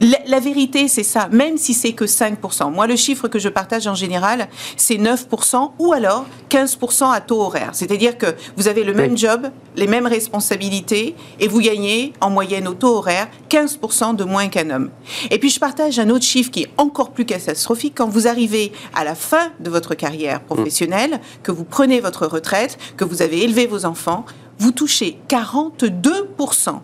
La, 0.00 0.40
vérité, 0.40 0.88
c'est 0.88 1.02
ça, 1.02 1.28
même 1.30 1.56
si 1.56 1.74
c'est 1.74 1.92
que 1.92 2.04
5%. 2.04 2.72
Moi, 2.72 2.86
le 2.86 2.96
chiffre 2.96 3.28
que 3.28 3.38
je 3.38 3.48
partage 3.48 3.86
en 3.86 3.94
général, 3.94 4.48
c'est 4.76 4.96
9% 4.96 5.72
ou 5.78 5.92
alors 5.92 6.26
15% 6.50 7.10
à 7.12 7.20
taux 7.20 7.40
horaire. 7.40 7.70
C'est-à-dire 7.72 8.18
que 8.18 8.26
vous 8.56 8.68
avez 8.68 8.84
le 8.84 8.92
même 8.92 9.16
job, 9.16 9.48
les 9.76 9.86
mêmes 9.86 10.06
responsabilités 10.06 11.14
et 11.40 11.48
vous 11.48 11.60
gagnez 11.60 12.12
en 12.20 12.30
moyenne 12.30 12.68
au 12.68 12.74
taux 12.74 12.96
horaire 12.96 13.28
15% 13.48 14.16
de 14.16 14.24
moins 14.24 14.48
qu'un 14.48 14.70
homme. 14.70 14.90
Et 15.30 15.38
puis, 15.38 15.50
je 15.50 15.58
partage 15.58 15.98
un 15.98 16.10
autre 16.10 16.24
chiffre 16.24 16.50
qui 16.50 16.62
est 16.62 16.70
encore 16.76 17.10
plus 17.10 17.24
catastrophique. 17.24 17.94
Quand 17.96 18.08
vous 18.08 18.28
arrivez 18.28 18.72
à 18.94 19.04
la 19.04 19.14
fin 19.14 19.52
de 19.60 19.70
votre 19.70 19.94
carrière 19.94 20.40
professionnelle, 20.42 21.20
que 21.42 21.52
vous 21.52 21.64
prenez 21.64 22.00
votre 22.00 22.26
retraite, 22.26 22.78
que 22.96 23.04
vous 23.04 23.22
avez 23.22 23.42
élevé 23.42 23.66
vos 23.66 23.84
enfants, 23.84 24.24
vous 24.58 24.72
touchez 24.72 25.18
42% 25.28 26.80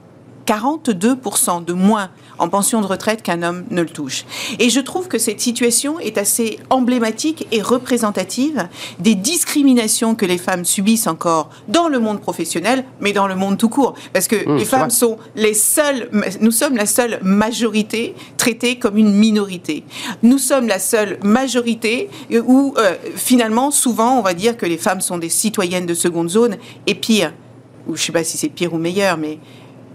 42% 0.46 1.64
de 1.64 1.72
moins 1.72 2.10
en 2.38 2.48
pension 2.48 2.80
de 2.80 2.86
retraite 2.86 3.22
qu'un 3.22 3.42
homme 3.42 3.64
ne 3.70 3.82
le 3.82 3.88
touche. 3.88 4.24
Et 4.58 4.70
je 4.70 4.80
trouve 4.80 5.08
que 5.08 5.18
cette 5.18 5.40
situation 5.40 6.00
est 6.00 6.18
assez 6.18 6.58
emblématique 6.70 7.46
et 7.52 7.62
représentative 7.62 8.68
des 8.98 9.14
discriminations 9.14 10.14
que 10.14 10.26
les 10.26 10.38
femmes 10.38 10.64
subissent 10.64 11.06
encore 11.06 11.50
dans 11.68 11.88
le 11.88 11.98
monde 11.98 12.20
professionnel, 12.20 12.84
mais 13.00 13.12
dans 13.12 13.28
le 13.28 13.36
monde 13.36 13.58
tout 13.58 13.68
court. 13.68 13.94
Parce 14.12 14.28
que 14.28 14.36
mmh, 14.36 14.56
les 14.56 14.64
femmes 14.64 14.90
sont 14.90 15.18
les 15.36 15.54
seules, 15.54 16.08
nous 16.40 16.50
sommes 16.50 16.76
la 16.76 16.86
seule 16.86 17.20
majorité 17.22 18.14
traitée 18.36 18.78
comme 18.78 18.96
une 18.96 19.14
minorité. 19.14 19.84
Nous 20.22 20.38
sommes 20.38 20.66
la 20.66 20.78
seule 20.78 21.18
majorité 21.22 22.10
où 22.30 22.74
euh, 22.78 22.94
finalement, 23.14 23.70
souvent, 23.70 24.18
on 24.18 24.22
va 24.22 24.34
dire 24.34 24.56
que 24.56 24.66
les 24.66 24.78
femmes 24.78 25.00
sont 25.00 25.18
des 25.18 25.28
citoyennes 25.28 25.86
de 25.86 25.94
seconde 25.94 26.28
zone, 26.28 26.56
et 26.86 26.94
pire, 26.94 27.32
ou 27.86 27.96
je 27.96 28.02
ne 28.02 28.06
sais 28.06 28.12
pas 28.12 28.24
si 28.24 28.38
c'est 28.38 28.48
pire 28.48 28.74
ou 28.74 28.78
meilleur, 28.78 29.16
mais 29.16 29.38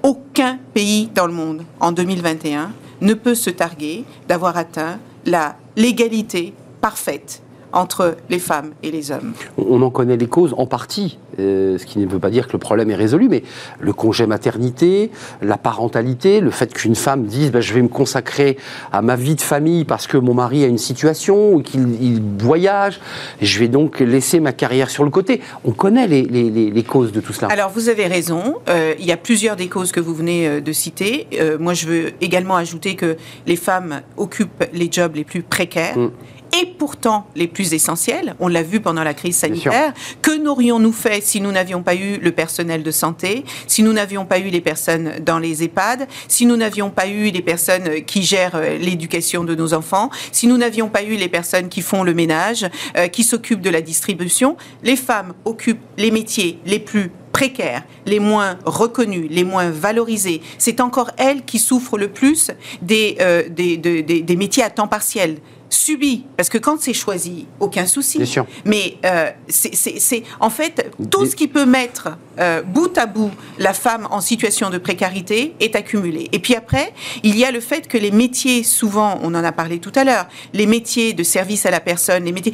aucun 0.07 0.57
pays 0.73 1.09
dans 1.13 1.27
le 1.27 1.33
monde 1.33 1.63
en 1.81 1.91
2021 1.91 2.71
ne 3.01 3.13
peut 3.13 3.35
se 3.35 3.49
targuer 3.49 4.05
d'avoir 4.29 4.55
atteint 4.55 4.99
la 5.25 5.57
légalité 5.75 6.53
parfaite 6.79 7.41
entre 7.73 8.15
les 8.29 8.39
femmes 8.39 8.71
et 8.83 8.91
les 8.91 9.11
hommes. 9.11 9.33
On 9.57 9.81
en 9.81 9.89
connaît 9.89 10.17
les 10.17 10.27
causes 10.27 10.53
en 10.57 10.65
partie, 10.65 11.17
euh, 11.39 11.77
ce 11.77 11.85
qui 11.85 11.99
ne 11.99 12.07
veut 12.07 12.19
pas 12.19 12.29
dire 12.29 12.47
que 12.47 12.53
le 12.53 12.59
problème 12.59 12.89
est 12.89 12.95
résolu, 12.95 13.27
mais 13.29 13.43
le 13.79 13.93
congé 13.93 14.25
maternité, 14.25 15.11
la 15.41 15.57
parentalité, 15.57 16.39
le 16.39 16.51
fait 16.51 16.73
qu'une 16.73 16.95
femme 16.95 17.25
dise 17.25 17.51
bah, 17.51 17.61
je 17.61 17.73
vais 17.73 17.81
me 17.81 17.87
consacrer 17.87 18.57
à 18.91 19.01
ma 19.01 19.15
vie 19.15 19.35
de 19.35 19.41
famille 19.41 19.85
parce 19.85 20.07
que 20.07 20.17
mon 20.17 20.33
mari 20.33 20.63
a 20.63 20.67
une 20.67 20.77
situation 20.77 21.53
ou 21.53 21.61
qu'il 21.61 22.21
voyage, 22.39 22.99
je 23.41 23.59
vais 23.59 23.67
donc 23.67 23.99
laisser 23.99 24.39
ma 24.39 24.53
carrière 24.53 24.89
sur 24.89 25.03
le 25.03 25.09
côté. 25.09 25.41
On 25.65 25.71
connaît 25.71 26.07
les, 26.07 26.83
causes 26.87 27.11
de 27.11 27.19
tout 27.19 27.33
cela. 27.33 27.49
Alors 27.51 27.69
vous 27.69 27.89
avez 27.89 28.07
raison, 28.07 28.55
euh, 28.69 28.93
il 28.97 29.05
y 29.05 29.11
a 29.11 29.17
plusieurs 29.17 29.57
des 29.57 29.67
causes 29.67 29.91
que 29.91 29.99
vous 29.99 30.15
venez 30.15 30.47
euh, 30.47 30.61
de 30.61 30.71
citer. 30.71 31.27
moi 31.59 31.73
je 31.73 31.85
veux 31.87 32.11
également 32.21 32.55
ajouter 32.55 32.95
que 32.95 33.17
les 33.45 33.55
femmes 33.55 34.01
occupent 34.15 34.63
les 34.73 34.89
jobs 34.91 35.15
les 35.15 35.23
plus 35.23 35.43
précaires. 35.43 35.97
Mm 35.97 36.11
et 36.59 36.65
pourtant 36.65 37.27
les 37.35 37.47
plus 37.47 37.73
essentiels. 37.73 38.35
On 38.39 38.47
l'a 38.47 38.63
vu 38.63 38.79
pendant 38.79 39.03
la 39.03 39.13
crise 39.13 39.37
sanitaire. 39.37 39.93
Que 40.21 40.37
n'aurions-nous 40.37 40.91
fait 40.91 41.23
si 41.23 41.41
nous 41.41 41.51
n'avions 41.51 41.83
pas 41.83 41.95
eu 41.95 42.17
le 42.17 42.31
personnel 42.31 42.83
de 42.83 42.91
santé, 42.91 43.45
si 43.67 43.83
nous 43.83 43.93
n'avions 43.93 44.25
pas 44.25 44.39
eu 44.39 44.49
les 44.49 44.61
personnes 44.61 45.19
dans 45.25 45.39
les 45.39 45.63
EHPAD, 45.63 46.07
si 46.27 46.45
nous 46.45 46.57
n'avions 46.57 46.89
pas 46.89 47.07
eu 47.07 47.29
les 47.31 47.41
personnes 47.41 48.03
qui 48.05 48.23
gèrent 48.23 48.55
euh, 48.55 48.77
l'éducation 48.77 49.43
de 49.43 49.55
nos 49.55 49.73
enfants, 49.73 50.09
si 50.31 50.47
nous 50.47 50.57
n'avions 50.57 50.89
pas 50.89 51.03
eu 51.03 51.15
les 51.15 51.29
personnes 51.29 51.69
qui 51.69 51.81
font 51.81 52.03
le 52.03 52.13
ménage, 52.13 52.67
euh, 52.97 53.07
qui 53.07 53.23
s'occupent 53.23 53.61
de 53.61 53.69
la 53.69 53.81
distribution 53.81 54.57
Les 54.83 54.95
femmes 54.95 55.33
occupent 55.45 55.81
les 55.97 56.11
métiers 56.11 56.59
les 56.65 56.79
plus 56.79 57.11
précaires, 57.37 57.83
les 58.07 58.19
moins 58.19 58.57
reconnus, 58.65 59.27
les 59.29 59.43
moins 59.43 59.69
valorisés. 59.69 60.41
C'est 60.57 60.81
encore 60.81 61.11
elles 61.17 61.45
qui 61.45 61.59
souffrent 61.59 61.99
le 61.99 62.07
plus 62.07 62.49
des, 62.81 63.15
euh, 63.21 63.43
des, 63.47 63.77
des 63.77 64.35
métiers 64.35 64.63
à 64.63 64.71
temps 64.71 64.87
partiel 64.87 65.37
subi, 65.69 66.25
parce 66.35 66.49
que 66.49 66.57
quand 66.57 66.81
c'est 66.81 66.93
choisi, 66.93 67.45
aucun 67.59 67.85
souci. 67.85 68.19
Mais 68.65 68.97
euh, 69.05 69.29
c'est 69.47 70.23
en 70.39 70.49
fait 70.49 70.89
tout 71.11 71.25
ce 71.25 71.35
qui 71.35 71.47
peut 71.47 71.65
mettre 71.65 72.17
euh, 72.39 72.61
bout 72.61 72.97
à 72.97 73.05
bout 73.05 73.31
la 73.59 73.73
femme 73.73 74.07
en 74.09 74.21
situation 74.21 74.69
de 74.69 74.77
précarité 74.77 75.53
est 75.59 75.75
accumulé. 75.75 76.29
Et 76.31 76.39
puis 76.39 76.55
après, 76.55 76.93
il 77.23 77.37
y 77.37 77.45
a 77.45 77.51
le 77.51 77.59
fait 77.59 77.87
que 77.87 77.97
les 77.97 78.11
métiers, 78.11 78.63
souvent, 78.63 79.19
on 79.21 79.35
en 79.35 79.43
a 79.43 79.51
parlé 79.51 79.79
tout 79.79 79.91
à 79.95 80.03
l'heure, 80.03 80.27
les 80.53 80.65
métiers 80.65 81.13
de 81.13 81.23
service 81.23 81.65
à 81.65 81.71
la 81.71 81.79
personne, 81.79 82.23
les 82.25 82.31
métiers 82.31 82.53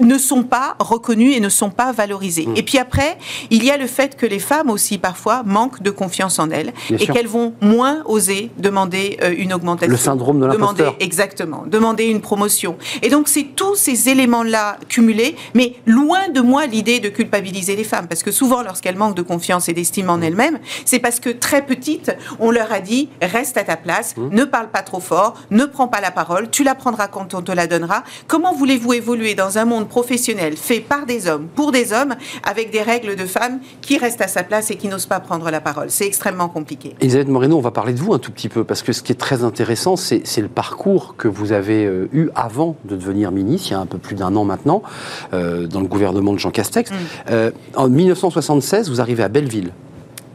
ne 0.00 0.18
sont 0.18 0.42
pas 0.42 0.76
reconnus 0.78 1.36
et 1.36 1.40
ne 1.40 1.48
sont 1.48 1.70
pas 1.70 1.92
valorisés. 1.92 2.46
Hmm. 2.46 2.56
Et 2.56 2.62
puis 2.62 2.78
après, 2.78 3.18
il 3.50 3.64
y 3.64 3.70
a 3.70 3.76
le 3.76 3.86
fait 3.86 4.16
que 4.16 4.26
les 4.26 4.38
femmes 4.38 4.70
aussi 4.70 4.98
parfois 4.98 5.42
manquent 5.44 5.82
de 5.82 5.90
confiance 5.90 6.38
en 6.38 6.50
elles 6.50 6.72
et 6.90 7.06
qu'elles 7.06 7.26
vont 7.26 7.54
moins 7.60 8.02
oser 8.06 8.50
demander 8.58 9.18
euh, 9.22 9.34
une 9.36 9.52
augmentation. 9.52 9.90
Le 9.92 9.96
syndrome 9.96 10.40
de 10.40 10.46
l'imposteur. 10.46 10.96
Exactement, 11.00 11.64
demander 11.66 12.04
une 12.04 12.20
promotion. 12.20 12.76
Et 13.02 13.08
donc 13.08 13.28
c'est 13.28 13.48
tous 13.56 13.74
ces 13.74 14.08
éléments-là 14.08 14.76
cumulés, 14.88 15.36
mais 15.54 15.74
loin 15.86 16.28
de 16.28 16.40
moi 16.40 16.66
l'idée 16.66 17.00
de 17.00 17.08
culpabiliser 17.08 17.76
les 17.76 17.84
femmes, 17.84 18.06
parce 18.08 18.22
que 18.22 18.30
souvent 18.30 18.62
lorsqu'elles 18.62 18.96
manquent 18.96 19.16
de 19.16 19.22
confiance 19.22 19.68
et 19.68 19.72
d'estime 19.72 20.10
en 20.10 20.18
hmm. 20.18 20.22
elles-mêmes, 20.22 20.58
c'est 20.84 20.98
parce 20.98 21.20
que 21.20 21.30
très 21.30 21.64
petites, 21.64 22.12
on 22.38 22.50
leur 22.50 22.72
a 22.72 22.80
dit 22.80 23.08
reste 23.20 23.56
à 23.56 23.64
ta 23.64 23.76
place, 23.76 24.16
hmm. 24.16 24.28
ne 24.34 24.44
parle 24.44 24.68
pas 24.68 24.82
trop 24.82 25.00
fort, 25.00 25.34
ne 25.50 25.64
prends 25.64 25.88
pas 25.88 26.00
la 26.00 26.10
parole, 26.10 26.50
tu 26.50 26.64
la 26.64 26.74
prendras 26.74 27.08
quand 27.08 27.34
on 27.34 27.42
te 27.42 27.52
la 27.52 27.66
donnera. 27.66 28.04
Comment 28.26 28.54
voulez-vous 28.54 28.92
évoluer 28.92 29.34
dans 29.34 29.58
un 29.58 29.64
monde 29.64 29.81
professionnel 29.84 30.56
fait 30.56 30.80
par 30.80 31.06
des 31.06 31.28
hommes, 31.28 31.46
pour 31.54 31.72
des 31.72 31.92
hommes, 31.92 32.14
avec 32.44 32.70
des 32.70 32.82
règles 32.82 33.16
de 33.16 33.26
femmes 33.26 33.60
qui 33.80 33.98
restent 33.98 34.20
à 34.20 34.28
sa 34.28 34.42
place 34.42 34.70
et 34.70 34.76
qui 34.76 34.88
n'osent 34.88 35.06
pas 35.06 35.20
prendre 35.20 35.50
la 35.50 35.60
parole. 35.60 35.90
C'est 35.90 36.06
extrêmement 36.06 36.48
compliqué. 36.48 36.94
Elisabeth 37.00 37.28
Moreno, 37.28 37.58
on 37.58 37.60
va 37.60 37.70
parler 37.70 37.92
de 37.92 37.98
vous 37.98 38.14
un 38.14 38.18
tout 38.18 38.32
petit 38.32 38.48
peu, 38.48 38.64
parce 38.64 38.82
que 38.82 38.92
ce 38.92 39.02
qui 39.02 39.12
est 39.12 39.16
très 39.16 39.44
intéressant, 39.44 39.96
c'est 39.96 40.22
le 40.38 40.48
parcours 40.48 41.16
que 41.16 41.28
vous 41.28 41.52
avez 41.52 41.84
euh, 41.84 42.08
eu 42.12 42.28
avant 42.34 42.76
de 42.84 42.96
devenir 42.96 43.30
ministre, 43.30 43.68
il 43.68 43.72
y 43.72 43.74
a 43.74 43.80
un 43.80 43.86
peu 43.86 43.98
plus 43.98 44.16
d'un 44.16 44.34
an 44.36 44.44
maintenant, 44.44 44.82
euh, 45.32 45.66
dans 45.66 45.80
le 45.80 45.86
gouvernement 45.86 46.32
de 46.32 46.38
Jean 46.38 46.50
Castex. 46.50 46.90
Mm. 46.90 46.94
Euh, 47.30 47.50
en 47.74 47.88
1976, 47.88 48.90
vous 48.90 49.00
arrivez 49.00 49.22
à 49.22 49.28
Belleville. 49.28 49.72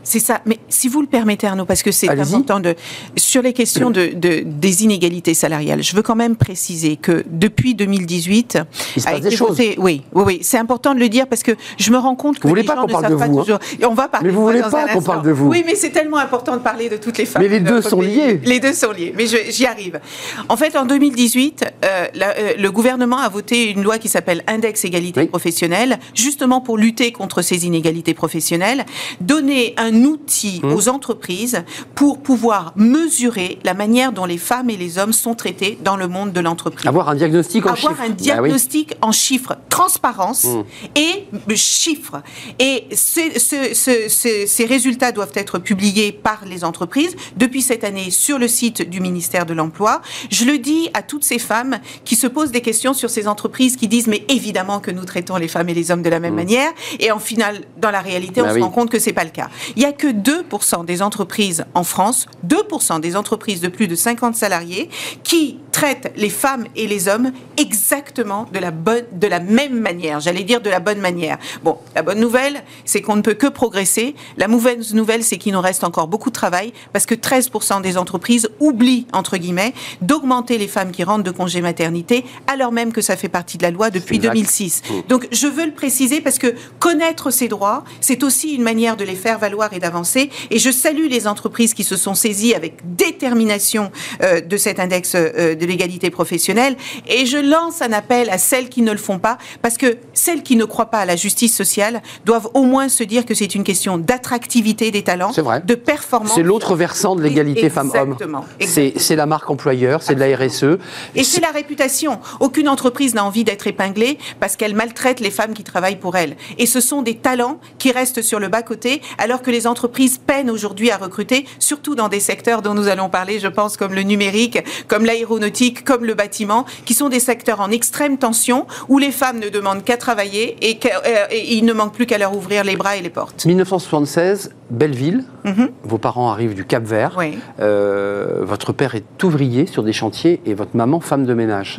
C'est 0.08 0.20
ça. 0.22 0.40
Mais 0.46 0.58
si 0.70 0.88
vous 0.88 1.02
le 1.02 1.08
permettez, 1.08 1.48
Arnaud, 1.48 1.66
parce 1.66 1.84
que 1.84 1.92
c'est 1.92 2.08
important 2.08 2.62
de. 2.62 2.76
Sur 3.18 3.42
les 3.42 3.52
questions 3.52 3.92
de, 3.92 4.12
des 4.14 4.84
inégalités 4.86 5.34
salariales, 5.34 5.84
je 5.84 5.94
veux 5.98 6.02
quand 6.02 6.16
même 6.16 6.38
préciser 6.38 6.96
que 6.96 7.26
depuis 7.30 7.76
2018. 7.76 8.60
Il 8.96 9.02
se 9.02 9.06
passe 9.06 9.20
des 9.20 9.36
choses. 9.36 9.58
oui, 9.60 9.76
oui, 9.78 10.02
oui. 10.14 10.40
C'est 10.44 10.58
important 10.58 10.96
de 10.96 11.00
le 11.02 11.10
dire 11.10 11.28
parce 11.28 11.44
que 11.44 11.52
je 11.78 11.92
me 11.92 11.98
rends 11.98 12.16
compte 12.16 12.40
que. 12.40 12.44
Vous 12.44 12.50
voulez 12.50 12.64
pas 12.64 12.78
qu'on 12.78 12.88
parle 12.88 13.10
de 13.10 13.16
vous, 13.16 13.42
hein. 13.52 13.60
On 13.84 13.94
va 13.94 14.08
parler 14.08 14.30
Mais 14.30 14.34
vous 14.34 14.44
voulez 14.44 14.62
pas 14.62 14.88
qu'on 14.88 15.02
parle 15.02 15.26
de 15.26 15.32
vous. 15.32 15.50
Oui, 15.50 15.64
mais 15.66 15.76
c'est 15.76 15.90
tellement 15.90 16.20
important 16.20 16.56
de 16.56 16.62
parler 16.62 16.88
de 16.88 16.96
toutes 16.96 17.18
les 17.18 17.26
femmes. 17.26 17.42
Mais 17.42 17.50
les 17.50 17.60
deux 17.60 17.82
sont 17.82 18.00
liés. 18.00 18.40
Les 18.46 18.62
deux 18.62 18.74
sont 18.74 18.94
liés. 18.94 19.14
Mais 19.18 19.26
j'y 19.28 19.66
arrive. 19.66 20.00
En 20.48 20.56
fait, 20.56 20.78
en 20.78 20.86
2018, 20.86 21.66
euh, 21.84 22.06
euh, 22.16 22.54
le 22.58 22.72
gouvernement 22.72 23.18
a 23.18 23.28
voté 23.28 23.72
une 23.72 23.84
loi 23.84 23.98
qui 23.98 24.08
s'appelle 24.08 24.42
Index 24.48 24.86
égalité 24.86 25.26
professionnelle, 25.26 26.00
justement 26.16 26.62
pour 26.62 26.78
lutter 26.78 27.12
contre 27.12 27.42
ces 27.42 27.66
inégalités 27.66 28.14
professionnelles, 28.14 28.86
donner 29.20 29.74
un 29.76 29.97
outil 30.06 30.62
mmh. 30.64 30.74
aux 30.74 30.90
entreprises 30.90 31.64
pour 31.96 32.20
pouvoir 32.20 32.74
mesurer 32.76 33.60
la 33.64 33.74
manière 33.74 34.12
dont 34.12 34.26
les 34.26 34.38
femmes 34.38 34.70
et 34.70 34.78
les 34.78 34.98
hommes 34.98 35.14
sont 35.14 35.36
traités 35.36 35.78
dans 35.84 35.98
le 35.98 36.08
monde 36.08 36.34
de 36.34 36.40
l'entreprise. 36.40 36.88
Avoir 36.88 37.10
un 37.10 37.16
diagnostic 37.16 37.66
en 37.66 37.76
chiffres. 37.76 37.92
Avoir 37.92 38.06
un 38.06 38.10
bah 38.10 38.16
diagnostic 38.16 38.96
en 39.02 39.12
chiffres, 39.12 39.58
transparence 39.70 40.46
mmh. 40.46 40.64
et 40.96 41.56
chiffres. 41.56 42.22
Et 42.60 42.86
ces 42.96 44.66
résultats 44.66 45.12
doivent 45.12 45.32
être 45.36 45.60
publiés 45.60 46.12
par 46.12 46.46
les 46.46 46.64
entreprises 46.64 47.16
depuis 47.36 47.62
cette 47.62 47.84
année 47.84 48.12
sur 48.12 48.40
le 48.40 48.48
site 48.48 48.88
du 48.90 49.00
ministère 49.00 49.46
de 49.46 49.54
l'Emploi. 49.54 50.02
Je 50.30 50.46
le 50.46 50.58
dis 50.58 50.90
à 50.94 51.02
toutes 51.02 51.24
ces 51.24 51.40
femmes 51.40 51.80
qui 52.06 52.16
se 52.16 52.28
posent 52.28 52.52
des 52.52 52.62
questions 52.62 52.94
sur 52.94 53.10
ces 53.10 53.28
entreprises 53.28 53.76
qui 53.76 53.88
disent 53.88 54.08
mais 54.08 54.26
évidemment 54.30 54.80
que 54.80 54.92
nous 54.92 55.06
traitons 55.06 55.38
les 55.38 55.48
femmes 55.48 55.70
et 55.70 55.74
les 55.74 55.92
hommes 55.92 56.02
de 56.02 56.10
la 56.10 56.20
même 56.20 56.34
mmh. 56.34 56.36
manière 56.36 56.72
et 57.00 57.12
en 57.12 57.20
final 57.20 57.62
dans 57.78 57.92
la 57.92 58.02
réalité 58.02 58.42
bah 58.42 58.50
on 58.52 58.54
se 58.54 58.60
rend 58.60 58.70
compte 58.70 58.90
que 58.90 59.00
c'est 59.00 59.14
pas 59.14 59.24
le 59.24 59.30
cas. 59.30 59.50
Il 59.76 59.82
y 59.82 59.86
a 59.86 59.87
que 59.94 60.08
2% 60.08 60.86
des 60.86 61.02
entreprises 61.02 61.66
en 61.74 61.84
France, 61.84 62.28
2% 62.48 63.00
des 63.00 63.16
entreprises 63.16 63.62
de 63.62 63.68
plus 63.68 63.88
de 63.88 63.96
50 63.96 64.36
salariés 64.36 64.90
qui 65.24 65.60
traite 65.78 66.12
les 66.16 66.32
femmes 66.32 66.66
et 66.76 66.88
les 66.88 67.08
hommes 67.08 67.32
exactement 67.56 68.48
de 68.52 68.58
la, 68.58 68.72
bonne, 68.72 69.04
de 69.12 69.28
la 69.28 69.40
même 69.40 69.80
manière, 69.80 70.20
j'allais 70.20 70.44
dire 70.44 70.60
de 70.60 70.72
la 70.72 70.80
bonne 70.80 71.00
manière. 71.00 71.38
Bon, 71.64 71.78
la 71.94 72.02
bonne 72.02 72.20
nouvelle, 72.20 72.64
c'est 72.84 73.02
qu'on 73.02 73.16
ne 73.16 73.22
peut 73.22 73.36
que 73.36 73.46
progresser. 73.46 74.16
La 74.38 74.48
mauvaise 74.48 74.96
nouvelle, 74.96 75.24
c'est 75.24 75.38
qu'il 75.38 75.54
nous 75.54 75.62
reste 75.62 75.84
encore 75.84 76.08
beaucoup 76.08 76.30
de 76.30 76.36
travail 76.36 76.74
parce 76.94 77.06
que 77.06 77.14
13% 77.14 77.82
des 77.84 77.98
entreprises 77.98 78.50
oublient, 78.60 79.06
entre 79.14 79.38
guillemets, 79.38 79.76
d'augmenter 80.02 80.58
les 80.58 80.68
femmes 80.68 80.92
qui 80.92 81.04
rentrent 81.04 81.24
de 81.24 81.32
congé 81.32 81.62
maternité 81.62 82.26
alors 82.48 82.72
même 82.72 82.92
que 82.92 83.02
ça 83.02 83.16
fait 83.16 83.30
partie 83.30 83.60
de 83.60 83.64
la 83.64 83.70
loi 83.70 83.92
depuis 83.92 84.18
2006. 84.18 84.82
Mmh. 84.82 84.94
Donc 85.08 85.28
je 85.32 85.46
veux 85.46 85.66
le 85.66 85.74
préciser 85.74 86.22
parce 86.22 86.40
que 86.40 86.56
connaître 86.80 87.30
ces 87.30 87.48
droits, 87.48 87.84
c'est 88.02 88.24
aussi 88.24 88.56
une 88.56 88.64
manière 88.64 88.98
de 88.98 89.04
les 89.04 89.16
faire 89.16 89.38
valoir 89.38 89.74
et 89.74 89.77
d'avancer. 89.80 90.30
Et 90.52 90.60
je 90.60 90.72
salue 90.72 91.08
les 91.10 91.28
entreprises 91.28 91.74
qui 91.74 91.84
se 91.84 91.96
sont 91.96 92.16
saisies 92.16 92.54
avec 92.54 92.96
détermination 92.96 93.92
euh, 94.24 94.42
de 94.42 94.58
cet 94.58 94.80
index 94.80 95.14
euh, 95.16 95.56
de 95.56 95.66
l'égalité 95.66 96.10
professionnelle. 96.10 96.76
Et 97.08 97.26
je 97.26 97.38
lance 97.38 97.82
un 97.82 97.92
appel 97.92 98.30
à 98.30 98.38
celles 98.38 98.70
qui 98.70 98.82
ne 98.82 98.92
le 98.92 98.98
font 98.98 99.20
pas, 99.20 99.38
parce 99.62 99.78
que 99.78 99.98
celles 100.14 100.44
qui 100.44 100.56
ne 100.56 100.66
croient 100.66 100.88
pas 100.88 101.00
à 101.00 101.06
la 101.06 101.16
justice 101.16 101.56
sociale 101.56 102.02
doivent 102.26 102.50
au 102.54 102.64
moins 102.64 102.90
se 102.90 103.04
dire 103.04 103.26
que 103.26 103.34
c'est 103.34 103.56
une 103.56 103.64
question 103.64 103.98
d'attractivité 103.98 104.92
des 104.92 105.04
talents, 105.04 105.32
de 105.32 105.76
performance. 105.76 106.34
C'est 106.36 106.44
l'autre 106.44 106.76
versant 106.76 107.16
de 107.16 107.22
l'égalité 107.22 107.70
femmes-hommes. 107.70 108.16
C'est 108.60 109.16
la 109.16 109.26
marque 109.26 109.50
employeur, 109.50 110.02
c'est 110.04 110.16
de 110.16 110.20
la 110.20 110.36
RSE. 110.36 110.78
Et 111.16 111.24
c'est 111.24 111.42
la 111.42 111.52
réputation. 111.52 112.20
Aucune 112.40 112.70
entreprise 112.70 113.14
n'a 113.16 113.26
envie 113.26 113.44
d'être 113.44 113.68
épinglée 113.68 114.18
parce 114.40 114.56
qu'elle 114.56 114.76
maltraite 114.76 115.20
les 115.20 115.32
femmes 115.32 115.54
qui 115.54 115.64
travaillent 115.64 115.98
pour 115.98 116.16
elle. 116.16 116.36
Et 116.58 116.66
ce 116.66 116.80
sont 116.80 117.02
des 117.02 117.16
talents 117.16 117.60
qui 117.80 117.92
restent 117.92 118.22
sur 118.22 118.40
le 118.40 118.48
bas-côté, 118.48 119.02
alors 119.18 119.42
que 119.42 119.52
les 119.52 119.57
entreprises 119.66 120.20
peinent 120.20 120.52
aujourd'hui 120.52 120.92
à 120.92 120.98
recruter, 120.98 121.46
surtout 121.58 121.96
dans 121.96 122.10
des 122.10 122.20
secteurs 122.20 122.62
dont 122.62 122.74
nous 122.74 122.88
allons 122.88 123.10
parler, 123.10 123.40
je 123.40 123.48
pense, 123.48 123.78
comme 123.78 123.94
le 123.94 124.04
numérique, 124.04 124.60
comme 124.88 125.06
l'aéronautique, 125.06 125.84
comme 125.84 126.06
le 126.06 126.14
bâtiment, 126.14 126.66
qui 126.86 126.94
sont 126.94 127.10
des 127.10 127.20
secteurs 127.20 127.62
en 127.62 127.72
extrême 127.72 128.18
tension, 128.18 128.68
où 128.90 129.00
les 129.00 129.12
femmes 129.12 129.40
ne 129.40 129.50
demandent 129.50 129.84
qu'à 129.84 129.98
travailler 129.98 130.58
et, 130.62 130.80
euh, 130.86 131.26
il 131.32 131.66
ne 131.66 131.74
manque 131.74 131.94
plus 131.94 132.06
qu'à 132.06 132.18
leur 132.18 132.36
ouvrir 132.36 132.64
les 132.64 132.76
bras 132.76 132.98
et 132.98 133.02
les 133.02 133.10
portes. 133.10 133.46
1976, 133.46 134.52
Belleville, 134.70 135.24
mhm. 135.46 135.70
vos 135.84 135.98
parents 135.98 136.30
arrivent 136.30 136.54
du 136.54 136.66
Cap 136.66 136.84
Vert, 136.84 137.18
euh, 137.60 138.42
votre 138.44 138.74
père 138.74 138.96
est 138.96 139.24
ouvrier 139.24 139.66
sur 139.66 139.84
des 139.84 139.94
chantiers 139.94 140.42
et 140.46 140.54
votre 140.54 140.76
maman 140.76 141.00
femme 141.00 141.26
de 141.26 141.34
ménage. 141.34 141.78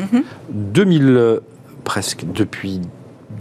2000, 0.51 1.03
mhm. 1.03 1.17
euh, 1.17 1.41
presque 1.85 2.25
depuis 2.33 2.81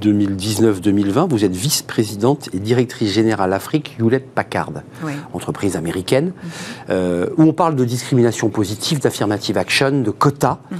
2019-2020, 0.01 1.29
vous 1.29 1.45
êtes 1.45 1.55
vice-présidente 1.55 2.49
et 2.53 2.59
directrice 2.59 3.11
générale 3.11 3.53
Afrique 3.53 3.95
Hewlett 3.99 4.29
Packard, 4.29 4.71
entreprise 5.33 5.75
américaine, 5.75 6.27
mhm. 6.27 6.49
euh, 6.89 7.27
où 7.37 7.43
on 7.43 7.53
parle 7.53 7.75
de 7.75 7.85
discrimination 7.85 8.49
positive, 8.49 8.99
d'affirmative 8.99 9.57
action, 9.57 10.01
de 10.01 10.11
quotas. 10.11 10.59
Mhm. 10.71 10.77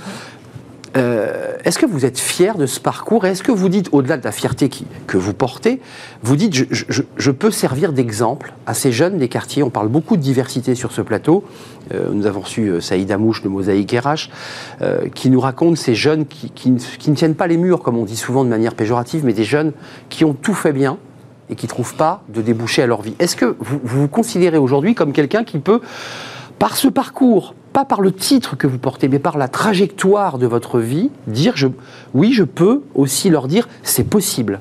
Euh, 0.97 1.53
est-ce 1.63 1.77
que 1.77 1.85
vous 1.85 2.05
êtes 2.05 2.19
fier 2.19 2.57
de 2.57 2.65
ce 2.65 2.79
parcours 2.79 3.25
Est-ce 3.25 3.43
que 3.43 3.51
vous 3.51 3.69
dites, 3.69 3.89
au-delà 3.91 4.17
de 4.17 4.23
la 4.23 4.31
fierté 4.31 4.69
que 5.05 5.17
vous 5.17 5.33
portez, 5.33 5.79
vous 6.23 6.35
dites, 6.35 6.53
je, 6.71 7.31
peux 7.31 7.51
servir 7.51 7.93
d'exemple 7.93 8.53
à 8.65 8.73
ces 8.73 8.91
jeunes 8.91 9.17
des 9.17 9.27
quartiers? 9.27 9.63
On 9.63 9.69
parle 9.69 9.89
beaucoup 9.89 10.17
de 10.17 10.21
diversité 10.21 10.73
sur 10.73 10.91
ce 10.91 11.01
plateau. 11.01 11.43
Euh, 11.93 12.09
nous 12.11 12.25
avons 12.25 12.41
reçu 12.41 12.69
euh, 12.69 12.81
Saïd 12.81 13.11
Amouche 13.11 13.43
de 13.43 13.49
Mosaïque 13.49 13.95
RH, 13.95 14.29
qui 15.13 15.29
nous 15.29 15.39
raconte 15.39 15.77
ces 15.77 15.93
jeunes 15.95 16.25
qui, 16.25 16.71
ne 16.71 17.15
tiennent 17.15 17.35
pas 17.35 17.47
les 17.47 17.57
murs, 17.57 17.81
comme 17.81 17.97
on 17.97 18.05
dit 18.05 18.17
souvent 18.17 18.43
de 18.43 18.49
manière 18.49 18.73
péjorative, 18.73 19.23
mais 19.23 19.33
des 19.33 19.43
jeunes 19.43 19.73
qui 20.09 20.25
ont 20.25 20.33
tout 20.33 20.53
fait 20.53 20.73
bien 20.73 20.97
et 21.49 21.55
qui 21.55 21.65
ne 21.65 21.69
trouvent 21.69 21.95
pas 21.95 22.23
de 22.29 22.41
débouché 22.41 22.81
à 22.81 22.87
leur 22.87 23.01
vie. 23.01 23.15
Est-ce 23.19 23.35
que 23.35 23.55
vous 23.59 23.79
vous 23.83 24.07
considérez 24.07 24.57
aujourd'hui 24.57 24.95
comme 24.95 25.13
quelqu'un 25.13 25.43
qui 25.43 25.59
peut, 25.59 25.81
par 26.59 26.75
ce 26.75 26.87
parcours, 26.87 27.53
pas 27.77 27.85
par 27.85 28.01
le 28.01 28.11
titre 28.11 28.57
que 28.57 28.65
vous 28.65 28.79
portez, 28.79 29.07
mais 29.07 29.19
par 29.19 29.37
la 29.37 29.47
trajectoire 29.47 30.39
de 30.39 30.47
votre 30.47 30.79
vie, 30.79 31.11
dire 31.27 31.53
je, 31.55 31.67
oui, 32.15 32.33
je 32.33 32.43
peux 32.43 32.81
aussi 32.95 33.29
leur 33.29 33.47
dire 33.47 33.69
c'est 33.83 34.09
possible. 34.09 34.59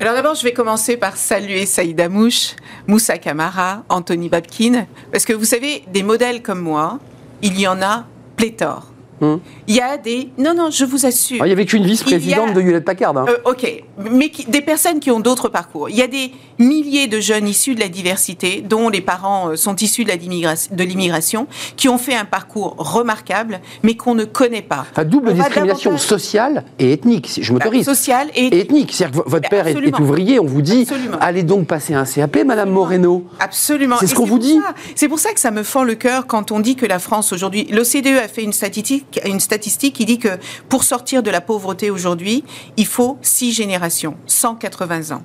Alors 0.00 0.14
d'abord, 0.14 0.34
je 0.34 0.42
vais 0.42 0.54
commencer 0.54 0.96
par 0.96 1.18
saluer 1.18 1.66
Saïda 1.66 2.08
Mouche, 2.08 2.56
Moussa 2.86 3.18
Kamara, 3.18 3.82
Anthony 3.90 4.30
Babkin, 4.30 4.86
parce 5.12 5.26
que 5.26 5.34
vous 5.34 5.44
savez, 5.44 5.84
des 5.92 6.02
modèles 6.02 6.42
comme 6.42 6.60
moi, 6.60 7.00
il 7.42 7.60
y 7.60 7.68
en 7.68 7.82
a 7.82 8.06
pléthore. 8.36 8.95
Hmm. 9.20 9.36
Il 9.66 9.74
y 9.74 9.80
a 9.80 9.96
des. 9.96 10.30
Non, 10.38 10.54
non, 10.54 10.70
je 10.70 10.84
vous 10.84 11.06
assure. 11.06 11.38
Ah, 11.40 11.46
il 11.46 11.50
y 11.50 11.52
avait 11.52 11.64
qu'une 11.64 11.84
vice-présidente 11.84 12.52
de 12.52 12.60
Hewlett 12.60 12.84
Packard. 12.84 13.16
Hein. 13.16 13.26
Euh, 13.28 13.50
ok, 13.50 13.84
mais 14.10 14.30
des 14.48 14.60
personnes 14.60 15.00
qui 15.00 15.10
ont 15.10 15.20
d'autres 15.20 15.48
parcours. 15.48 15.88
Il 15.88 15.96
y 15.96 16.02
a 16.02 16.06
des 16.06 16.32
milliers 16.58 17.06
de 17.06 17.20
jeunes 17.20 17.48
issus 17.48 17.74
de 17.74 17.80
la 17.80 17.88
diversité, 17.88 18.62
dont 18.62 18.88
les 18.88 19.00
parents 19.00 19.50
euh, 19.50 19.56
sont 19.56 19.76
issus 19.76 20.04
de 20.04 20.82
l'immigration, 20.84 21.46
qui 21.76 21.88
ont 21.88 21.98
fait 21.98 22.14
un 22.14 22.24
parcours 22.24 22.74
remarquable, 22.78 23.60
mais 23.82 23.96
qu'on 23.96 24.14
ne 24.14 24.24
connaît 24.24 24.62
pas. 24.62 24.86
Enfin, 24.90 25.04
double 25.04 25.32
discrimination 25.34 25.96
sociale 25.96 26.64
et 26.78 26.92
ethnique, 26.92 27.26
si 27.28 27.42
je 27.42 27.52
m'autorise. 27.52 27.86
Bah, 27.86 27.94
sociale 27.94 28.28
et, 28.34 28.60
ethnique. 28.60 28.92
C'est-à-dire 28.92 29.22
que 29.22 29.30
votre 29.30 29.48
père 29.48 29.66
est, 29.66 30.00
ouvrier, 30.00 30.38
on 30.40 30.46
vous 30.46 30.62
dit 30.62 30.86
allez 31.20 31.42
donc 31.42 31.66
passer 31.66 31.94
un 31.94 32.04
CAP, 32.04 32.44
Madame 32.44 32.70
Moreno. 32.70 33.24
Absolument. 33.40 33.96
C'est 33.98 34.06
ce 34.06 34.14
qu'on 34.14 34.26
vous 34.26 34.38
dit. 34.38 34.60
C'est 34.94 35.08
pour 35.08 35.18
ça 35.18 35.32
que 35.32 35.40
ça 35.40 35.50
me 35.50 35.62
fend 35.62 35.84
le 35.84 35.94
cœur 35.94 36.26
quand 36.26 36.52
on 36.52 36.60
dit 36.60 36.76
que 36.76 36.86
la 36.86 36.98
France 36.98 37.32
aujourd'hui. 37.32 37.66
L'OCDE 37.70 38.18
a 38.22 38.28
fait 38.28 38.42
une 38.42 38.52
statistique 38.52 39.05
une 39.24 39.40
statistique 39.40 39.94
qui 39.94 40.04
dit 40.04 40.18
que 40.18 40.38
pour 40.68 40.84
sortir 40.84 41.22
de 41.22 41.30
la 41.30 41.40
pauvreté 41.40 41.90
aujourd'hui, 41.90 42.44
il 42.76 42.86
faut 42.86 43.18
six 43.22 43.52
générations, 43.52 44.16
180 44.26 45.16
ans. 45.16 45.22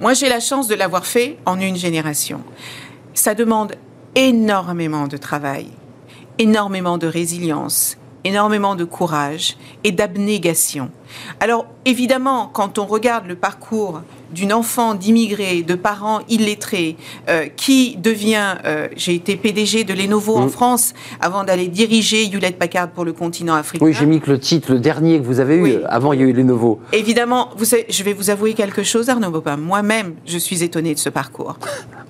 moi, 0.00 0.14
j'ai 0.14 0.28
la 0.28 0.40
chance 0.40 0.68
de 0.68 0.74
l'avoir 0.74 1.06
fait 1.06 1.38
en 1.46 1.58
une 1.60 1.76
génération. 1.76 2.40
Ça 3.14 3.34
demande 3.34 3.74
énormément 4.14 5.06
de 5.06 5.16
travail, 5.16 5.68
énormément 6.38 6.98
de 6.98 7.06
résilience, 7.06 7.96
énormément 8.24 8.74
de 8.74 8.84
courage 8.84 9.56
et 9.84 9.92
d'abnégation. 9.92 10.90
Alors 11.40 11.66
évidemment, 11.84 12.48
quand 12.52 12.78
on 12.78 12.86
regarde 12.86 13.26
le 13.26 13.36
parcours 13.36 14.02
d'une 14.32 14.52
enfant 14.52 14.94
d'immigrés, 14.94 15.62
de 15.62 15.74
parents 15.74 16.20
illettrés, 16.28 16.96
euh, 17.28 17.46
qui 17.56 17.96
devient, 17.96 18.56
euh, 18.64 18.88
j'ai 18.96 19.14
été 19.14 19.36
PDG 19.36 19.84
de 19.84 19.94
Lenovo 19.94 20.36
en 20.36 20.46
mm. 20.46 20.50
France 20.50 20.94
avant 21.20 21.44
d'aller 21.44 21.68
diriger 21.68 22.24
Hewlett 22.26 22.58
Packard 22.58 22.90
pour 22.90 23.04
le 23.04 23.12
continent 23.12 23.54
africain. 23.54 23.84
Oui, 23.84 23.92
j'ai 23.92 24.06
mis 24.06 24.20
que 24.20 24.30
le 24.30 24.38
titre, 24.38 24.72
le 24.72 24.78
dernier 24.78 25.18
que 25.18 25.24
vous 25.24 25.40
avez 25.40 25.56
eu, 25.56 25.84
avant 25.88 26.12
il 26.12 26.20
y 26.20 26.22
a 26.22 26.26
eu 26.26 26.32
Lenovo. 26.32 26.80
Évidemment, 26.92 27.50
vous 27.56 27.64
savez, 27.64 27.86
je 27.88 28.02
vais 28.02 28.12
vous 28.12 28.30
avouer 28.30 28.54
quelque 28.54 28.82
chose, 28.82 29.08
Arnaud 29.08 29.30
Bopin. 29.30 29.56
Moi-même, 29.56 30.14
je 30.26 30.38
suis 30.38 30.62
étonnée 30.62 30.94
de 30.94 30.98
ce 30.98 31.08
parcours. 31.08 31.56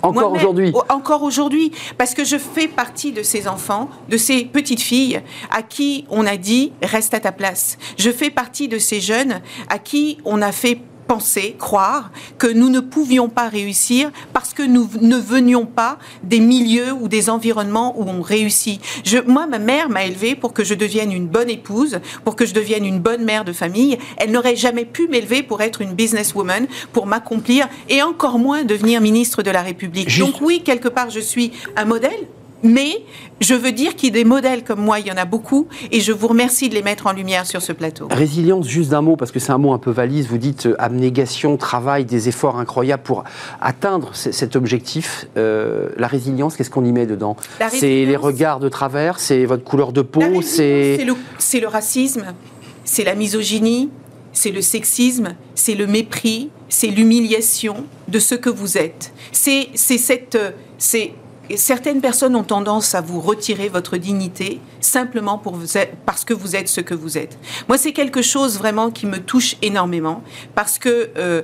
Encore 0.03 0.33
aujourd'hui 0.33 0.73
Encore 0.89 1.23
aujourd'hui, 1.23 1.73
parce 1.97 2.15
que 2.15 2.25
je 2.25 2.37
fais 2.37 2.69
partie 2.69 3.13
de 3.13 3.23
ces 3.23 3.47
enfants, 3.49 3.89
de 4.09 4.17
ces 4.17 4.45
petites 4.45 4.81
filles 4.81 5.21
à 5.51 5.63
qui 5.63 6.07
on 6.11 6.27
a 6.27 6.37
dit 6.37 6.73
reste 6.83 7.15
à 7.15 7.21
ta 7.21 7.33
place. 7.33 7.79
Je 7.99 8.11
fais 8.11 8.31
partie 8.31 8.69
de 8.69 8.79
ces 8.79 9.01
jeunes 9.01 9.41
à 9.69 9.79
qui 9.79 10.19
on 10.25 10.43
a 10.43 10.53
fait 10.53 10.79
penser, 11.13 11.57
croire 11.59 12.11
que 12.39 12.47
nous 12.47 12.71
ne 12.71 12.81
pouvions 12.81 13.29
pas 13.29 13.51
réussir 13.51 14.11
parce 14.33 14.55
que 14.55 14.63
nous 14.63 14.89
ne 15.03 15.19
venions 15.19 15.67
pas 15.67 15.99
des 16.23 16.41
milieux 16.41 16.91
ou 16.91 17.07
des 17.07 17.29
environnements 17.29 18.01
où 18.01 18.05
on 18.09 18.23
réussit. 18.23 18.81
Je, 19.05 19.19
moi, 19.19 19.47
ma 19.47 19.59
mère 19.59 19.91
m'a 19.91 20.07
élevée 20.07 20.35
pour 20.35 20.55
que 20.55 20.65
je 20.65 20.73
devienne 20.73 21.13
une 21.13 21.27
bonne 21.27 21.51
épouse, 21.51 22.01
pour 22.25 22.35
que 22.35 22.47
je 22.47 22.55
devienne 22.55 22.87
une 22.87 22.99
bonne 22.99 23.25
mère 23.25 23.45
de 23.45 23.53
famille. 23.53 23.99
Elle 24.17 24.31
n'aurait 24.31 24.57
jamais 24.57 24.87
pu 24.87 25.07
m'élever 25.07 25.43
pour 25.43 25.61
être 25.61 25.83
une 25.83 25.93
businesswoman, 25.93 26.67
pour 26.95 27.05
m'accomplir 27.05 27.69
et 27.91 28.01
encore 28.01 28.39
moins 28.39 28.65
devenir 28.65 29.03
ministre 29.03 29.43
de 29.43 29.51
la 29.51 29.61
République. 29.61 30.19
Donc 30.19 30.41
oui, 30.41 30.63
quelque 30.65 30.89
part, 30.89 31.11
je 31.11 31.21
suis 31.21 31.53
un 31.77 31.85
modèle, 31.85 32.27
mais 32.63 33.03
je 33.41 33.55
veux 33.55 33.73
dire 33.73 33.97
qu'il 33.97 34.11
y 34.11 34.13
a 34.13 34.23
des 34.23 34.25
modèles 34.25 34.63
comme 34.63 34.81
moi, 34.81 35.01
il 35.01 35.07
y 35.07 35.13
en 35.13 35.17
a 35.17 35.25
beaucoup, 35.25 35.67
et 35.91 36.01
je 36.01 36.13
vous 36.13 36.29
remercie 36.29 36.69
de 36.69 36.75
les 36.75 36.83
mettre 36.83 37.07
en 37.07 37.13
lumière 37.13 37.47
sur 37.47 37.61
ce 37.61 37.73
plateau. 37.73 38.09
Résilience, 38.11 38.67
juste 38.69 38.91
d'un 38.91 39.03
mot, 39.03 39.17
parce 39.17 39.33
que 39.33 39.41
c'est 39.41 39.53
un 39.53 39.59
mot 39.59 39.73
un 39.73 39.79
peu 39.79 39.91
valise. 39.91 40.29
Vous 40.29 40.39
dites 40.39 40.67
euh, 40.67 40.77
abnégation, 40.79 41.57
travail, 41.57 42.05
des 42.05 42.29
efforts 42.29 42.59
incroyables 42.59 43.03
pour 43.03 43.25
atteindre 43.61 44.11
cet 44.15 44.57
objectif. 44.57 45.27
Euh, 45.37 45.89
la 45.97 46.07
résilience, 46.07 46.57
qu'est-ce 46.57 46.71
qu'on 46.71 46.85
y 46.85 46.93
met 46.93 47.07
dedans 47.07 47.37
C'est 47.71 48.05
les 48.05 48.17
regards 48.17 48.61
de 48.61 48.69
travers, 48.69 49.19
c'est 49.19 49.45
votre 49.45 49.65
couleur 49.65 49.93
de 49.93 50.03
peau, 50.03 50.43
c'est... 50.43 50.99
C'est 51.39 51.61
le, 51.61 51.67
racisme, 51.67 52.27
c'est 52.85 53.05
la 53.05 53.15
misogynie, 53.15 53.91
c'est 54.33 54.51
le 54.51 54.63
sexisme, 54.63 55.35
c'est 55.55 55.75
le 55.75 55.87
mépris, 55.87 56.51
c'est 56.69 56.89
l'humiliation 56.89 57.85
de 58.09 58.19
ce 58.19 58.35
que 58.35 58.51
vous 58.51 58.79
êtes. 58.79 59.13
C'est 59.33 59.69
cette... 59.75 60.39
C'est 60.79 61.13
certaines 61.57 62.01
personnes 62.01 62.37
ont 62.37 62.45
tendance 62.45 62.95
à 62.95 63.01
vous 63.01 63.21
retirer 63.21 63.69
votre 63.69 63.97
dignité 63.97 64.61
simplement 64.81 65.39
pour 65.39 65.55
vous 65.55 65.79
parce 66.07 66.25
que 66.25 66.35
vous 66.35 66.57
êtes 66.57 66.69
ce 66.69 66.81
que 66.81 66.95
vous 66.95 67.19
êtes. 67.19 67.39
Moi, 67.69 67.79
c'est 67.79 67.93
quelque 67.93 68.23
chose 68.23 68.59
vraiment 68.59 68.91
qui 68.91 69.07
me 69.07 69.19
touche 69.19 69.57
énormément 69.63 70.23
parce 70.55 70.79
que, 70.79 71.11
euh, 71.17 71.43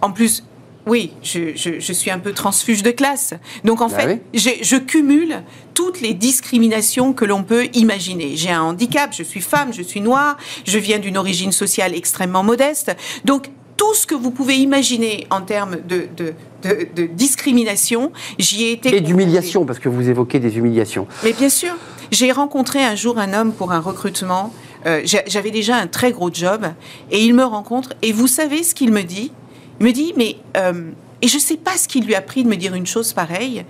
en 0.00 0.12
plus, 0.12 0.44
oui, 0.86 1.12
je, 1.22 1.92
suis 1.92 2.10
un 2.10 2.18
peu 2.18 2.32
transfuge 2.32 2.82
de 2.82 2.90
classe. 2.90 3.34
Donc 3.64 3.80
en 3.80 3.88
bah 3.88 3.98
fait, 3.98 4.22
je 4.32 4.76
cumule 4.76 5.42
toutes 5.74 6.00
les 6.00 6.14
discriminations 6.14 7.12
que 7.12 7.24
l'on 7.24 7.44
peut 7.44 7.68
imaginer. 7.74 8.36
J'ai 8.36 8.50
un 8.50 8.62
handicap, 8.62 9.14
je 9.16 9.22
suis 9.22 9.40
femme, 9.40 9.72
je 9.72 9.82
suis 9.82 10.00
noire, 10.00 10.36
je 10.66 10.78
viens 10.78 10.98
d'une 10.98 11.16
origine 11.16 11.52
sociale 11.52 11.94
extrêmement 11.94 12.42
modeste. 12.42 12.96
Donc 13.24 13.50
tout 13.80 13.94
ce 13.94 14.06
que 14.06 14.14
vous 14.14 14.30
pouvez 14.30 14.56
imaginer 14.58 15.26
en 15.30 15.40
termes 15.40 15.78
de, 15.88 16.06
de, 16.18 17.06
discrimination, 17.06 18.12
j'y 18.38 18.64
ai 18.64 18.72
été. 18.72 18.94
Et 18.94 19.00
d'humiliation, 19.00 19.64
parce 19.64 19.78
que 19.78 19.88
vous 19.88 20.10
évoquez 20.10 20.38
des 20.38 20.58
humiliations. 20.58 21.06
Mais 21.24 21.32
bien 21.32 21.48
sûr. 21.48 21.74
J'ai 22.10 22.30
rencontré 22.30 22.84
un 22.84 22.94
jour 22.94 23.18
un 23.18 23.32
homme 23.32 23.54
pour 23.54 23.72
un 23.72 23.80
recrutement. 23.80 24.52
Euh, 24.84 25.00
j'avais 25.04 25.50
déjà 25.50 25.76
un 25.76 25.86
très 25.86 26.12
gros 26.12 26.30
job 26.30 26.66
et 27.10 27.24
il 27.24 27.34
me 27.34 27.44
rencontre 27.44 27.94
et 28.02 28.12
vous 28.12 28.26
savez 28.26 28.64
ce 28.64 28.74
qu'il 28.74 28.92
me 28.92 29.02
dit? 29.02 29.32
Il 29.80 29.86
me 29.86 29.92
dit 29.92 30.12
mais 30.14 30.36
euh, 30.58 30.90
et 31.22 31.28
je 31.28 31.36
ne 31.36 31.40
sais 31.40 31.56
pas 31.56 31.78
ce 31.78 31.88
qui 31.88 32.02
lui 32.02 32.14
a 32.14 32.20
pris 32.20 32.42
de 32.44 32.48
me 32.48 32.56
dire 32.56 32.74
une 32.74 32.86
chose 32.86 33.14
pareille. 33.14 33.64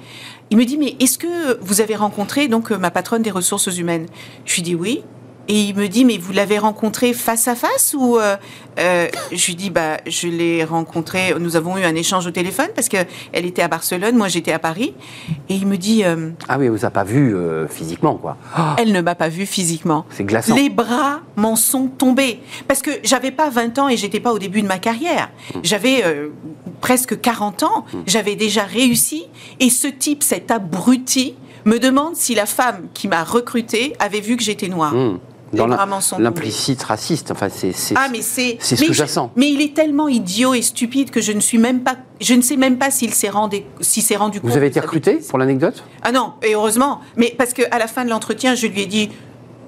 Il 0.50 0.56
me 0.56 0.64
dit 0.64 0.76
mais 0.76 0.96
est-ce 0.98 1.18
que 1.18 1.58
vous 1.60 1.80
avez 1.80 1.94
rencontré 1.94 2.48
donc 2.48 2.70
ma 2.70 2.90
patronne 2.90 3.22
des 3.22 3.30
ressources 3.30 3.76
humaines? 3.78 4.06
Je 4.44 4.56
lui 4.56 4.62
dis 4.62 4.74
oui. 4.74 5.02
Et 5.50 5.62
il 5.62 5.74
me 5.74 5.88
dit, 5.88 6.04
mais 6.04 6.16
vous 6.16 6.32
l'avez 6.32 6.58
rencontré 6.58 7.12
face 7.12 7.48
à 7.48 7.56
face 7.56 7.96
ou 7.98 8.18
euh, 8.18 8.36
euh, 8.78 9.08
je 9.32 9.46
lui 9.46 9.56
dis, 9.56 9.70
bah, 9.70 9.96
je 10.06 10.28
l'ai 10.28 10.62
rencontré. 10.62 11.34
Nous 11.40 11.56
avons 11.56 11.76
eu 11.76 11.82
un 11.82 11.96
échange 11.96 12.24
au 12.24 12.30
téléphone 12.30 12.68
parce 12.72 12.88
que 12.88 12.98
elle 13.32 13.44
était 13.46 13.62
à 13.62 13.66
Barcelone, 13.66 14.16
moi 14.16 14.28
j'étais 14.28 14.52
à 14.52 14.60
Paris. 14.60 14.94
Et 15.48 15.56
il 15.56 15.66
me 15.66 15.76
dit, 15.76 16.04
euh, 16.04 16.30
ah 16.48 16.56
oui, 16.56 16.66
elle 16.66 16.70
vous 16.70 16.84
a 16.84 16.90
pas 16.90 17.02
vu 17.02 17.34
physiquement, 17.68 18.14
quoi. 18.14 18.36
Elle 18.78 18.92
ne 18.92 19.00
m'a 19.00 19.16
pas 19.16 19.28
vu 19.28 19.44
physiquement. 19.44 20.06
C'est 20.10 20.22
glaçant. 20.22 20.54
Les 20.54 20.68
bras 20.68 21.22
m'en 21.34 21.56
sont 21.56 21.88
tombés 21.88 22.38
parce 22.68 22.80
que 22.80 22.92
j'avais 23.02 23.32
pas 23.32 23.50
20 23.50 23.80
ans 23.80 23.88
et 23.88 23.96
j'étais 23.96 24.20
pas 24.20 24.32
au 24.32 24.38
début 24.38 24.62
de 24.62 24.68
ma 24.68 24.78
carrière. 24.78 25.30
Hmm. 25.52 25.58
J'avais 25.64 26.04
presque 26.80 27.20
40 27.20 27.64
ans. 27.64 27.86
Hmm. 27.92 28.02
J'avais 28.06 28.36
déjà 28.36 28.62
réussi 28.62 29.26
et 29.58 29.68
ce 29.68 29.88
type, 29.88 30.22
cet 30.22 30.52
abruti, 30.52 31.34
me 31.64 31.78
demande 31.78 32.14
si 32.14 32.36
la 32.36 32.46
femme 32.46 32.86
qui 32.94 33.08
m'a 33.08 33.24
recruté 33.24 33.94
avait 33.98 34.20
vu 34.20 34.36
que 34.36 34.44
j'étais 34.44 34.68
noire. 34.68 34.94
Hmm 34.94 35.18
dans 35.52 35.66
l'implicite 36.18 36.82
raciste. 36.82 37.30
Enfin, 37.30 37.48
c'est 37.50 37.74
ah, 37.96 38.08
sous-jacent. 38.60 39.32
Mais 39.36 39.50
il 39.50 39.60
est 39.60 39.74
tellement 39.74 40.08
idiot 40.08 40.54
et 40.54 40.62
stupide 40.62 41.10
que 41.10 41.20
je 41.20 41.32
ne 41.32 41.40
suis 41.40 41.58
même 41.58 41.80
pas, 41.80 41.96
je 42.20 42.34
ne 42.34 42.42
sais 42.42 42.56
même 42.56 42.78
pas 42.78 42.90
s'il 42.90 43.12
s'est 43.14 43.28
rendu, 43.28 43.58
s'est 43.80 44.16
rendu 44.16 44.40
compte. 44.40 44.50
Vous 44.50 44.56
avez 44.56 44.68
été 44.68 44.80
recruté 44.80 45.20
pour 45.28 45.38
l'anecdote? 45.38 45.84
Ah 46.02 46.12
non, 46.12 46.34
et 46.42 46.54
heureusement. 46.54 47.00
Mais 47.16 47.34
parce 47.36 47.52
qu'à 47.52 47.78
la 47.78 47.86
fin 47.86 48.04
de 48.04 48.10
l'entretien, 48.10 48.54
je 48.54 48.66
lui 48.66 48.82
ai 48.82 48.86
dit, 48.86 49.10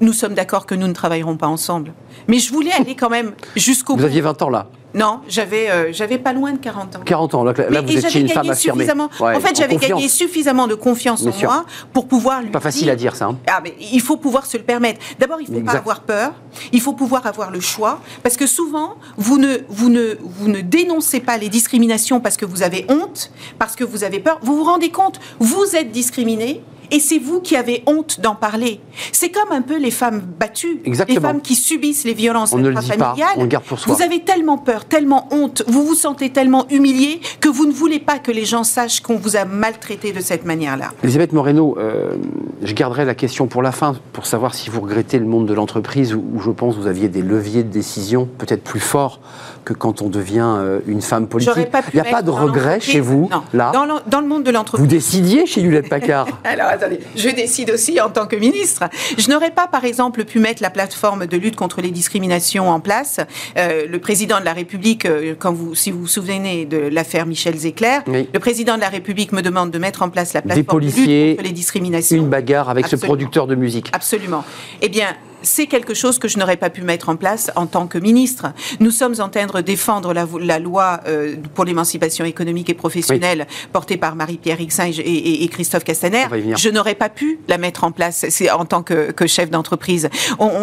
nous 0.01 0.12
sommes 0.12 0.35
d'accord 0.35 0.66
que 0.66 0.74
nous 0.74 0.89
ne 0.89 0.93
travaillerons 0.93 1.37
pas 1.37 1.47
ensemble. 1.47 1.93
Mais 2.28 2.39
je 2.39 2.53
voulais 2.53 2.72
aller 2.72 2.95
quand 2.95 3.11
même 3.11 3.33
jusqu'au 3.57 3.95
bout. 3.95 4.01
Vous 4.01 4.07
aviez 4.07 4.20
20 4.20 4.43
ans 4.43 4.51
là 4.51 4.68
non, 4.95 5.20
j'avais 5.28 5.70
euh, 5.70 5.93
j'avais 5.93 6.18
pas 6.18 6.32
loin 6.32 6.53
de 6.53 6.59
40 6.59 6.97
ans. 6.97 7.01
40 7.05 7.34
ans, 7.34 7.45
là, 7.45 7.80
vous 7.80 7.97
étiez 7.97 8.20
une 8.20 8.28
femme 8.28 8.51
affirmée. 8.51 8.86
en 8.90 9.40
fait, 9.40 9.57
j'avais 9.57 9.76
gagné 9.76 10.09
suffisamment 10.09 10.66
de 10.66 10.74
confiance 10.74 11.24
en 11.26 11.32
moi 11.43 11.64
pour 11.93 12.07
pouvoir 12.07 12.43
lui 12.43 12.51
Pas 12.51 12.61
facile 12.61 12.90
à 12.90 12.97
dire 12.97 13.16
ça. 13.16 13.26
Hein. 13.26 13.38
Ah, 13.47 13.61
mais 13.62 13.74
il 13.80 14.01
faut 14.01 14.16
pouvoir 14.16 14.47
se 14.47 14.57
le 14.57 14.62
permettre. 14.62 15.01
D'abord, 15.18 15.40
il 15.40 15.47
faut 15.47 15.61
pas 15.61 15.72
avoir 15.72 16.01
peur, 16.01 16.32
il 16.72 16.80
faut 16.80 16.93
pouvoir 16.93 17.26
avoir 17.26 17.51
le 17.51 17.61
choix, 17.61 18.01
parce 18.22 18.36
que 18.36 18.47
souvent, 18.47 18.95
vous 19.16 19.38
ne, 19.38 19.59
vous, 19.68 19.88
ne, 19.88 20.16
vous 20.22 20.49
ne 20.49 20.61
dénoncez 20.61 21.20
pas 21.20 21.38
les 21.38 21.49
discriminations 21.49 22.20
parce 22.20 22.36
que 22.36 22.45
vous 22.45 22.62
avez 22.62 22.86
honte, 22.88 23.30
parce 23.59 23.76
que 23.76 23.84
vous 23.84 24.05
avez 24.05 24.20
peur. 24.20 24.38
Vous 24.43 24.57
vous 24.57 24.64
rendez 24.64 24.90
compte, 24.90 25.20
vous 25.38 25.76
êtes 25.76 25.90
discriminé, 25.90 26.62
et 26.93 27.01
c'est 27.01 27.18
vous 27.18 27.40
qui 27.40 27.57
avez 27.57 27.82
honte 27.86 28.20
d'en 28.20 28.34
parler. 28.34 28.80
C'est 29.11 29.30
comme 29.30 29.51
un 29.51 29.62
peu 29.62 29.78
les 29.78 29.90
femmes 29.90 30.20
battues, 30.38 30.82
les 30.84 31.20
femmes 31.20 31.40
qui 31.40 31.55
subissent 31.55 32.05
les 32.05 32.14
violences 32.14 32.53
intrafamiliales. 32.53 33.28
on 33.36 33.47
garde 33.47 33.64
pour 33.64 33.78
soi. 33.78 33.93
Vous 33.93 34.03
avez 34.03 34.20
tellement 34.20 34.59
peur, 34.59 34.84
tellement 34.84 35.26
honte, 35.32 35.64
vous 35.66 35.84
vous 35.86 35.95
sentez 35.95 36.30
tellement 36.30 36.68
humilié 36.68 37.20
que 37.40 37.49
vous 37.49 37.66
ne 37.66 37.72
voulez 37.72 37.99
pas 37.99 38.18
que 38.18 38.30
les 38.30 38.45
gens 38.45 38.62
sachent 38.62 39.01
qu'on 39.01 39.16
vous 39.16 39.36
a 39.36 39.47
maltraité 39.47 40.12
de 40.12 40.20
cette 40.20 40.45
manière-là. 40.45 40.93
Elisabeth 41.03 41.32
Moreno, 41.32 41.76
euh, 41.78 42.16
je 42.62 42.74
garderai 42.74 43.07
la 43.07 43.14
question 43.14 43.47
pour 43.47 43.62
la 43.62 43.72
fin, 43.72 43.97
pour 44.12 44.26
savoir 44.26 44.55
si 44.55 44.68
vous 44.68 44.82
regrettez 44.82 45.18
le 45.18 45.24
monde 45.24 45.47
de 45.47 45.55
l'entreprise 45.55 46.14
où, 46.14 46.40
je 46.40 46.51
pense 46.51 46.76
vous 46.76 46.86
aviez 46.86 47.09
des 47.09 47.22
leviers 47.22 47.62
de 47.62 47.70
décision 47.70 48.28
peut-être 48.38 48.62
plus 48.62 48.80
forts 48.80 49.20
que 49.65 49.73
quand 49.73 50.03
on 50.03 50.09
devient 50.09 50.55
euh, 50.59 50.81
une 50.87 51.03
femme 51.03 51.29
politique. 51.29 51.55
Il 51.93 52.01
n'y 52.01 52.09
a 52.09 52.11
pas 52.11 52.23
de 52.23 52.31
regret 52.31 52.81
chez 52.81 53.01
vous, 53.01 53.31
là 53.53 53.71
dans 53.73 53.85
le, 53.85 53.95
dans 54.07 54.21
le 54.21 54.27
monde 54.27 54.45
de 54.45 54.51
l'entreprise. 54.51 54.85
Vous 54.85 54.91
décidiez 54.91 55.47
chez 55.47 55.63
Hewlett 55.63 55.89
Packard 55.89 56.27
Alors, 56.45 56.71
je 57.17 57.29
décide 57.29 57.71
aussi 57.71 58.01
en 58.01 58.11
tant 58.11 58.27
que 58.27 58.37
ministre. 58.37 58.85
Je 59.19 59.31
n'aurais 59.31 59.51
pas, 59.51 59.67
par 59.67 59.85
exemple, 59.85 60.25
pu 60.25 60.39
mettre 60.39 60.63
la 60.63 60.71
plateforme 60.71 61.27
de 61.27 61.37
lutte 61.37 61.57
contre 61.57 61.81
les 61.81 61.91
discriminations 61.91 62.71
en 62.71 62.81
place. 62.81 63.21
Euh, 63.57 63.87
le 63.87 63.99
président 63.99 64.41
de 64.41 64.45
la 64.45 64.53
République, 64.53 65.07
euh, 65.07 65.35
quand 65.39 65.53
vous, 65.53 65.75
si 65.75 65.91
vous 65.91 66.01
vous 66.01 66.07
souvenez 66.07 66.65
de 66.65 66.79
l'affaire 66.79 67.27
Michel 67.27 67.57
Zecler, 67.57 67.99
le 68.07 68.39
président 68.39 68.77
de 68.77 68.81
la 68.81 68.89
République 68.89 69.33
me 69.33 69.43
demande 69.43 69.71
de 69.71 69.79
mettre 69.79 70.03
en 70.03 70.09
place 70.09 70.33
la 70.33 70.43
plateforme 70.43 70.81
de 70.81 70.85
lutte 70.85 71.37
contre 71.37 71.45
les 71.45 71.53
discriminations. 71.53 72.17
Une 72.17 72.29
bagarre 72.29 72.69
avec 72.69 72.87
ce 72.87 72.97
producteur 72.97 73.47
de 73.47 73.55
musique. 73.55 73.89
Absolument. 73.93 74.45
Eh 74.81 74.89
bien, 74.89 75.09
c'est 75.43 75.66
quelque 75.66 75.95
chose 75.95 76.18
que 76.18 76.28
je 76.28 76.38
n'aurais 76.38 76.57
pas 76.57 76.70
pu 76.70 76.82
mettre 76.82 77.09
en 77.09 77.16
place 77.16 77.51
en 77.57 77.66
tant 77.66 77.86
que 77.86 77.99
ministre. 77.99 78.53
Nous 78.80 78.90
sommes 78.90 79.14
en 79.18 79.28
train 79.28 79.47
de 79.47 79.61
défendre 79.61 80.12
la, 80.12 80.59
loi 80.59 81.01
euh, 81.07 81.36
pour 81.55 81.64
l'émancipation 81.64 82.24
économique 82.24 82.68
et 82.70 82.74
professionnelle 82.74 83.47
portée 83.72 83.97
par 83.97 84.14
Marie-Pierre 84.14 84.59
Rixin 84.59 84.90
et, 84.99 85.49
Christophe 85.49 85.84
Castaner. 85.84 86.26
Je 86.57 86.68
n'aurais 86.68 86.95
pas 86.95 87.09
pu 87.09 87.40
la 87.49 87.59
mettre 87.59 87.84
en 87.84 87.93
place 87.93 88.24
en 88.55 88.64
tant 88.64 88.82
que, 88.82 89.26
chef 89.26 89.51
d'entreprise. 89.51 90.09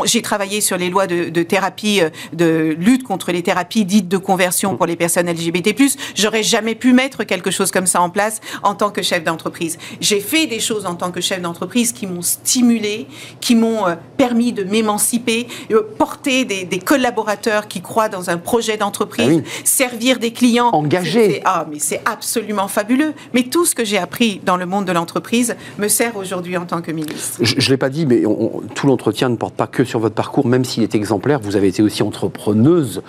J'ai 0.05 0.21
travaillé 0.21 0.61
sur 0.61 0.77
les 0.77 0.89
lois 0.89 1.07
de, 1.07 1.43
thérapie, 1.43 2.01
euh, 2.01 2.09
de 2.33 2.75
lutte 2.77 3.03
contre 3.03 3.31
les 3.31 3.41
thérapies 3.41 3.85
dites 3.85 4.07
de 4.07 4.17
conversion 4.17 4.75
pour 4.75 4.85
les 4.85 4.95
personnes 4.95 5.29
LGBT+. 5.29 5.73
J'aurais 6.15 6.43
jamais 6.43 6.75
pu 6.75 6.93
mettre 6.93 7.23
quelque 7.23 7.51
chose 7.51 7.71
comme 7.71 7.87
ça 7.87 8.01
en 8.01 8.09
place 8.09 8.41
en 8.63 8.75
tant 8.75 8.91
que 8.91 9.01
chef 9.01 9.23
d'entreprise. 9.23 9.77
J'ai 10.01 10.19
fait 10.19 10.45
des 10.47 10.59
choses 10.59 10.85
en 10.85 10.95
tant 10.95 11.11
que 11.11 11.21
chef 11.21 11.41
d'entreprise 11.41 11.91
qui 11.91 12.07
m'ont 12.07 12.21
stimulé, 12.21 13.07
qui 13.39 13.55
m'ont 13.55 13.87
euh, 13.87 13.95
permis 14.17 14.53
de 14.53 14.63
m'émanciper, 14.69 15.47
euh, 15.71 15.81
porter 15.97 16.45
des, 16.45 16.79
collaborateurs 16.79 17.67
qui 17.67 17.81
croient 17.81 18.09
dans 18.09 18.29
un 18.29 18.37
projet 18.37 18.77
d'entreprise, 18.77 19.43
ah 19.45 19.49
servir 19.63 20.19
des 20.19 20.31
clients. 20.31 20.69
Engagés. 20.69 21.41
Ah, 21.45 21.65
mais 21.69 21.79
c'est 21.79 22.01
absolument 22.05 22.67
fabuleux. 22.67 23.13
Mais 23.33 23.43
tout 23.43 23.65
ce 23.65 23.75
que 23.75 23.83
j'ai 23.83 23.97
appris 23.97 24.41
dans 24.45 24.57
le 24.57 24.65
monde 24.65 24.85
de 24.85 24.91
l'entreprise 24.91 25.55
me 25.77 25.87
sert 25.87 26.15
aujourd'hui 26.15 26.57
en 26.57 26.65
tant 26.65 26.81
que 26.81 26.91
ministre. 26.91 27.39
Je 27.41 27.55
ne 27.55 27.69
l'ai 27.69 27.77
pas 27.77 27.89
dit, 27.89 28.05
mais 28.05 28.23
tout 28.75 28.87
l'entretien 28.87 29.29
ne 29.29 29.35
porte 29.35 29.55
pas 29.55 29.67
que 29.67 29.83
sur 29.83 29.99
votre 29.99 30.15
parcours, 30.15 30.47
même 30.47 30.65
s'il 30.65 30.83
est 30.83 30.95
exemplaire. 30.95 31.39
Vous 31.39 31.55
avez 31.55 31.67
été 31.67 31.81
aussi 31.81 32.03
entrepreneuse, 32.03 33.01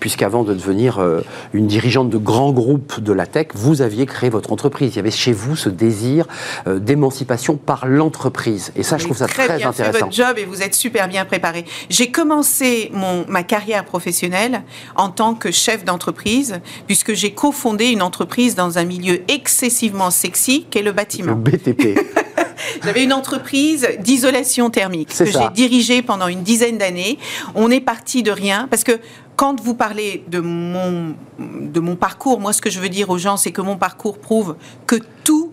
puisqu'avant 0.00 0.44
de 0.44 0.54
devenir 0.54 0.98
euh, 0.98 1.20
une 1.52 1.66
dirigeante 1.66 2.10
de 2.10 2.18
grands 2.18 2.52
groupes 2.52 3.00
de 3.00 3.12
la 3.12 3.26
tech, 3.26 3.48
vous 3.54 3.82
aviez 3.82 4.06
créé 4.06 4.30
votre 4.30 4.52
entreprise. 4.52 4.92
Il 4.94 4.96
y 4.96 5.00
avait 5.00 5.10
chez 5.10 5.32
vous 5.32 5.56
ce 5.56 5.68
désir 5.68 6.26
euh, 6.66 6.78
d'émancipation 6.78 7.56
par 7.56 7.86
l'entreprise. 7.86 8.72
Et 8.76 8.82
ça, 8.82 8.98
je 8.98 9.04
trouve 9.04 9.16
ça 9.16 9.26
très, 9.26 9.46
très 9.46 9.56
bien 9.58 9.70
intéressant. 9.70 9.92
Fait 9.92 10.04
votre 10.04 10.12
job 10.12 10.38
et 10.38 10.44
vous 10.44 10.62
êtes 10.62 10.74
super 10.74 11.05
bien 11.06 11.24
préparé. 11.24 11.64
J'ai 11.90 12.10
commencé 12.10 12.90
mon, 12.92 13.24
ma 13.28 13.42
carrière 13.42 13.84
professionnelle 13.84 14.62
en 14.94 15.10
tant 15.10 15.34
que 15.34 15.50
chef 15.50 15.84
d'entreprise, 15.84 16.60
puisque 16.86 17.14
j'ai 17.14 17.32
cofondé 17.32 17.86
une 17.86 18.02
entreprise 18.02 18.54
dans 18.54 18.78
un 18.78 18.84
milieu 18.84 19.22
excessivement 19.28 20.10
sexy, 20.10 20.66
qu'est 20.70 20.82
le 20.82 20.92
bâtiment. 20.92 21.32
Le 21.32 21.36
BTP. 21.36 21.98
J'avais 22.82 23.04
une 23.04 23.12
entreprise 23.12 23.88
d'isolation 24.00 24.70
thermique 24.70 25.16
que 25.16 25.24
j'ai 25.24 25.48
dirigée 25.54 26.02
pendant 26.02 26.28
une 26.28 26.42
dizaine 26.42 26.78
d'années. 26.78 27.18
On 27.54 27.70
est 27.70 27.80
parti 27.80 28.22
de 28.22 28.30
rien 28.30 28.66
parce 28.70 28.84
que 28.84 28.98
quand 29.36 29.60
vous 29.60 29.74
parlez 29.74 30.24
de 30.28 30.40
mon, 30.40 31.14
de 31.38 31.80
mon 31.80 31.96
parcours, 31.96 32.40
moi 32.40 32.52
ce 32.52 32.62
que 32.62 32.70
je 32.70 32.80
veux 32.80 32.88
dire 32.88 33.10
aux 33.10 33.18
gens, 33.18 33.36
c'est 33.36 33.52
que 33.52 33.60
mon 33.60 33.76
parcours 33.76 34.18
prouve 34.18 34.56
que 34.86 34.96
tout 35.24 35.52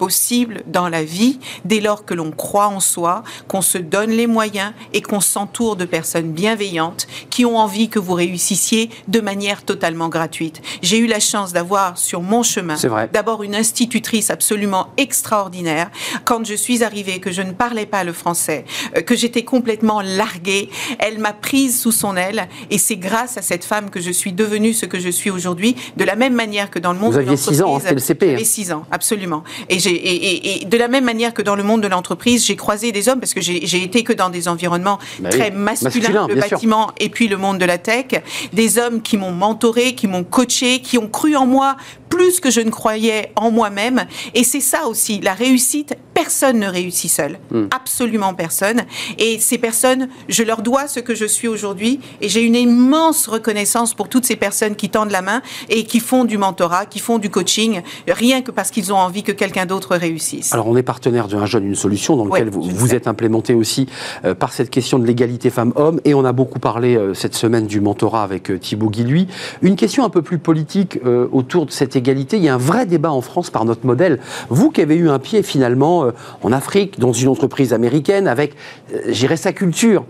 possible 0.00 0.62
dans 0.66 0.88
la 0.88 1.04
vie 1.04 1.38
dès 1.66 1.78
lors 1.78 2.06
que 2.06 2.14
l'on 2.14 2.30
croit 2.30 2.68
en 2.68 2.80
soi, 2.80 3.22
qu'on 3.48 3.60
se 3.60 3.76
donne 3.76 4.08
les 4.08 4.26
moyens 4.26 4.72
et 4.94 5.02
qu'on 5.02 5.20
s'entoure 5.20 5.76
de 5.76 5.84
personnes 5.84 6.32
bienveillantes 6.32 7.06
qui 7.28 7.44
ont 7.44 7.58
envie 7.58 7.90
que 7.90 7.98
vous 7.98 8.14
réussissiez 8.14 8.88
de 9.08 9.20
manière 9.20 9.62
totalement 9.62 10.08
gratuite. 10.08 10.62
J'ai 10.80 10.96
eu 10.96 11.06
la 11.06 11.20
chance 11.20 11.52
d'avoir 11.52 11.98
sur 11.98 12.22
mon 12.22 12.42
chemin 12.42 12.76
d'abord 13.12 13.42
une 13.42 13.54
institutrice 13.54 14.30
absolument 14.30 14.88
extraordinaire. 14.96 15.90
Quand 16.24 16.46
je 16.46 16.54
suis 16.54 16.82
arrivée, 16.82 17.20
que 17.20 17.30
je 17.30 17.42
ne 17.42 17.52
parlais 17.52 17.84
pas 17.84 18.02
le 18.02 18.14
français, 18.14 18.64
euh, 18.96 19.02
que 19.02 19.14
j'étais 19.14 19.44
complètement 19.44 20.00
larguée, 20.00 20.70
elle 20.98 21.18
m'a 21.18 21.34
prise 21.34 21.78
sous 21.78 21.92
son 21.92 22.16
aile 22.16 22.48
et 22.70 22.78
c'est 22.78 22.96
grâce 22.96 23.36
à 23.36 23.42
cette 23.42 23.66
femme 23.66 23.90
que 23.90 24.00
je 24.00 24.10
suis 24.10 24.32
devenue 24.32 24.72
ce 24.72 24.86
que 24.86 24.98
je 24.98 25.10
suis 25.10 25.30
aujourd'hui, 25.30 25.76
de 25.98 26.04
la 26.04 26.16
même 26.16 26.34
manière 26.34 26.70
que 26.70 26.78
dans 26.78 26.94
le 26.94 26.98
monde 26.98 27.12
Vous 27.12 27.18
aviez 27.18 27.36
6 27.36 27.60
ans, 27.60 27.76
hein, 27.76 27.80
c'était 27.80 27.94
le 27.94 28.00
CP. 28.00 28.30
J'avais 28.30 28.44
6 28.44 28.72
ans, 28.72 28.86
absolument. 28.90 29.44
Et, 29.68 29.78
de 29.92 30.76
la 30.76 30.88
même 30.88 31.04
manière 31.04 31.34
que 31.34 31.42
dans 31.42 31.54
le 31.54 31.62
monde 31.62 31.82
de 31.82 31.88
l'entreprise, 31.88 32.44
j'ai 32.44 32.56
croisé 32.56 32.92
des 32.92 33.08
hommes, 33.08 33.20
parce 33.20 33.34
que 33.34 33.40
j'ai 33.40 33.82
été 33.82 34.02
que 34.04 34.12
dans 34.12 34.30
des 34.30 34.48
environnements 34.48 34.98
bah 35.20 35.30
très 35.30 35.50
masculins, 35.50 36.26
le 36.28 36.36
bâtiment 36.36 36.90
et 36.98 37.08
puis 37.08 37.28
le 37.28 37.36
monde 37.36 37.58
de 37.58 37.64
la 37.64 37.78
tech, 37.78 38.06
des 38.52 38.78
hommes 38.78 39.02
qui 39.02 39.16
m'ont 39.16 39.32
mentoré, 39.32 39.94
qui 39.94 40.06
m'ont 40.06 40.24
coaché, 40.24 40.80
qui 40.80 40.98
ont 40.98 41.08
cru 41.08 41.36
en 41.36 41.46
moi 41.46 41.76
plus 42.10 42.40
que 42.40 42.50
je 42.50 42.60
ne 42.60 42.70
croyais 42.70 43.32
en 43.36 43.50
moi-même. 43.50 44.04
Et 44.34 44.44
c'est 44.44 44.60
ça 44.60 44.86
aussi, 44.86 45.20
la 45.20 45.32
réussite, 45.32 45.96
personne 46.12 46.58
ne 46.58 46.66
réussit 46.66 47.10
seul. 47.10 47.38
Hmm. 47.50 47.68
Absolument 47.70 48.34
personne. 48.34 48.82
Et 49.18 49.38
ces 49.38 49.56
personnes, 49.56 50.08
je 50.28 50.42
leur 50.42 50.60
dois 50.60 50.86
ce 50.86 51.00
que 51.00 51.14
je 51.14 51.24
suis 51.24 51.48
aujourd'hui. 51.48 52.00
Et 52.20 52.28
j'ai 52.28 52.42
une 52.42 52.56
immense 52.56 53.26
reconnaissance 53.26 53.94
pour 53.94 54.08
toutes 54.08 54.26
ces 54.26 54.36
personnes 54.36 54.76
qui 54.76 54.90
tendent 54.90 55.12
la 55.12 55.22
main 55.22 55.40
et 55.68 55.84
qui 55.84 56.00
font 56.00 56.24
du 56.24 56.36
mentorat, 56.36 56.84
qui 56.86 56.98
font 56.98 57.18
du 57.18 57.30
coaching, 57.30 57.82
rien 58.06 58.42
que 58.42 58.50
parce 58.50 58.70
qu'ils 58.70 58.92
ont 58.92 58.96
envie 58.96 59.22
que 59.22 59.32
quelqu'un 59.32 59.66
d'autre 59.66 59.96
réussisse. 59.96 60.52
Alors 60.52 60.66
on 60.66 60.76
est 60.76 60.82
partenaire 60.82 61.28
d'un 61.28 61.46
jeune, 61.46 61.64
une 61.64 61.74
solution 61.74 62.16
dans 62.16 62.24
lequel 62.24 62.50
vous, 62.50 62.62
vous 62.62 62.94
êtes 62.94 63.06
implémenté 63.06 63.54
aussi 63.54 63.86
euh, 64.24 64.34
par 64.34 64.52
cette 64.52 64.70
question 64.70 64.98
de 64.98 65.06
l'égalité 65.06 65.48
femmes-hommes. 65.48 66.00
Et 66.04 66.14
on 66.14 66.24
a 66.24 66.32
beaucoup 66.32 66.58
parlé 66.58 66.96
euh, 66.96 67.14
cette 67.14 67.34
semaine 67.34 67.66
du 67.66 67.80
mentorat 67.80 68.24
avec 68.24 68.50
euh, 68.50 68.58
Thibaut 68.58 68.90
Guilluy. 68.90 69.28
Une 69.62 69.76
question 69.76 70.04
un 70.04 70.10
peu 70.10 70.22
plus 70.22 70.38
politique 70.38 70.98
autour 71.32 71.66
de 71.66 71.70
cette 71.70 71.96
égalité. 72.00 72.36
Il 72.36 72.42
y 72.42 72.48
a 72.48 72.54
un 72.54 72.58
vrai 72.58 72.86
débat 72.86 73.12
en 73.12 73.20
France 73.20 73.50
par 73.50 73.64
notre 73.64 73.86
modèle. 73.86 74.18
Vous 74.48 74.70
qui 74.70 74.80
avez 74.80 74.96
eu 74.96 75.08
un 75.08 75.18
pied 75.18 75.42
finalement 75.42 76.04
euh, 76.04 76.10
en 76.42 76.52
Afrique, 76.52 76.98
dans 76.98 77.12
une 77.12 77.28
entreprise 77.28 77.72
américaine, 77.72 78.26
avec, 78.26 78.54
euh, 78.92 78.98
j'irais, 79.08 79.36
sa 79.36 79.52
culture 79.52 80.04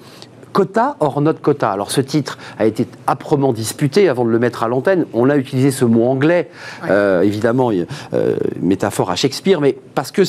quota 0.52 0.96
hors 1.00 1.20
notre 1.20 1.40
quota. 1.40 1.70
Alors 1.70 1.90
ce 1.90 2.00
titre 2.00 2.38
a 2.58 2.66
été 2.66 2.86
âprement 3.06 3.52
disputé 3.52 4.08
avant 4.08 4.24
de 4.24 4.30
le 4.30 4.38
mettre 4.38 4.62
à 4.62 4.68
l'antenne. 4.68 5.06
On 5.12 5.30
a 5.30 5.36
utilisé 5.36 5.70
ce 5.70 5.84
mot 5.84 6.04
anglais, 6.04 6.50
euh, 6.88 7.22
évidemment, 7.22 7.70
euh, 7.70 8.36
métaphore 8.60 9.10
à 9.10 9.16
Shakespeare, 9.16 9.60
mais 9.60 9.76
parce 9.94 10.10
que 10.10 10.22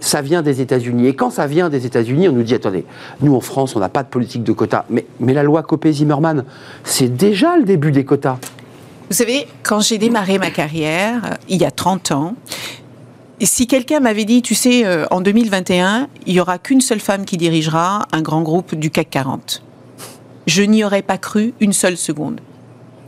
ça 0.00 0.20
vient 0.20 0.42
des 0.42 0.60
États-Unis. 0.60 1.08
Et 1.08 1.14
quand 1.14 1.30
ça 1.30 1.46
vient 1.46 1.68
des 1.68 1.86
États-Unis, 1.86 2.28
on 2.28 2.32
nous 2.32 2.42
dit 2.42 2.54
attendez, 2.54 2.84
nous 3.20 3.34
en 3.34 3.40
France, 3.40 3.74
on 3.76 3.80
n'a 3.80 3.88
pas 3.88 4.02
de 4.02 4.08
politique 4.08 4.44
de 4.44 4.52
quota. 4.52 4.84
Mais, 4.90 5.06
mais 5.18 5.32
la 5.32 5.42
loi 5.42 5.62
Copé-Zimmermann, 5.62 6.44
c'est 6.84 7.08
déjà 7.08 7.56
le 7.56 7.64
début 7.64 7.90
des 7.90 8.04
quotas. 8.04 8.38
Vous 9.10 9.16
savez, 9.16 9.46
quand 9.62 9.80
j'ai 9.80 9.98
démarré 9.98 10.38
ma 10.38 10.50
carrière, 10.50 11.24
euh, 11.24 11.34
il 11.48 11.60
y 11.60 11.64
a 11.64 11.70
30 11.70 12.12
ans, 12.12 12.36
si 13.42 13.66
quelqu'un 13.66 14.00
m'avait 14.00 14.24
dit, 14.24 14.42
tu 14.42 14.54
sais, 14.54 14.84
euh, 14.86 15.06
en 15.10 15.20
2021, 15.20 16.08
il 16.26 16.34
n'y 16.34 16.40
aura 16.40 16.58
qu'une 16.58 16.80
seule 16.80 17.00
femme 17.00 17.24
qui 17.24 17.36
dirigera 17.36 18.06
un 18.12 18.22
grand 18.22 18.42
groupe 18.42 18.74
du 18.74 18.90
CAC 18.90 19.10
40, 19.10 19.62
je 20.46 20.62
n'y 20.62 20.84
aurais 20.84 21.02
pas 21.02 21.18
cru 21.18 21.54
une 21.60 21.72
seule 21.72 21.96
seconde. 21.96 22.40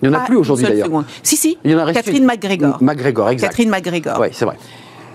Il 0.03 0.11
n'y 0.11 0.15
en 0.15 0.19
a 0.19 0.25
plus 0.25 0.37
aujourd'hui 0.37 0.67
d'ailleurs. 0.67 1.05
Si, 1.23 1.37
si. 1.37 1.59
Il 1.65 1.71
y 1.71 1.75
en 1.75 1.79
a 1.79 1.93
Catherine 1.93 2.27
McGregor. 2.27 2.83
McGregor, 2.83 3.31
exact. 3.31 3.49
Catherine 3.49 3.71
McGregor. 3.71 4.19
Oui, 4.21 4.29
c'est 4.33 4.45
vrai. 4.45 4.57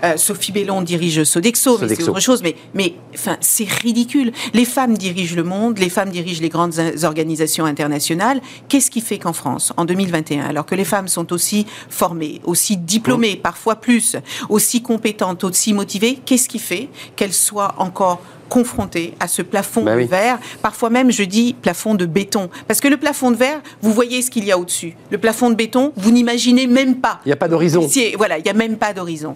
Euh, 0.04 0.16
Sophie 0.16 0.52
Bellon 0.52 0.82
dirige 0.82 1.24
Sodexo, 1.24 1.78
mais 1.78 1.94
c'est 1.94 2.08
autre 2.08 2.20
chose. 2.20 2.42
Mais, 2.42 2.56
mais 2.74 2.94
enfin, 3.14 3.36
c'est 3.40 3.68
ridicule. 3.68 4.32
Les 4.52 4.64
femmes 4.64 4.96
dirigent 4.96 5.36
le 5.36 5.44
monde, 5.44 5.78
les 5.78 5.88
femmes 5.88 6.10
dirigent 6.10 6.42
les 6.42 6.48
grandes 6.48 6.74
organisations 7.04 7.64
internationales. 7.64 8.40
Qu'est-ce 8.68 8.90
qui 8.90 9.00
fait 9.00 9.18
qu'en 9.18 9.32
France, 9.32 9.72
en 9.76 9.84
2021, 9.84 10.44
alors 10.44 10.66
que 10.66 10.74
les 10.74 10.84
femmes 10.84 11.08
sont 11.08 11.32
aussi 11.32 11.66
formées, 11.88 12.40
aussi 12.44 12.76
diplômées, 12.76 13.36
parfois 13.36 13.76
plus, 13.76 14.16
aussi 14.48 14.82
compétentes, 14.82 15.44
aussi 15.44 15.72
motivées, 15.72 16.18
qu'est-ce 16.24 16.48
qui 16.48 16.58
fait 16.58 16.88
qu'elles 17.16 17.32
soient 17.32 17.74
encore 17.78 18.20
confronté 18.52 19.14
à 19.18 19.28
ce 19.28 19.40
plafond 19.40 19.82
bah 19.82 19.96
de 19.96 20.02
verre. 20.02 20.38
Parfois 20.60 20.90
même, 20.90 21.10
je 21.10 21.22
dis 21.22 21.54
plafond 21.54 21.94
de 21.94 22.04
béton. 22.04 22.50
Parce 22.68 22.82
que 22.82 22.88
le 22.88 22.98
plafond 22.98 23.30
de 23.30 23.36
verre, 23.36 23.62
vous 23.80 23.94
voyez 23.94 24.20
ce 24.20 24.30
qu'il 24.30 24.44
y 24.44 24.52
a 24.52 24.58
au-dessus. 24.58 24.94
Le 25.10 25.16
plafond 25.16 25.48
de 25.48 25.54
béton, 25.54 25.94
vous 25.96 26.10
n'imaginez 26.10 26.66
même 26.66 26.96
pas. 26.96 27.20
Il 27.24 27.30
n'y 27.30 27.32
a 27.32 27.36
pas 27.36 27.48
d'horizon. 27.48 27.88
Voilà, 28.18 28.36
il 28.36 28.42
n'y 28.42 28.50
a 28.50 28.54
même 28.54 28.76
pas 28.76 28.92
d'horizon. 28.92 29.34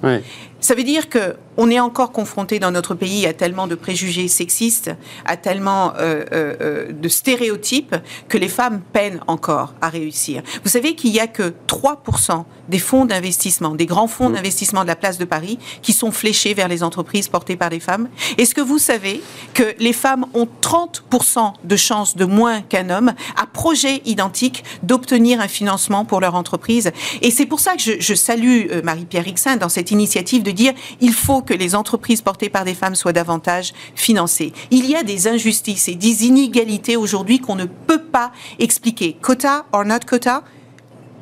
Ça 0.60 0.74
veut 0.74 0.84
dire 0.84 1.08
que 1.08 1.36
on 1.58 1.70
est 1.70 1.80
encore 1.80 2.12
confronté 2.12 2.58
dans 2.58 2.70
notre 2.70 2.94
pays 2.94 3.26
à 3.26 3.32
tellement 3.32 3.66
de 3.66 3.74
préjugés 3.74 4.28
sexistes, 4.28 4.90
à 5.24 5.36
tellement 5.36 5.94
euh, 5.98 6.24
euh, 6.32 6.54
euh, 6.60 6.92
de 6.92 7.08
stéréotypes 7.08 7.96
que 8.28 8.36
les 8.36 8.48
femmes 8.48 8.82
peinent 8.92 9.20
encore 9.26 9.74
à 9.80 9.88
réussir. 9.88 10.42
Vous 10.64 10.70
savez 10.70 10.94
qu'il 10.94 11.12
n'y 11.12 11.20
a 11.20 11.26
que 11.26 11.54
3% 11.68 12.44
des 12.68 12.78
fonds 12.78 13.04
d'investissement, 13.04 13.74
des 13.74 13.86
grands 13.86 14.08
fonds 14.08 14.28
mmh. 14.28 14.34
d'investissement 14.34 14.82
de 14.82 14.88
la 14.88 14.96
place 14.96 15.18
de 15.18 15.24
Paris, 15.24 15.58
qui 15.82 15.92
sont 15.92 16.10
fléchés 16.10 16.52
vers 16.52 16.68
les 16.68 16.82
entreprises 16.82 17.28
portées 17.28 17.56
par 17.56 17.70
des 17.70 17.80
femmes? 17.80 18.08
Est-ce 18.36 18.54
que 18.54 18.60
vous 18.60 18.78
savez 18.78 19.05
que 19.54 19.74
les 19.78 19.92
femmes 19.92 20.26
ont 20.34 20.48
30% 20.60 21.52
de 21.64 21.76
chances 21.76 22.16
de 22.16 22.24
moins 22.24 22.62
qu'un 22.62 22.90
homme 22.90 23.12
à 23.36 23.46
projet 23.46 24.02
identique 24.04 24.64
d'obtenir 24.82 25.40
un 25.40 25.48
financement 25.48 26.04
pour 26.04 26.20
leur 26.20 26.34
entreprise 26.34 26.92
Et 27.22 27.30
c'est 27.30 27.46
pour 27.46 27.60
ça 27.60 27.74
que 27.74 27.82
je, 27.82 27.92
je 27.98 28.14
salue 28.14 28.66
Marie-Pierre 28.82 29.24
Rixin 29.24 29.56
dans 29.56 29.68
cette 29.68 29.90
initiative 29.90 30.42
de 30.42 30.50
dire 30.50 30.72
il 31.00 31.12
faut 31.12 31.42
que 31.42 31.54
les 31.54 31.74
entreprises 31.74 32.22
portées 32.22 32.48
par 32.48 32.64
des 32.64 32.74
femmes 32.74 32.94
soient 32.94 33.12
davantage 33.12 33.72
financées. 33.94 34.52
Il 34.70 34.86
y 34.86 34.94
a 34.94 35.02
des 35.02 35.28
injustices 35.28 35.88
et 35.88 35.94
des 35.94 36.26
inégalités 36.26 36.96
aujourd'hui 36.96 37.38
qu'on 37.38 37.56
ne 37.56 37.64
peut 37.64 38.02
pas 38.02 38.32
expliquer. 38.58 39.16
Quota 39.20 39.66
or 39.72 39.84
not 39.84 40.00
quota 40.06 40.42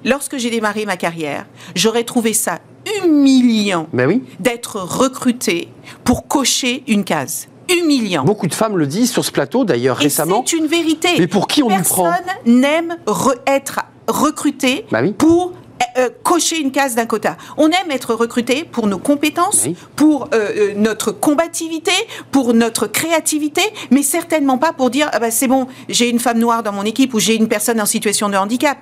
Lorsque 0.04 0.36
j'ai 0.36 0.50
démarré 0.50 0.84
ma 0.84 0.98
carrière, 0.98 1.46
j'aurais 1.74 2.04
trouvé 2.04 2.34
ça 2.34 2.60
humiliant 3.02 3.88
ben 3.92 4.06
oui. 4.06 4.22
d'être 4.40 4.76
recruté 4.76 5.68
pour 6.04 6.28
cocher 6.28 6.84
une 6.86 7.04
case 7.04 7.48
humiliant. 7.68 8.24
Beaucoup 8.24 8.46
de 8.46 8.54
femmes 8.54 8.76
le 8.76 8.86
disent 8.86 9.10
sur 9.10 9.24
ce 9.24 9.30
plateau 9.30 9.64
d'ailleurs 9.64 9.96
récemment. 9.96 10.44
C'est 10.46 10.56
une 10.56 10.66
vérité. 10.66 11.08
Mais 11.18 11.26
pour 11.26 11.46
qui 11.46 11.62
on 11.62 11.70
nous 11.70 11.82
prend 11.82 12.04
Personne 12.04 12.60
n'aime 12.60 12.96
être 13.46 13.80
recruté 14.06 14.86
bah 14.90 15.00
oui. 15.02 15.12
pour 15.12 15.52
euh, 15.96 16.08
cocher 16.22 16.60
une 16.60 16.72
case 16.72 16.94
d'un 16.94 17.06
quota. 17.06 17.36
On 17.56 17.68
aime 17.68 17.90
être 17.90 18.14
recruté 18.14 18.64
pour 18.64 18.86
nos 18.86 18.98
compétences, 18.98 19.66
pour 19.94 20.28
euh, 20.34 20.50
euh, 20.56 20.74
notre 20.74 21.12
combativité, 21.12 21.92
pour 22.32 22.52
notre 22.52 22.86
créativité, 22.86 23.62
mais 23.90 24.02
certainement 24.02 24.58
pas 24.58 24.72
pour 24.72 24.90
dire 24.90 25.08
ah 25.12 25.20
bah, 25.20 25.30
c'est 25.30 25.46
bon, 25.46 25.68
j'ai 25.88 26.10
une 26.10 26.18
femme 26.18 26.38
noire 26.38 26.62
dans 26.64 26.72
mon 26.72 26.82
équipe 26.82 27.14
ou 27.14 27.20
j'ai 27.20 27.36
une 27.36 27.48
personne 27.48 27.80
en 27.80 27.86
situation 27.86 28.28
de 28.28 28.36
handicap. 28.36 28.78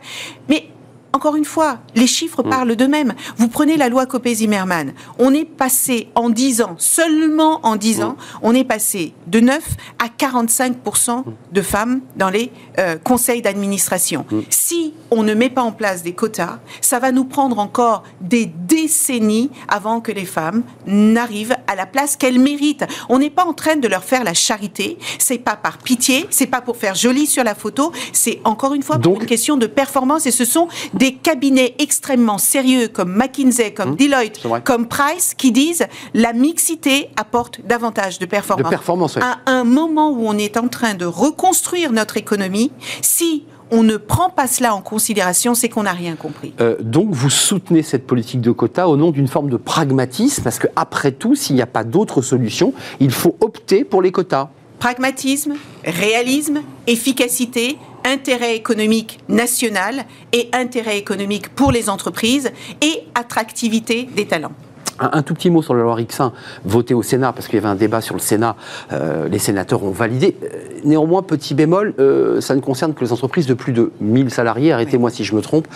Mais 0.49 0.68
encore 1.12 1.36
une 1.36 1.44
fois, 1.44 1.78
les 1.94 2.06
chiffres 2.06 2.42
mm. 2.42 2.50
parlent 2.50 2.76
d'eux-mêmes. 2.76 3.14
Vous 3.36 3.48
prenez 3.48 3.76
la 3.76 3.88
loi 3.88 4.06
Copé-Zimmermann. 4.06 4.92
On 5.18 5.34
est 5.34 5.44
passé 5.44 6.08
en 6.14 6.30
10 6.30 6.62
ans, 6.62 6.74
seulement 6.78 7.60
en 7.64 7.76
10 7.76 7.98
mm. 7.98 8.02
ans, 8.02 8.16
on 8.42 8.54
est 8.54 8.64
passé 8.64 9.14
de 9.26 9.40
9 9.40 9.62
à 9.98 10.06
45% 10.06 11.24
de 11.52 11.62
femmes 11.62 12.00
dans 12.16 12.30
les 12.30 12.50
euh, 12.78 12.96
conseils 12.96 13.42
d'administration. 13.42 14.24
Mm. 14.30 14.40
Si 14.50 14.94
on 15.10 15.22
ne 15.22 15.34
met 15.34 15.50
pas 15.50 15.62
en 15.62 15.72
place 15.72 16.02
des 16.02 16.14
quotas, 16.14 16.60
ça 16.80 16.98
va 16.98 17.12
nous 17.12 17.24
prendre 17.24 17.58
encore 17.58 18.02
des 18.20 18.46
décennies 18.46 19.50
avant 19.68 20.00
que 20.00 20.12
les 20.12 20.24
femmes 20.24 20.62
n'arrivent 20.86 21.56
à 21.66 21.74
la 21.74 21.86
place 21.86 22.16
qu'elles 22.16 22.38
méritent. 22.38 22.84
On 23.08 23.18
n'est 23.18 23.30
pas 23.30 23.44
en 23.44 23.52
train 23.52 23.76
de 23.76 23.88
leur 23.88 24.04
faire 24.04 24.24
la 24.24 24.34
charité. 24.34 24.98
C'est 25.18 25.38
pas 25.38 25.56
par 25.56 25.78
pitié, 25.78 26.26
c'est 26.30 26.46
pas 26.46 26.60
pour 26.60 26.76
faire 26.76 26.94
joli 26.94 27.26
sur 27.26 27.44
la 27.44 27.54
photo. 27.54 27.92
C'est 28.12 28.40
encore 28.44 28.74
une 28.74 28.82
fois 28.82 28.98
pour 28.98 29.20
une 29.20 29.26
question 29.26 29.56
de 29.56 29.66
performance. 29.66 30.26
Et 30.26 30.30
ce 30.30 30.44
sont 30.44 30.68
des 30.94 31.01
cabinets 31.11 31.74
extrêmement 31.78 32.38
sérieux 32.38 32.88
comme 32.88 33.12
McKinsey, 33.14 33.72
comme 33.72 33.92
mmh. 33.92 33.96
Deloitte, 33.96 34.40
comme 34.64 34.86
Price 34.86 35.34
qui 35.36 35.53
disent 35.53 35.86
la 36.14 36.32
mixité 36.32 37.09
apporte 37.16 37.61
davantage 37.66 38.18
de 38.18 38.26
performance. 38.26 38.64
De 38.64 38.70
performance 38.70 39.16
À 39.16 39.38
un 39.46 39.64
moment 39.64 40.11
où 40.11 40.26
on 40.26 40.38
est 40.38 40.57
en 40.57 40.68
train 40.68 40.94
de 40.94 41.05
reconstruire 41.05 41.92
notre 41.92 42.16
économie, 42.16 42.72
si 43.00 43.44
on 43.72 43.82
ne 43.82 43.96
prend 43.96 44.28
pas 44.28 44.46
cela 44.46 44.74
en 44.74 44.82
considération, 44.82 45.55
c'est 45.55 45.70
qu'on 45.70 45.84
n'a 45.84 45.92
rien 45.92 46.14
compris. 46.14 46.53
Euh, 46.61 46.76
donc 46.80 47.09
vous 47.11 47.30
soutenez 47.30 47.82
cette 47.82 48.07
politique 48.07 48.42
de 48.42 48.50
quotas 48.50 48.86
au 48.86 48.98
nom 48.98 49.11
d'une 49.11 49.28
forme 49.28 49.48
de 49.48 49.57
pragmatisme, 49.57 50.42
parce 50.42 50.59
qu'après 50.59 51.11
tout, 51.11 51.34
s'il 51.34 51.57
n'y 51.57 51.62
a 51.62 51.66
pas 51.66 51.82
d'autre 51.82 52.20
solution, 52.20 52.74
il 53.00 53.11
faut 53.11 53.34
opter 53.40 53.84
pour 53.84 54.03
les 54.03 54.12
quotas. 54.12 54.50
Pragmatisme, 54.78 55.55
réalisme, 55.84 56.61
efficacité, 56.86 57.78
intérêt 58.05 58.57
économique 58.57 59.18
national 59.28 60.05
et 60.32 60.48
intérêt 60.53 60.98
économique 60.98 61.48
pour 61.50 61.72
les 61.72 61.88
entreprises 61.88 62.50
et 62.80 63.05
attractivité 63.14 64.05
des 64.05 64.26
talents. 64.26 64.53
Un, 64.98 65.22
tout 65.22 65.34
petit 65.34 65.50
mot 65.50 65.62
sur 65.62 65.74
la 65.74 65.82
loi 65.82 65.94
Rixin, 65.94 66.32
votée 66.64 66.94
au 66.94 67.03
Sénat, 67.03 67.32
parce 67.32 67.48
qu'il 67.48 67.57
y 67.57 67.59
avait 67.59 67.68
un 67.68 67.74
débat 67.74 68.00
sur 68.00 68.14
le 68.14 68.20
Sénat, 68.20 68.57
euh, 68.92 69.26
les 69.28 69.38
sénateurs 69.38 69.82
ont 69.82 69.90
validé. 69.90 70.36
Euh, 70.42 70.48
néanmoins, 70.84 71.22
petit 71.22 71.55
bémol, 71.55 71.94
euh, 71.98 72.40
ça 72.40 72.55
ne 72.55 72.61
concerne 72.61 72.94
que 72.94 73.03
les 73.03 73.12
entreprises 73.12 73.46
de 73.46 73.55
plus 73.55 73.72
de 73.72 73.90
1000 74.00 74.30
salariés, 74.30 74.72
arrêtez-moi 74.72 75.11
si 75.11 75.24
je 75.24 75.34
me 75.34 75.40
trompe. 75.40 75.66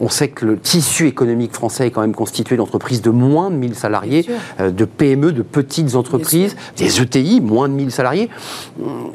On 0.00 0.08
sait 0.08 0.28
que 0.28 0.44
le 0.44 0.58
tissu 0.58 1.06
économique 1.06 1.52
français 1.52 1.86
est 1.86 1.90
quand 1.90 2.00
même 2.00 2.14
constitué 2.14 2.56
d'entreprises 2.56 3.02
de 3.02 3.10
moins 3.10 3.50
de 3.50 3.56
1000 3.56 3.74
salariés, 3.74 4.26
euh, 4.60 4.70
de 4.70 4.84
PME, 4.84 5.32
de 5.32 5.42
petites 5.42 5.94
entreprises, 5.94 6.56
des 6.76 7.00
ETI, 7.00 7.40
moins 7.40 7.68
de 7.68 7.74
1000 7.74 7.90
salariés. 7.90 8.28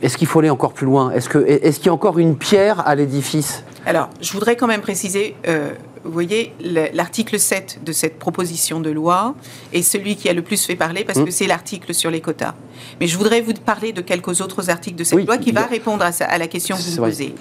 Est-ce 0.02 0.18
qu'il 0.18 0.28
faut 0.28 0.40
aller 0.40 0.50
encore 0.50 0.74
plus 0.74 0.86
loin? 0.86 1.12
Est-ce 1.12 1.30
qu'il 1.30 1.42
est 1.42 1.86
y 1.86 1.90
a 1.90 1.94
encore 1.94 2.20
une 2.20 2.38
pierre 2.38 2.88
à 2.88 2.96
l'édifice? 2.96 3.64
Alors, 3.86 4.10
je 4.22 4.34
voudrais 4.34 4.58
quand 4.58 4.68
même 4.68 4.82
préciser, 4.82 5.36
euh, 5.48 5.72
vous 6.04 6.12
voyez, 6.12 6.54
l'article 6.94 7.40
7 7.40 7.80
de 7.86 7.92
cette 7.94 8.20
proposition 8.20 8.82
de 8.82 8.90
loi 8.90 9.34
est 9.72 9.82
celui 9.82 10.18
qui 10.18 10.28
a 10.28 10.34
le 10.34 10.42
plus 10.42 10.66
fait 10.66 10.76
parler 10.76 11.06
parce 11.06 11.20
que 11.20 11.30
mmh. 11.30 11.32
c'est 11.32 11.48
l'article 11.48 11.94
sur 11.94 12.12
les 12.12 12.20
quotas. 12.20 12.54
Mais 13.00 13.08
je 13.08 13.18
voudrais 13.18 13.40
vous 13.40 13.54
parler 13.54 13.94
de 13.94 14.02
quelques 14.02 14.42
autres 14.42 14.70
articles 14.70 14.98
de 14.98 15.06
cette 15.06 15.26
loi 15.26 15.38
qui 15.38 15.52
va 15.52 15.66
répondre 15.66 16.04
à, 16.04 16.38
la 16.38 16.48
question 16.48 16.76
que 16.76 16.82
vous 16.82 17.02
me 17.02 17.08
posez. 17.08 17.34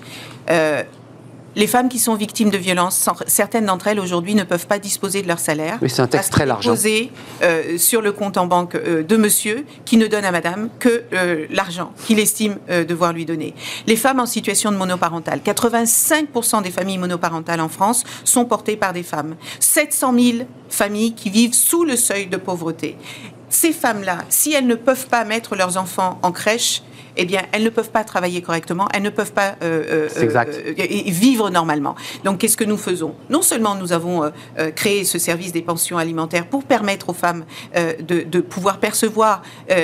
Euh, 0.50 0.84
les 1.56 1.66
femmes 1.66 1.88
qui 1.88 1.98
sont 1.98 2.14
victimes 2.14 2.50
de 2.50 2.58
violences, 2.58 3.08
certaines 3.26 3.64
d'entre 3.64 3.88
elles 3.88 3.98
aujourd'hui 3.98 4.34
ne 4.34 4.44
peuvent 4.44 4.66
pas 4.66 4.78
disposer 4.78 5.22
de 5.22 5.28
leur 5.28 5.38
salaire. 5.38 5.78
Oui, 5.80 5.88
c'est 5.88 6.02
un 6.02 6.06
texte 6.06 6.30
très 6.30 6.44
large. 6.44 6.66
Posé 6.66 7.10
euh, 7.42 7.78
sur 7.78 8.02
le 8.02 8.12
compte 8.12 8.36
en 8.36 8.46
banque 8.46 8.74
euh, 8.74 9.02
de 9.02 9.16
monsieur 9.16 9.64
qui 9.86 9.96
ne 9.96 10.06
donne 10.06 10.26
à 10.26 10.32
madame 10.32 10.68
que 10.78 11.04
euh, 11.14 11.46
l'argent 11.50 11.92
qu'il 12.04 12.18
estime 12.18 12.58
devoir 12.86 13.14
lui 13.14 13.24
donner. 13.24 13.54
Les 13.86 13.96
femmes 13.96 14.20
en 14.20 14.26
situation 14.26 14.70
de 14.70 14.76
monoparentale, 14.76 15.40
85% 15.44 16.62
des 16.62 16.70
familles 16.70 16.98
monoparentales 16.98 17.60
en 17.60 17.68
France 17.68 18.04
sont 18.24 18.44
portées 18.44 18.76
par 18.76 18.92
des 18.92 19.02
femmes. 19.02 19.34
700 19.60 20.14
000 20.18 20.38
familles 20.68 21.14
qui 21.14 21.30
vivent 21.30 21.54
sous 21.54 21.84
le 21.84 21.96
seuil 21.96 22.26
de 22.26 22.36
pauvreté. 22.36 22.96
Ces 23.48 23.72
femmes-là, 23.72 24.18
si 24.28 24.52
elles 24.52 24.66
ne 24.66 24.74
peuvent 24.74 25.06
pas 25.06 25.24
mettre 25.24 25.56
leurs 25.56 25.78
enfants 25.78 26.18
en 26.22 26.32
crèche, 26.32 26.82
eh 27.16 27.24
bien, 27.24 27.42
elles 27.52 27.64
ne 27.64 27.70
peuvent 27.70 27.90
pas 27.90 28.04
travailler 28.04 28.42
correctement, 28.42 28.88
elles 28.92 29.02
ne 29.02 29.10
peuvent 29.10 29.32
pas 29.32 29.56
euh, 29.62 30.08
vivre 31.08 31.50
normalement. 31.50 31.94
Donc, 32.24 32.38
qu'est-ce 32.38 32.56
que 32.56 32.64
nous 32.64 32.76
faisons? 32.76 33.14
Non 33.30 33.42
seulement 33.42 33.74
nous 33.74 33.92
avons 33.92 34.30
créé 34.74 35.04
ce 35.04 35.18
service 35.18 35.52
des 35.52 35.62
pensions 35.62 35.98
alimentaires 35.98 36.46
pour 36.46 36.64
permettre 36.64 37.10
aux 37.10 37.14
femmes 37.14 37.44
de, 37.74 38.22
de, 38.22 38.40
pouvoir 38.40 38.78
percevoir 38.78 39.42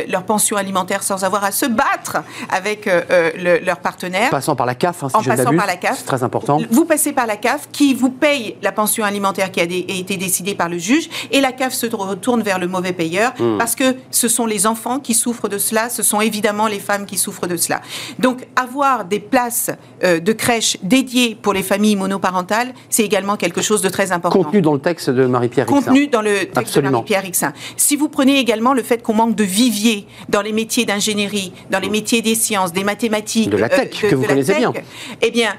leur 0.09 0.25
pension 0.25 0.57
alimentaire 0.57 1.03
sans 1.03 1.25
avoir 1.25 1.45
à 1.45 1.53
se 1.53 1.67
battre 1.67 2.19
avec 2.51 2.89
leur 3.37 3.79
partenaire. 3.81 4.31
Passant 4.31 4.57
par 4.57 4.67
la 4.67 4.75
CAF, 4.75 5.05
hein, 5.05 5.09
si 5.09 5.17
en 5.17 5.23
passant 5.23 5.57
par 5.57 5.67
la 5.67 5.77
CAF. 5.77 5.99
C'est 5.99 6.07
très 6.07 6.23
important. 6.23 6.59
Vous 6.71 6.85
passez 6.85 7.13
par 7.13 7.27
la 7.27 7.37
CAF 7.37 7.69
qui 7.73 7.95
vous 7.95 8.11
paye 8.11 8.57
la 8.63 8.73
pension 8.73 9.05
alimentaire 9.05 9.51
qui 9.51 9.61
a 9.61 9.65
été 9.65 10.17
décidée 10.17 10.55
par 10.55 10.69
le 10.69 10.79
juge 10.79 11.09
et 11.31 11.41
la 11.41 11.53
CAF 11.53 11.73
se 11.73 11.87
retourne 11.95 12.43
vers 12.43 12.59
le 12.59 12.69
mauvais 12.69 12.93
payeur 12.93 13.33
hmm. 13.39 13.59
parce 13.59 13.75
que 13.75 13.97
ce 14.11 14.29
sont 14.29 14.47
les 14.47 14.67
enfants 14.67 14.99
qui 14.99 15.15
souffrent 15.15 15.49
de 15.49 15.59
cela, 15.59 15.91
ce 15.91 16.03
sont 16.03 16.21
évidemment 16.21 16.67
les 16.67 16.81
femmes 16.81 17.07
qui 17.07 17.19
souffrent 17.23 17.47
de 17.47 17.57
cela. 17.57 17.81
Donc 18.19 18.47
avoir 18.57 19.05
des 19.05 19.21
places 19.21 19.71
euh, 20.05 20.21
de 20.21 20.33
crèche 20.33 20.77
dédiées 20.83 21.37
pour 21.41 21.53
les 21.53 21.63
familles 21.63 21.97
monoparentales, 21.97 22.75
c'est 22.91 23.05
également 23.05 23.37
quelque 23.37 23.63
chose 23.63 23.83
de 23.83 23.89
très 23.89 24.13
important. 24.13 24.43
Contenu 24.43 24.61
dans 24.61 24.75
le 24.75 24.81
texte 24.81 25.11
de 25.11 25.27
Marie-Pierre 25.27 25.67
Contenu 25.67 26.09
dans 26.09 26.23
le 26.23 26.47
texte 26.47 26.79
de 26.79 26.89
Marie-Pierre 26.89 27.23
Rixin. 27.23 27.53
Si 27.77 27.97
vous 27.97 28.09
prenez 28.09 28.39
également 28.39 28.75
le 28.75 28.83
fait 28.83 29.03
qu'on 29.03 29.15
manque 29.15 29.35
de 29.35 29.45
viviers 29.45 30.07
dans 30.29 30.43
les 30.43 30.53
métiers 30.53 30.85
d'ingénierie, 30.85 31.53
dans 31.71 31.79
les 31.81 31.91
métiers 31.91 32.23
des 32.23 32.35
sciences, 32.35 32.73
des 32.73 32.85
mathématiques, 32.85 33.51
de 33.51 33.57
la 33.57 33.69
tech, 33.69 34.05
euh, 34.05 34.11
que 34.11 34.15
vous 34.15 34.25
connaissez 34.25 34.55
bien, 34.55 34.73
eh 35.21 35.31
bien, 35.31 35.55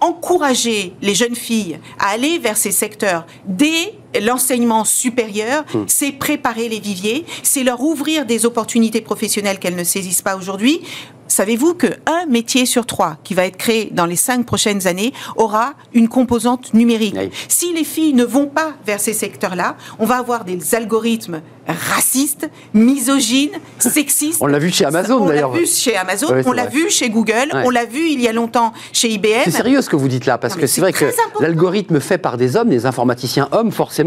encourager 0.00 0.94
les 1.02 1.14
jeunes 1.14 1.34
filles 1.34 1.78
à 1.98 2.08
aller 2.08 2.38
vers 2.38 2.56
ces 2.56 2.72
secteurs 2.72 3.26
dès 3.44 3.92
l'enseignement 4.20 4.84
supérieur, 4.84 5.64
hmm. 5.74 5.84
c'est 5.86 6.12
préparer 6.12 6.68
les 6.68 6.80
viviers, 6.80 7.24
c'est 7.42 7.62
leur 7.62 7.80
ouvrir 7.82 8.26
des 8.26 8.46
opportunités 8.46 9.00
professionnelles 9.00 9.58
qu'elles 9.58 9.76
ne 9.76 9.84
saisissent 9.84 10.22
pas 10.22 10.36
aujourd'hui. 10.36 10.82
Savez-vous 11.28 11.74
qu'un 11.74 12.26
métier 12.28 12.66
sur 12.66 12.86
trois 12.86 13.16
qui 13.24 13.34
va 13.34 13.46
être 13.46 13.56
créé 13.56 13.90
dans 13.92 14.06
les 14.06 14.16
cinq 14.16 14.46
prochaines 14.46 14.86
années 14.86 15.12
aura 15.36 15.74
une 15.92 16.08
composante 16.08 16.72
numérique 16.72 17.16
Si 17.48 17.72
les 17.72 17.84
filles 17.84 18.14
ne 18.14 18.24
vont 18.24 18.46
pas 18.46 18.74
vers 18.86 19.00
ces 19.00 19.12
secteurs-là, 19.12 19.76
on 19.98 20.06
va 20.06 20.18
avoir 20.18 20.44
des 20.44 20.74
algorithmes 20.74 21.40
racistes, 21.68 22.48
misogynes, 22.74 23.58
sexistes. 23.78 24.38
on 24.40 24.46
l'a 24.46 24.58
vu 24.58 24.70
chez 24.70 24.84
Amazon 24.84 25.26
d'ailleurs. 25.26 25.50
On 25.50 25.54
l'a 25.54 25.60
vu 25.60 25.66
chez 25.66 25.96
Amazon, 25.96 26.28
on 26.46 26.52
l'a 26.52 26.66
vu 26.66 26.90
chez 26.90 27.10
Google, 27.10 27.50
on 27.52 27.70
l'a 27.70 27.84
vu 27.84 28.08
il 28.08 28.20
y 28.20 28.28
a 28.28 28.32
longtemps 28.32 28.72
chez 28.92 29.08
IBM. 29.08 29.42
C'est 29.44 29.50
sérieux 29.50 29.82
ce 29.82 29.90
que 29.90 29.96
vous 29.96 30.08
dites 30.08 30.26
là, 30.26 30.38
parce 30.38 30.54
que 30.54 30.66
c'est 30.66 30.80
vrai 30.80 30.92
que 30.92 31.06
l'algorithme 31.40 32.00
fait 32.00 32.18
par 32.18 32.36
des 32.36 32.56
hommes, 32.56 32.68
des 32.68 32.86
informaticiens 32.86 33.48
hommes, 33.52 33.72
forcément, 33.72 34.05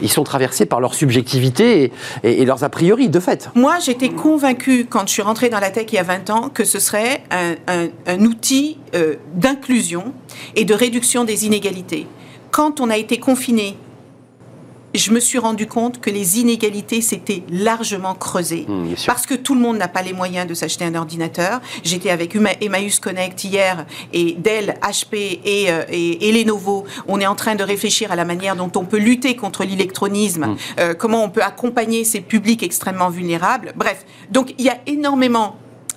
ils 0.00 0.10
sont 0.10 0.24
traversés 0.24 0.66
par 0.66 0.80
leur 0.80 0.94
subjectivité 0.94 1.92
et, 2.22 2.44
leurs 2.44 2.64
a 2.64 2.68
priori, 2.68 3.08
de 3.08 3.20
fait. 3.20 3.50
Moi, 3.54 3.78
j'étais 3.80 4.10
convaincue 4.10 4.86
quand 4.88 5.06
je 5.06 5.12
suis 5.12 5.22
rentrée 5.22 5.48
dans 5.48 5.60
la 5.60 5.70
tech 5.70 5.86
il 5.88 5.96
y 5.96 5.98
a 5.98 6.02
20 6.02 6.30
ans 6.30 6.48
que 6.48 6.64
ce 6.64 6.78
serait 6.78 7.22
un, 7.30 8.20
outil 8.20 8.78
euh, 8.94 9.16
d'inclusion 9.34 10.12
et 10.54 10.64
de 10.64 10.74
réduction 10.74 11.24
des 11.24 11.46
inégalités. 11.46 12.06
Quand 12.50 12.80
on 12.80 12.90
a 12.90 12.96
été 12.96 13.18
confiné 13.18 13.76
je 14.96 15.12
me 15.12 15.20
suis 15.20 15.38
rendu 15.38 15.66
compte 15.66 16.00
que 16.00 16.10
les 16.10 16.40
inégalités 16.40 17.00
s'étaient 17.00 17.42
largement 17.50 18.14
creusées. 18.14 18.66
Mmh, 18.68 18.94
parce 19.06 19.26
que 19.26 19.34
tout 19.34 19.54
le 19.54 19.60
monde 19.60 19.78
n'a 19.78 19.88
pas 19.88 20.02
les 20.02 20.12
moyens 20.12 20.46
de 20.46 20.54
s'acheter 20.54 20.84
un 20.84 20.94
ordinateur. 20.94 21.60
J'étais 21.82 22.10
avec 22.10 22.36
Emmaüs 22.60 23.00
Connect 23.00 23.44
hier 23.44 23.86
et 24.12 24.32
Dell, 24.38 24.78
HP 24.82 25.40
euh, 25.46 25.84
et, 25.90 26.28
et, 26.28 26.32
Lenovo. 26.32 26.84
On 27.08 27.20
est 27.20 27.26
en 27.26 27.34
train 27.34 27.54
de 27.54 27.64
réfléchir 27.64 28.12
à 28.12 28.16
la 28.16 28.24
manière 28.24 28.56
dont 28.56 28.70
on 28.76 28.84
peut 28.84 28.98
lutter 28.98 29.36
contre 29.36 29.64
l'électronisme, 29.64 30.46
mmh. 30.46 30.56
euh, 30.80 30.94
comment 30.94 31.22
on 31.22 31.30
peut 31.30 31.42
accompagner 31.42 32.04
ces 32.04 32.20
publics 32.20 32.62
extrêmement 32.62 33.10
vulnérables. 33.10 33.72
Bref, 33.76 34.04
donc 34.30 34.54
il 34.58 34.64
y 34.64 34.70
a 34.70 34.78
énormément 34.86 35.56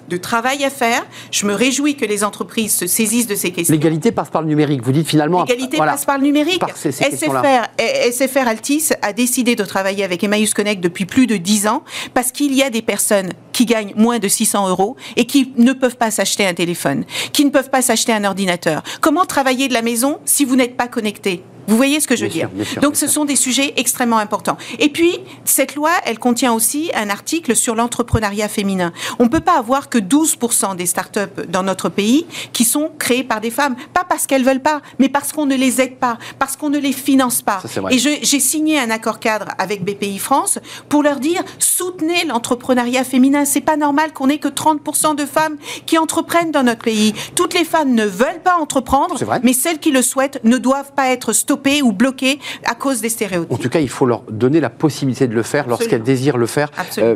de 0.10 0.18
travail 0.18 0.66
à 0.66 0.70
faire. 0.70 1.05
Je 1.32 1.45
me 1.45 1.53
réjouis 1.53 1.95
que 1.95 2.05
les 2.05 2.24
entreprises 2.24 2.76
se 2.76 2.88
saisissent 2.88 3.28
de 3.28 3.36
ces 3.36 3.51
questions. 3.51 3.74
L'égalité 3.74 4.12
passe 4.12 4.30
par 4.30 4.41
le 4.41 4.47
numérique, 4.47 4.84
vous 4.84 4.91
dites 4.91 5.07
finalement. 5.07 5.43
L'égalité 5.43 5.78
passe 5.78 6.05
par 6.05 6.18
le 6.18 6.24
numérique. 6.24 6.62
SFR, 6.78 8.47
Altis 8.47 8.89
a 9.01 9.14
décidé 9.14 9.55
de 9.55 9.64
travailler 9.64 10.03
avec 10.03 10.24
Emmaüs 10.24 10.53
Connect 10.53 10.82
depuis 10.82 11.05
plus 11.05 11.28
de 11.28 11.38
10 11.38 11.68
ans 11.68 11.84
parce 12.14 12.32
qu'il 12.32 12.53
y 12.53 12.64
a 12.64 12.70
des 12.70 12.82
personnes 12.82 13.32
qui 13.53 13.66
gagnent 13.66 13.93
moins 13.95 14.20
de 14.20 14.28
600 14.28 14.70
euros 14.70 14.95
et 15.16 15.26
qui 15.26 15.53
ne 15.57 15.74
peuvent 15.74 15.97
pas 15.97 16.12
s'acheter 16.12 16.45
un 16.45 16.53
téléphone, 16.53 17.05
qui 17.34 17.45
ne 17.45 17.49
peuvent 17.49 17.70
pas 17.70 17.82
s'acheter 17.82 18.14
un 18.14 18.24
ordinateur. 18.24 18.84
Comment 19.01 19.26
travailler 19.26 19.68
de 19.68 19.74
la 19.74 19.82
maison 19.82 20.20
si 20.26 20.45
vous 20.45 20.55
n'êtes 20.55 20.78
pas 20.78 20.88
connecté? 20.88 21.43
Vous 21.70 21.78
voyez 21.78 21.99
ce 21.99 22.07
que 22.07 22.15
je 22.15 22.26
veux 22.26 22.32
dire 22.32 22.49
Donc 22.82 22.95
ce 22.95 23.07
sont 23.07 23.26
des 23.26 23.36
sujets 23.36 23.74
extrêmement 23.78 24.17
importants. 24.17 24.57
Et 24.80 24.89
puis, 24.89 25.20
cette 25.45 25.76
loi, 25.76 25.91
elle 26.03 26.17
contient 26.17 26.51
aussi 26.51 26.89
un 26.95 27.11
article 27.11 27.55
sur 27.55 27.76
l'entrepreneuriat 27.76 28.49
féminin. 28.49 28.91
On 29.20 29.26
ne 29.26 29.30
peut 29.30 29.39
pas 29.39 29.59
avoir 29.59 29.88
que 29.88 29.99
12% 29.99 30.76
des 30.76 30.88
startups 30.88 31.45
dans 31.47 31.61
notre 31.61 31.89
pays 31.89 32.26
qui 32.53 32.65
sont 32.65 32.89
créées 32.97 33.24
par 33.24 33.39
des 33.39 33.51
femmes. 33.51 33.76
Pas 33.93 34.03
parce 34.03 34.26
qu'elles 34.26 34.43
veulent 34.43 34.63
pas, 34.63 34.82
mais 34.97 35.09
parce 35.09 35.32
qu'on 35.32 35.45
ne 35.45 35.55
les 35.55 35.80
aide 35.80 35.97
pas, 35.97 36.17
parce 36.39 36.55
qu'on 36.55 36.72
ne 36.72 36.80
les 36.80 36.91
finance 36.91 37.43
pas. 37.43 37.61
Et 37.91 37.99
j'ai 37.99 38.39
signé 38.39 38.80
un 38.80 38.89
accord 38.89 39.20
cadre 39.20 39.49
avec 39.59 39.84
BPI 39.84 40.17
France 40.17 40.57
pour 40.89 41.03
leur 41.03 41.20
dire 41.20 41.43
soutenez 41.59 42.26
l'entrepreneuriat 42.26 43.03
féminin. 43.03 43.45
C'est 43.45 43.61
pas 43.61 43.78
normal 43.78 44.11
qu'on 44.11 44.30
ait 44.30 44.39
que 44.39 44.47
30% 44.47 45.15
de 45.15 45.26
femmes 45.26 45.57
qui 45.86 45.99
entreprennent 45.99 46.51
dans 46.51 46.63
notre 46.63 46.82
pays. 46.82 47.13
Toutes 47.36 47.53
les 47.53 47.63
femmes 47.63 47.93
ne 47.93 48.05
veulent 48.05 48.41
pas 48.43 48.55
entreprendre, 48.55 49.17
mais 49.43 49.53
celles 49.53 49.80
qui 49.80 49.91
le 49.91 50.01
souhaitent 50.01 50.39
ne 50.43 50.57
doivent 50.57 50.93
pas 50.93 51.09
être 51.09 51.32
stoppées 51.32 51.59
ou 51.84 51.91
bloqués 51.91 52.39
à 52.66 52.76
cause 52.76 53.01
des 53.01 53.10
stéréotypes. 53.10 53.51
En 53.51 53.57
tout 53.57 53.70
cas, 53.70 53.80
il 53.80 53.89
faut 53.89 54.05
leur 54.05 54.22
donner 54.30 54.60
la 54.60 54.70
possibilité 54.70 55.28
de 55.28 55.36
le 55.36 55.43
faire 55.43 55.68
lorsqu'elles 55.68 56.03
désirent 56.03 56.38
le 56.38 56.45
faire. 56.45 56.72
Euh, 56.97 57.16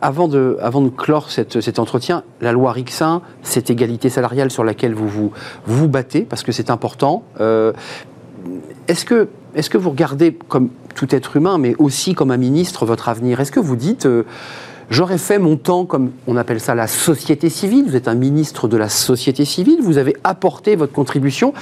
avant, 0.00 0.28
de, 0.28 0.56
avant 0.60 0.80
de 0.80 0.88
clore 0.88 1.30
cet 1.30 1.78
entretien, 1.78 2.24
la 2.40 2.52
loi 2.52 2.72
Rixin, 2.72 3.22
cette 3.42 3.70
égalité 3.70 4.08
salariale 4.08 4.50
sur 4.50 4.64
laquelle 4.64 4.94
vous 4.94 5.08
vous, 5.08 5.32
vous, 5.66 5.88
battez, 5.88 6.22
parce 6.22 6.42
que 6.42 6.52
c'est 6.52 6.70
important, 6.70 7.24
euh, 7.40 7.72
est-ce 8.88 9.04
que, 9.04 9.28
est 9.54 9.68
que 9.68 9.78
vous 9.78 9.90
regardez 9.90 10.36
comme 10.48 10.70
tout 10.94 11.14
être 11.14 11.36
humain, 11.36 11.58
mais 11.58 11.74
aussi 11.78 12.14
comme 12.14 12.30
un 12.30 12.36
ministre, 12.36 12.86
votre 12.86 13.08
avenir? 13.08 13.40
Est-ce 13.40 13.52
que 13.52 13.60
vous 13.60 13.76
dites... 13.76 14.06
Euh, 14.06 14.24
J'aurais 14.90 15.16
fait 15.16 15.38
mon 15.38 15.56
temps, 15.56 15.86
comme 15.86 16.12
on 16.26 16.36
appelle 16.36 16.60
ça, 16.60 16.74
la 16.74 16.86
société 16.86 17.48
civile? 17.48 17.86
Vous 17.88 17.96
êtes 17.96 18.06
un 18.06 18.14
ministre 18.14 18.68
de 18.68 18.76
la 18.76 18.90
société 18.90 19.46
civile. 19.46 19.78
Vous 19.80 19.96
avez 19.96 20.14
apporté 20.24 20.76
votre 20.76 20.92
contribution. 20.92 21.54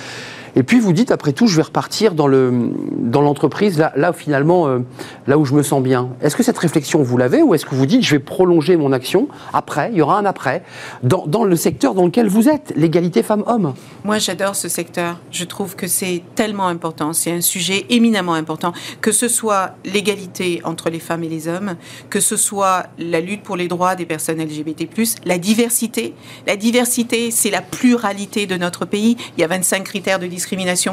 Et 0.55 0.63
puis 0.63 0.81
vous 0.81 0.93
dites, 0.93 1.11
après 1.11 1.33
tout, 1.33 1.47
je 1.47 1.57
vais 1.57 1.63
repartir 1.63 2.15
dans 2.15 2.27
l'entreprise, 2.29 3.77
dans 3.77 3.85
là, 3.85 3.93
là 3.97 4.13
finalement, 4.13 4.69
euh, 4.69 4.81
là 5.27 5.39
où 5.39 5.45
je 5.45 5.55
me 5.55 5.63
sens 5.63 5.83
bien. 5.83 6.11
Est-ce 6.21 6.37
que 6.37 6.43
cette 6.43 6.59
réflexion, 6.59 7.03
vous 7.03 7.17
l'avez, 7.17 7.43
ou 7.43 7.55
est-ce 7.55 7.65
que 7.65 7.75
vous 7.75 7.87
dites, 7.87 8.03
je 8.03 8.13
vais 8.13 8.19
prolonger 8.19 8.77
mon 8.77 8.93
action 8.93 9.29
après, 9.53 9.91
il 9.93 9.99
y 9.99 10.03
aura 10.03 10.19
un 10.19 10.27
après, 10.27 10.63
dans, 11.03 11.27
dans 11.27 11.45
le 11.45 11.57
secteur 11.57 11.95
dans 11.95 12.05
lequel 12.05 12.29
vous 12.29 12.49
êtes, 12.49 12.73
l'égalité 12.77 13.23
femmes-hommes? 13.23 13.75
Moi, 14.05 14.19
j'adore 14.19 14.55
ce 14.55 14.69
secteur. 14.69 15.19
Je 15.31 15.45
trouve 15.45 15.75
que 15.75 15.87
c'est 15.87 16.23
tellement 16.35 16.69
important, 16.69 17.13
c'est 17.13 17.33
un 17.33 17.41
sujet 17.41 17.87
éminemment 17.89 18.35
important, 18.35 18.73
que 19.01 19.13
ce 19.13 19.29
soit 19.29 19.71
l'égalité 19.85 20.61
entre 20.65 20.91
les 20.91 21.01
femmes 21.01 21.25
et 21.25 21.29
les 21.29 21.49
hommes, 21.49 21.77
que 22.11 22.21
ce 22.21 22.37
soit 22.37 22.85
la 22.99 23.21
lutte 23.21 23.43
pour 23.43 23.57
les 23.57 23.69
droits 23.69 23.95
des 23.95 24.07
personnes 24.07 24.39
LGBT+, 24.39 24.87
la 25.25 25.39
diversité. 25.39 26.15
La 26.47 26.57
diversité, 26.57 27.31
c'est 27.31 27.51
la 27.51 27.63
pluralité 27.63 28.47
de 28.47 28.57
notre 28.57 28.85
pays. 28.85 29.17
Il 29.37 29.41
y 29.41 29.45
a 29.45 29.49
25 29.49 29.85
critères 29.85 30.19
de 30.19 30.27
discrimination 30.27 30.42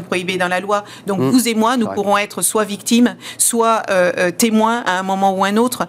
prohibée 0.04 0.38
dans 0.38 0.48
la 0.48 0.60
loi. 0.60 0.84
Donc 1.08 1.20
mmh. 1.20 1.30
vous 1.30 1.48
et 1.48 1.54
moi, 1.54 1.78
nous 1.78 1.88
pourrons 1.88 2.18
être 2.18 2.42
soit 2.42 2.64
victimes, 2.64 3.16
soit 3.38 3.84
euh, 3.90 4.12
euh, 4.18 4.32
témoins 4.32 4.84
à 4.86 5.00
un 5.00 5.04
moment 5.04 5.34
ou 5.34 5.44
un 5.44 5.58
autre. 5.58 5.88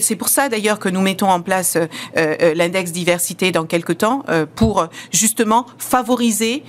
C'est 0.00 0.16
pour 0.16 0.28
ça 0.28 0.48
d'ailleurs 0.48 0.78
que 0.78 0.88
nous 0.88 1.00
mettons 1.00 1.30
en 1.30 1.40
place 1.40 1.76
euh, 2.16 2.54
l'index 2.54 2.92
diversité 2.92 3.52
dans 3.52 3.64
quelques 3.64 3.98
temps 3.98 4.22
pour 4.54 4.86
justement 5.12 5.66
favoriser 5.78 6.62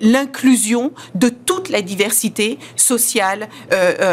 l'inclusion 0.00 0.92
de 1.14 1.28
toute 1.28 1.68
la 1.68 1.82
diversité 1.82 2.58
sociale, 2.76 3.48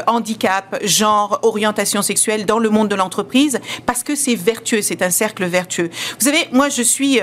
handicap, 0.07 0.79
genre, 0.83 1.39
orientation 1.43 2.01
sexuelle 2.01 2.45
dans 2.45 2.59
le 2.59 2.69
monde 2.69 2.87
de 2.87 2.95
l'entreprise 2.95 3.59
parce 3.85 4.03
que 4.03 4.15
c'est 4.15 4.35
vertueux, 4.35 4.81
c'est 4.81 5.01
un 5.01 5.09
cercle 5.09 5.45
vertueux. 5.45 5.89
Vous 6.19 6.25
savez, 6.25 6.47
moi 6.51 6.69
je 6.69 6.81
suis 6.81 7.19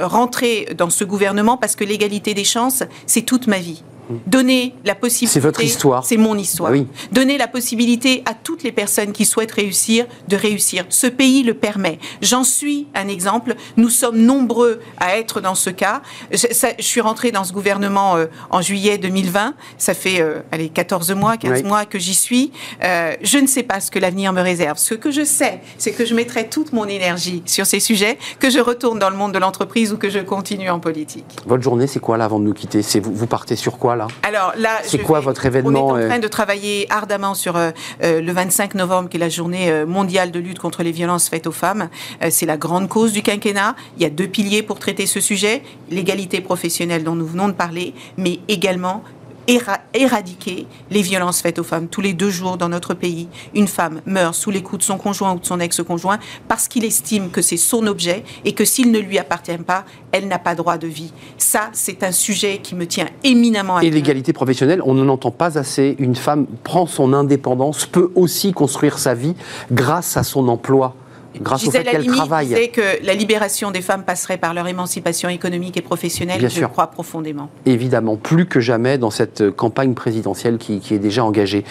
rentrée 0.00 0.68
dans 0.76 0.90
ce 0.90 1.04
gouvernement 1.04 1.56
parce 1.56 1.76
que 1.76 1.84
l'égalité 1.84 2.34
des 2.34 2.44
chances, 2.44 2.82
c'est 3.06 3.22
toute 3.22 3.46
ma 3.46 3.58
vie. 3.58 3.82
Donner 4.26 4.74
la 4.84 4.94
possibilité. 4.94 5.32
C'est 5.32 5.40
votre 5.40 5.62
histoire. 5.62 6.04
C'est 6.04 6.16
mon 6.16 6.36
histoire. 6.36 6.72
Ah 6.74 6.78
Donner 7.12 7.38
la 7.38 7.48
possibilité 7.48 8.22
à 8.26 8.34
toutes 8.34 8.62
les 8.62 8.72
personnes 8.72 9.12
qui 9.12 9.24
souhaitent 9.24 9.52
réussir 9.52 10.06
de 10.28 10.36
réussir. 10.36 10.84
Ce 10.88 11.06
pays 11.06 11.42
le 11.42 11.54
permet. 11.54 11.98
J'en 12.20 12.44
suis 12.44 12.86
un 12.94 13.08
exemple. 13.08 13.54
Nous 13.76 13.88
sommes 13.88 14.18
nombreux 14.18 14.80
à 14.98 15.16
être 15.16 15.40
dans 15.40 15.54
ce 15.54 15.70
cas. 15.70 16.02
Je, 16.30 16.46
suis 16.78 17.00
rentrée 17.00 17.32
dans 17.32 17.44
ce 17.44 17.52
gouvernement 17.52 18.16
euh, 18.16 18.26
en 18.50 18.60
juillet 18.60 18.98
2020. 18.98 19.54
Ça 19.78 19.94
fait 19.94 20.20
euh, 20.20 20.40
allez, 20.50 20.68
14 20.68 21.12
mois, 21.12 21.36
15 21.36 21.62
mois 21.64 21.84
que 21.84 21.98
j'y 21.98 22.14
suis. 22.14 22.52
Euh, 22.82 23.14
je 23.22 23.38
ne 23.38 23.46
sais 23.46 23.62
pas 23.62 23.80
ce 23.80 23.90
que 23.90 23.98
l'avenir 23.98 24.32
me 24.32 24.40
réserve. 24.40 24.78
Ce 24.78 24.94
que 24.94 25.10
je 25.10 25.24
sais, 25.24 25.60
c'est 25.78 25.92
que 25.92 26.04
je 26.04 26.14
mettrai 26.14 26.48
toute 26.48 26.72
mon 26.72 26.86
énergie 26.86 27.42
sur 27.46 27.66
ces 27.66 27.80
sujets, 27.80 28.18
que 28.38 28.50
je 28.50 28.58
retourne 28.58 28.98
dans 28.98 29.10
le 29.10 29.16
monde 29.16 29.32
de 29.32 29.38
l'entreprise 29.38 29.92
ou 29.92 29.96
que 29.96 30.10
je 30.10 30.18
continue 30.18 30.70
en 30.70 30.80
politique. 30.80 31.24
Votre 31.46 31.62
journée, 31.62 31.86
c'est 31.86 32.00
quoi 32.00 32.16
là 32.16 32.24
avant 32.24 32.38
de 32.38 32.44
nous 32.44 32.54
quitter? 32.54 32.80
Vous, 33.00 33.14
vous 33.14 33.26
partez 33.26 33.56
sur 33.56 33.78
quoi? 33.78 33.91
Quoi 33.92 33.96
là 33.96 34.08
Alors 34.22 34.52
là, 34.56 34.78
c'est 34.84 34.98
quoi 34.98 35.20
votre 35.20 35.44
événement 35.46 35.88
On 35.88 35.98
est 35.98 36.04
en 36.04 36.08
train 36.08 36.18
de 36.18 36.28
travailler 36.28 36.86
ardemment 36.90 37.34
sur 37.34 37.58
le 38.02 38.32
25 38.32 38.74
novembre, 38.74 39.08
qui 39.08 39.16
est 39.16 39.20
la 39.20 39.28
journée 39.28 39.84
mondiale 39.84 40.30
de 40.30 40.38
lutte 40.38 40.58
contre 40.58 40.82
les 40.82 40.92
violences 40.92 41.28
faites 41.28 41.46
aux 41.46 41.52
femmes. 41.52 41.88
c'est 42.30 42.46
la 42.46 42.56
grande 42.56 42.88
cause 42.88 43.12
du 43.12 43.22
quinquennat. 43.22 43.74
Il 43.96 44.02
y 44.02 44.06
a 44.06 44.10
deux 44.10 44.28
piliers 44.28 44.62
pour 44.62 44.78
traiter 44.78 45.06
ce 45.06 45.20
sujet 45.20 45.62
l'égalité 45.90 46.40
professionnelle 46.40 47.04
dont 47.04 47.14
nous 47.14 47.26
venons 47.26 47.48
de 47.48 47.52
parler, 47.52 47.94
mais 48.16 48.40
également 48.48 49.02
éradiquer 49.46 50.66
les 50.90 51.02
violences 51.02 51.40
faites 51.40 51.58
aux 51.58 51.64
femmes. 51.64 51.88
Tous 51.88 52.00
les 52.00 52.12
deux 52.12 52.30
jours 52.30 52.56
dans 52.56 52.68
notre 52.68 52.94
pays, 52.94 53.28
une 53.54 53.68
femme 53.68 54.00
meurt 54.06 54.34
sous 54.34 54.50
les 54.50 54.62
coups 54.62 54.80
de 54.80 54.84
son 54.84 54.98
conjoint 54.98 55.34
ou 55.34 55.38
de 55.38 55.46
son 55.46 55.60
ex-conjoint 55.60 56.18
parce 56.48 56.68
qu'il 56.68 56.84
estime 56.84 57.30
que 57.30 57.42
c'est 57.42 57.56
son 57.56 57.86
objet 57.86 58.24
et 58.44 58.52
que 58.52 58.64
s'il 58.64 58.90
ne 58.90 58.98
lui 58.98 59.18
appartient 59.18 59.56
pas, 59.58 59.84
elle 60.12 60.28
n'a 60.28 60.38
pas 60.38 60.54
droit 60.54 60.78
de 60.78 60.86
vie. 60.86 61.12
Ça, 61.38 61.70
c'est 61.72 62.02
un 62.02 62.12
sujet 62.12 62.58
qui 62.62 62.74
me 62.74 62.86
tient 62.86 63.08
éminemment 63.24 63.76
à 63.76 63.80
cœur. 63.80 63.88
Et 63.88 63.90
l'égalité 63.90 64.32
professionnelle, 64.32 64.82
on 64.84 64.94
n'en 64.94 65.08
entend 65.08 65.30
pas 65.30 65.58
assez. 65.58 65.96
Une 65.98 66.14
femme 66.14 66.46
prend 66.64 66.86
son 66.86 67.12
indépendance, 67.12 67.86
peut 67.86 68.10
aussi 68.14 68.52
construire 68.52 68.98
sa 68.98 69.14
vie 69.14 69.34
grâce 69.70 70.16
à 70.16 70.22
son 70.22 70.48
emploi 70.48 70.94
grâce 71.40 71.66
au 71.66 71.70
fait 71.70 71.84
qu'elles 71.84 72.06
travaillent. 72.06 72.70
que 72.72 73.04
la 73.04 73.14
libération 73.14 73.70
des 73.70 73.82
femmes 73.82 74.04
passerait 74.04 74.38
par 74.38 74.54
leur 74.54 74.66
émancipation 74.68 75.28
économique 75.28 75.76
et 75.76 75.82
professionnelle. 75.82 76.38
Bien 76.38 76.48
je 76.48 76.54
sûr. 76.54 76.70
crois 76.70 76.88
profondément. 76.88 77.50
Évidemment, 77.66 78.16
plus 78.16 78.46
que 78.46 78.60
jamais 78.60 78.98
dans 78.98 79.10
cette 79.10 79.50
campagne 79.50 79.94
présidentielle 79.94 80.58
qui, 80.58 80.80
est 80.90 80.98
déjà 80.98 81.24
engagée. 81.24 81.64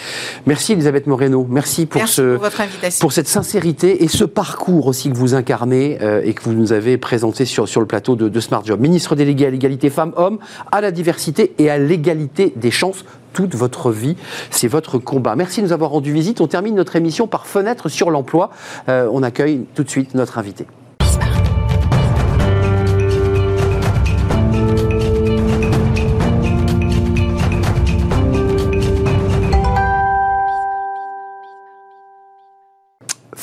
Merci 0.46 0.72
Elisabeth 0.72 1.06
Moreno. 1.06 1.46
Merci 1.48 1.86
pour, 1.86 2.06
ce, 2.08 2.34
pour, 2.34 2.44
votre 2.44 2.60
invitation. 2.60 3.00
pour 3.00 3.12
cette 3.12 3.28
sincérité 3.28 4.02
et 4.04 4.08
ce 4.08 4.24
parcours 4.24 4.86
aussi 4.86 5.10
que 5.10 5.16
vous 5.16 5.34
incarnez 5.34 5.98
euh, 6.02 6.22
et 6.24 6.34
que 6.34 6.42
vous 6.42 6.52
nous 6.52 6.72
avez 6.72 6.98
présenté 6.98 7.44
sur, 7.44 7.68
sur 7.68 7.80
le 7.80 7.86
plateau 7.86 8.16
de, 8.16 8.28
de 8.28 8.40
Smart 8.40 8.64
Job. 8.64 8.80
Ministre 8.80 9.14
délégué 9.14 9.46
à 9.46 9.50
l'égalité 9.50 9.90
femmes-hommes, 9.90 10.38
à 10.70 10.80
la 10.80 10.90
diversité 10.90 11.52
et 11.58 11.70
à 11.70 11.78
l'égalité 11.78 12.52
des 12.56 12.70
chances 12.70 13.04
toute 13.32 13.54
votre 13.54 13.90
vie. 13.90 14.16
C'est 14.50 14.68
votre 14.68 14.98
combat. 14.98 15.36
Merci 15.36 15.60
de 15.60 15.66
nous 15.66 15.72
avoir 15.72 15.90
rendu 15.90 16.12
visite. 16.12 16.40
On 16.40 16.46
termine 16.46 16.74
notre 16.74 16.96
émission 16.96 17.26
par 17.26 17.46
fenêtre 17.46 17.88
sur 17.88 18.10
l'emploi. 18.10 18.50
Euh, 18.88 19.08
on 19.12 19.22
accueille 19.22 19.66
tout 19.74 19.84
de 19.84 19.90
suite 19.90 20.14
notre 20.14 20.38
invité. 20.38 20.66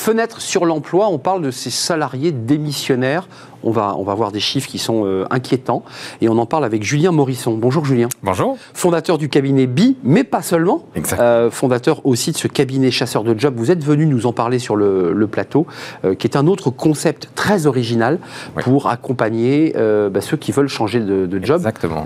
Fenêtre 0.00 0.40
sur 0.40 0.64
l'emploi, 0.64 1.08
on 1.08 1.18
parle 1.18 1.42
de 1.42 1.50
ces 1.50 1.68
salariés 1.68 2.32
démissionnaires 2.32 3.28
on 3.62 3.70
va, 3.70 3.94
on 3.96 4.02
va 4.02 4.14
voir 4.14 4.32
des 4.32 4.40
chiffres 4.40 4.68
qui 4.68 4.78
sont 4.78 5.02
euh, 5.04 5.24
inquiétants. 5.30 5.84
Et 6.20 6.28
on 6.28 6.38
en 6.38 6.46
parle 6.46 6.64
avec 6.64 6.82
Julien 6.82 7.12
Morisson. 7.12 7.56
Bonjour 7.56 7.84
Julien. 7.84 8.08
Bonjour. 8.22 8.56
Fondateur 8.74 9.18
du 9.18 9.28
cabinet 9.28 9.66
BI, 9.66 9.96
mais 10.02 10.24
pas 10.24 10.42
seulement. 10.42 10.84
Euh, 11.18 11.50
fondateur 11.50 12.04
aussi 12.06 12.32
de 12.32 12.36
ce 12.36 12.48
cabinet 12.48 12.90
chasseur 12.90 13.24
de 13.24 13.38
job. 13.38 13.54
Vous 13.56 13.70
êtes 13.70 13.84
venu 13.84 14.06
nous 14.06 14.26
en 14.26 14.32
parler 14.32 14.58
sur 14.58 14.76
le, 14.76 15.26
plateau, 15.30 15.66
euh, 16.04 16.14
qui 16.14 16.26
est 16.26 16.36
un 16.36 16.46
autre 16.46 16.70
concept 16.70 17.30
très 17.34 17.66
original 17.66 18.18
pour 18.62 18.88
accompagner 18.88 19.72
bah, 19.74 20.20
ceux 20.20 20.36
qui 20.36 20.52
veulent 20.52 20.68
changer 20.68 21.00
de, 21.00 21.40
job. 21.42 21.58
Exactement. 21.58 22.04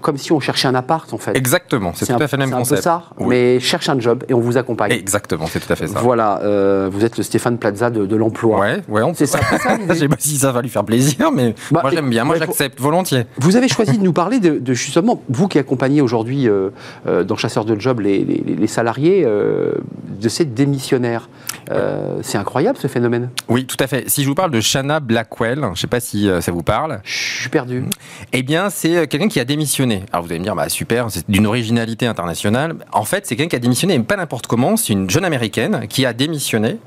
comme 0.00 0.18
si 0.18 0.32
on 0.32 0.40
cherchait 0.40 0.68
un 0.68 0.74
appart 0.74 1.12
en 1.12 1.18
fait. 1.18 1.36
Exactement, 1.36 1.92
c'est 1.94 2.06
tout 2.06 2.22
à 2.22 2.28
fait 2.28 2.36
le 2.36 2.46
même 2.46 2.50
concept. 2.50 2.82
C'est 2.82 2.88
un 2.88 2.98
peu 2.98 3.04
ça, 3.20 3.26
mais 3.26 3.60
cherche 3.60 3.88
un 3.88 3.98
job 3.98 4.24
et 4.28 4.34
on 4.34 4.40
vous 4.40 4.56
accompagne. 4.56 4.92
Exactement, 4.92 5.46
c'est 5.46 5.60
tout 5.60 5.72
à 5.72 5.76
fait 5.76 5.86
ça. 5.86 6.00
Voilà, 6.00 6.40
vous 6.90 7.04
êtes 7.04 7.16
le 7.16 7.22
Stéphane 7.22 7.58
Plaza 7.58 7.90
de, 7.90 8.16
l'emploi. 8.16 8.58
Ouais, 8.58 8.82
ouais, 8.88 9.02
on... 9.02 9.14
c'est 9.14 9.26
ça. 9.26 9.38
ça 9.58 9.78
Je 9.88 9.94
sais 9.94 10.08
pas 10.08 10.16
si 10.18 10.36
ça 10.36 10.52
va 10.52 10.62
lui 10.62 10.68
faire 10.68 10.84
plaisir, 10.88 11.30
mais 11.32 11.54
bah, 11.70 11.80
moi 11.82 11.90
j'aime 11.92 12.08
bien, 12.08 12.24
moi 12.24 12.36
j'accepte 12.36 12.80
volontiers. 12.80 13.26
Vous 13.36 13.56
avez 13.56 13.68
choisi 13.68 13.98
de 13.98 14.02
nous 14.02 14.14
parler 14.14 14.40
de, 14.40 14.72
justement, 14.72 15.22
vous 15.28 15.46
qui 15.46 15.58
accompagnez 15.58 16.00
aujourd'hui 16.00 16.48
euh, 16.48 16.70
euh, 17.06 17.24
dans 17.24 17.36
Chasseurs 17.36 17.64
de 17.64 17.78
Job 17.78 18.00
les, 18.00 18.66
salariés 18.66 19.22
euh, 19.24 19.72
de 20.20 20.28
ces 20.28 20.44
démissionnaires. 20.44 21.28
c'est 22.22 22.38
incroyable 22.38 22.78
ce 22.78 22.88
phénomène. 22.88 23.30
Oui, 23.48 23.66
tout 23.66 23.76
à 23.80 23.86
fait. 23.86 24.08
Si 24.08 24.22
je 24.22 24.28
vous 24.28 24.34
parle 24.34 24.50
de 24.50 24.60
Shanna 24.60 25.00
Blackwell, 25.00 25.60
je 25.62 25.68
ne 25.68 25.74
sais 25.74 25.86
pas 25.86 26.00
si 26.00 26.28
ça 26.40 26.52
vous 26.52 26.62
parle. 26.62 27.00
Je 27.04 27.40
suis 27.40 27.50
perdu. 27.50 27.84
Eh 28.32 28.42
bien, 28.42 28.70
c'est 28.70 29.06
quelqu'un 29.06 29.28
qui 29.28 29.40
a 29.40 29.44
démissionné. 29.44 30.04
Alors 30.12 30.24
vous 30.24 30.30
allez 30.30 30.40
me 30.40 30.44
dire, 30.44 30.56
bah, 30.56 30.68
super, 30.68 31.10
c'est 31.10 31.28
d'une 31.30 31.46
originalité 31.46 32.06
internationale. 32.06 32.76
En 32.92 33.04
fait, 33.04 33.26
c'est 33.26 33.36
quelqu'un 33.36 33.50
qui 33.50 33.56
a 33.56 33.60
démissionné, 33.60 33.98
mais 33.98 34.04
pas 34.04 34.16
n'importe 34.16 34.46
comment. 34.46 34.76
C'est 34.76 34.94
une 34.94 35.10
jeune 35.10 35.24
américaine 35.24 35.86
qui 35.88 36.06
a 36.06 36.12
démissionné 36.12 36.78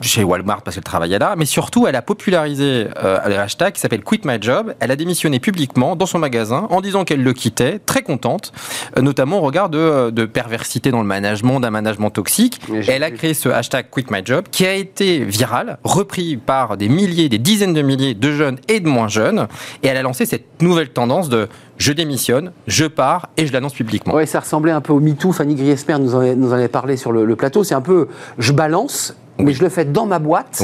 chez 0.00 0.24
Walmart 0.24 0.62
parce 0.62 0.76
qu'elle 0.76 0.84
travaillait 0.84 1.18
là, 1.18 1.34
mais 1.36 1.44
surtout 1.44 1.86
elle 1.86 1.96
a 1.96 2.02
popularisé 2.02 2.88
euh, 3.02 3.18
le 3.26 3.38
hashtag 3.38 3.74
qui 3.74 3.80
s'appelle 3.80 4.02
Quit 4.02 4.20
My 4.24 4.38
Job. 4.40 4.74
Elle 4.80 4.90
a 4.90 4.96
démissionné 4.96 5.40
publiquement 5.40 5.96
dans 5.96 6.06
son 6.06 6.18
magasin 6.18 6.66
en 6.70 6.80
disant 6.80 7.04
qu'elle 7.04 7.22
le 7.22 7.32
quittait, 7.32 7.78
très 7.78 8.02
contente, 8.02 8.52
euh, 8.96 9.02
notamment 9.02 9.38
au 9.38 9.42
regard 9.42 9.68
de, 9.68 10.10
de, 10.10 10.24
perversité 10.24 10.90
dans 10.90 11.00
le 11.00 11.06
management, 11.06 11.60
d'un 11.60 11.70
management 11.70 12.10
toxique. 12.10 12.60
Elle 12.88 13.02
a 13.02 13.10
créé 13.10 13.34
ce 13.34 13.48
hashtag 13.48 13.86
Quit 13.90 14.06
My 14.10 14.20
Job 14.24 14.46
qui 14.50 14.66
a 14.66 14.74
été 14.74 15.24
viral, 15.24 15.78
repris 15.84 16.36
par 16.36 16.76
des 16.76 16.88
milliers, 16.88 17.28
des 17.28 17.38
dizaines 17.38 17.74
de 17.74 17.82
milliers 17.82 18.14
de 18.14 18.32
jeunes 18.32 18.58
et 18.68 18.80
de 18.80 18.88
moins 18.88 19.08
jeunes, 19.08 19.48
et 19.82 19.88
elle 19.88 19.96
a 19.96 20.02
lancé 20.02 20.26
cette 20.26 20.62
nouvelle 20.62 20.90
tendance 20.90 21.28
de 21.28 21.48
je 21.80 21.92
démissionne, 21.92 22.52
je 22.66 22.84
pars 22.84 23.30
et 23.38 23.46
je 23.46 23.52
l'annonce 23.54 23.72
publiquement. 23.72 24.14
Oui, 24.14 24.26
ça 24.26 24.40
ressemblait 24.40 24.70
un 24.70 24.82
peu 24.82 24.92
au 24.92 25.00
MeToo. 25.00 25.32
Fanny 25.32 25.54
Griesmer 25.54 25.98
nous 25.98 26.14
en, 26.14 26.22
nous 26.36 26.50
en 26.52 26.56
avait 26.56 26.68
parlé 26.68 26.98
sur 26.98 27.10
le, 27.10 27.24
le 27.24 27.36
plateau. 27.36 27.64
C'est 27.64 27.74
un 27.74 27.80
peu 27.80 28.08
je 28.38 28.52
balance 28.52 29.16
mais 29.38 29.52
je 29.52 29.62
le 29.62 29.68
fais 29.68 29.84
dans 29.84 30.06
ma 30.06 30.18
boîte. 30.18 30.62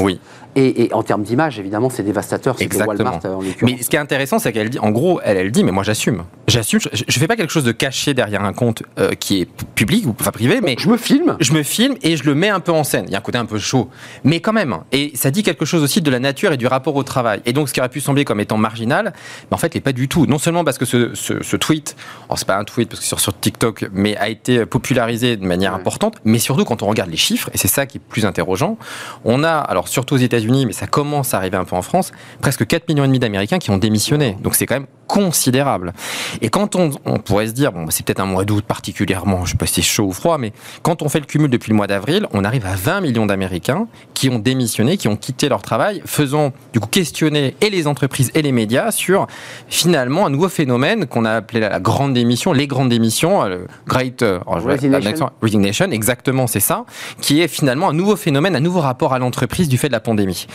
Et, 0.59 0.89
en 0.91 1.03
termes 1.03 1.21
d'image, 1.21 1.59
évidemment, 1.59 1.91
c'est 1.91 2.01
dévastateur. 2.01 2.55
C'est 2.57 2.83
Walmart 2.83 3.19
euh, 3.25 3.35
en 3.35 3.41
Mais 3.61 3.77
ce 3.79 3.89
qui 3.89 3.95
est 3.95 3.99
intéressant, 3.99 4.39
c'est 4.39 4.51
qu'elle 4.51 4.71
dit, 4.71 4.79
en 4.79 4.89
gros, 4.89 5.21
elle, 5.23 5.37
elle 5.37 5.51
dit, 5.51 5.63
mais 5.63 5.71
moi 5.71 5.83
j'assume. 5.83 6.23
J'assume. 6.47 6.79
Je, 6.79 7.03
ne 7.03 7.11
fais 7.11 7.27
pas 7.27 7.35
quelque 7.35 7.53
chose 7.53 7.63
de 7.63 7.71
caché 7.71 8.15
derrière 8.15 8.43
un 8.43 8.53
compte 8.53 8.81
euh, 8.97 9.11
qui 9.11 9.41
est 9.41 9.49
public 9.75 10.07
ou 10.07 10.13
pas 10.13 10.31
privé, 10.31 10.59
mais 10.61 10.75
je 10.79 10.89
me 10.89 10.97
filme. 10.97 11.37
Je 11.39 11.53
me 11.53 11.61
filme 11.61 11.95
et 12.01 12.17
je 12.17 12.23
le 12.23 12.33
mets 12.33 12.49
un 12.49 12.59
peu 12.59 12.71
en 12.71 12.83
scène. 12.83 13.05
Il 13.07 13.11
y 13.11 13.15
a 13.15 13.19
un 13.19 13.21
côté 13.21 13.37
un 13.37 13.45
peu 13.45 13.59
chaud, 13.59 13.89
mais 14.23 14.39
quand 14.39 14.51
même. 14.51 14.77
Et 14.91 15.11
ça 15.13 15.29
dit 15.29 15.43
quelque 15.43 15.63
chose 15.63 15.83
aussi 15.83 16.01
de 16.01 16.09
la 16.09 16.17
nature 16.17 16.51
et 16.51 16.57
du 16.57 16.65
rapport 16.65 16.95
au 16.95 17.03
travail. 17.03 17.41
Et 17.45 17.53
donc, 17.53 17.69
ce 17.69 17.73
qui 17.73 17.79
aurait 17.79 17.89
pu 17.89 18.01
sembler 18.01 18.25
comme 18.25 18.39
étant 18.39 18.57
marginal, 18.57 19.13
mais 19.51 19.53
en 19.53 19.57
fait, 19.57 19.75
n'est 19.75 19.81
pas 19.81 19.93
du 19.93 20.07
tout. 20.07 20.25
Non 20.25 20.39
seulement 20.39 20.63
parce 20.63 20.79
que 20.79 20.85
ce, 20.85 21.13
ce, 21.13 21.55
tweet, 21.55 21.95
alors 22.25 22.39
c'est 22.39 22.47
pas 22.47 22.57
un 22.57 22.63
tweet 22.63 22.89
parce 22.89 23.01
que 23.01 23.05
sur, 23.05 23.19
sur 23.19 23.39
TikTok, 23.39 23.89
mais 23.93 24.17
a 24.17 24.27
été 24.27 24.65
popularisé 24.65 25.37
de 25.37 25.45
manière 25.45 25.75
importante, 25.75 26.15
mais 26.25 26.39
surtout 26.39 26.65
quand 26.65 26.81
on 26.81 26.87
regarde 26.87 27.11
les 27.11 27.17
chiffres, 27.17 27.51
et 27.53 27.59
c'est 27.59 27.67
ça 27.67 27.85
qui 27.85 27.99
est 27.99 28.01
plus 28.01 28.25
interrogeant, 28.25 28.79
on 29.23 29.43
a, 29.43 29.51
alors 29.51 29.87
surtout 29.87 30.15
aux 30.15 30.19
États-Unis, 30.19 30.46
mais 30.65 30.73
ça 30.73 30.87
commence 30.87 31.29
ça 31.29 31.37
arrivait 31.37 31.57
un 31.57 31.65
peu 31.65 31.75
en 31.75 31.81
France, 31.81 32.11
presque 32.41 32.65
4 32.65 32.87
millions 32.89 33.03
et 33.03 33.07
demi 33.07 33.19
d'Américains 33.19 33.59
qui 33.59 33.71
ont 33.71 33.77
démissionné. 33.77 34.37
Donc 34.41 34.55
c'est 34.55 34.65
quand 34.65 34.75
même 34.75 34.87
considérable. 35.07 35.93
Et 36.41 36.49
quand 36.49 36.75
on, 36.75 36.91
on 37.05 37.17
pourrait 37.17 37.47
se 37.47 37.53
dire, 37.53 37.71
bon, 37.71 37.87
c'est 37.89 38.05
peut-être 38.05 38.19
un 38.19 38.25
mois 38.25 38.45
d'août 38.45 38.63
particulièrement, 38.65 39.45
je 39.45 39.51
sais 39.51 39.57
pas 39.57 39.65
si 39.65 39.75
c'est 39.75 39.81
chaud 39.81 40.05
ou 40.05 40.11
froid, 40.11 40.37
mais 40.37 40.53
quand 40.83 41.01
on 41.01 41.09
fait 41.09 41.19
le 41.19 41.25
cumul 41.25 41.49
depuis 41.49 41.71
le 41.71 41.75
mois 41.75 41.87
d'avril, 41.87 42.27
on 42.33 42.43
arrive 42.43 42.65
à 42.65 42.75
20 42.75 43.01
millions 43.01 43.25
d'Américains 43.25 43.87
qui 44.13 44.29
ont 44.29 44.39
démissionné, 44.39 44.97
qui 44.97 45.07
ont 45.07 45.15
quitté 45.15 45.49
leur 45.49 45.61
travail, 45.61 46.01
faisant 46.05 46.51
du 46.73 46.79
coup 46.79 46.87
questionner 46.87 47.55
et 47.61 47.69
les 47.69 47.87
entreprises 47.87 48.31
et 48.35 48.41
les 48.41 48.51
médias 48.51 48.91
sur 48.91 49.27
finalement 49.67 50.25
un 50.25 50.29
nouveau 50.29 50.49
phénomène 50.49 51.05
qu'on 51.05 51.25
a 51.25 51.31
appelé 51.31 51.59
la 51.61 51.79
grande 51.79 52.13
démission, 52.13 52.53
les 52.53 52.67
grandes 52.67 52.89
démissions, 52.89 53.43
euh, 53.43 53.49
le 53.49 53.67
Great 53.87 54.21
euh, 54.21 54.39
Resignation. 54.45 55.29
Resignation, 55.41 55.91
exactement, 55.91 56.47
c'est 56.47 56.59
ça, 56.59 56.85
qui 57.21 57.41
est 57.41 57.47
finalement 57.47 57.89
un 57.89 57.93
nouveau 57.93 58.15
phénomène, 58.15 58.55
un 58.55 58.59
nouveau 58.59 58.81
rapport 58.81 59.13
à 59.13 59.19
l'entreprise 59.19 59.69
du 59.69 59.77
fait 59.77 59.87
de 59.87 59.93
la 59.93 59.99
pandémie. 59.99 60.47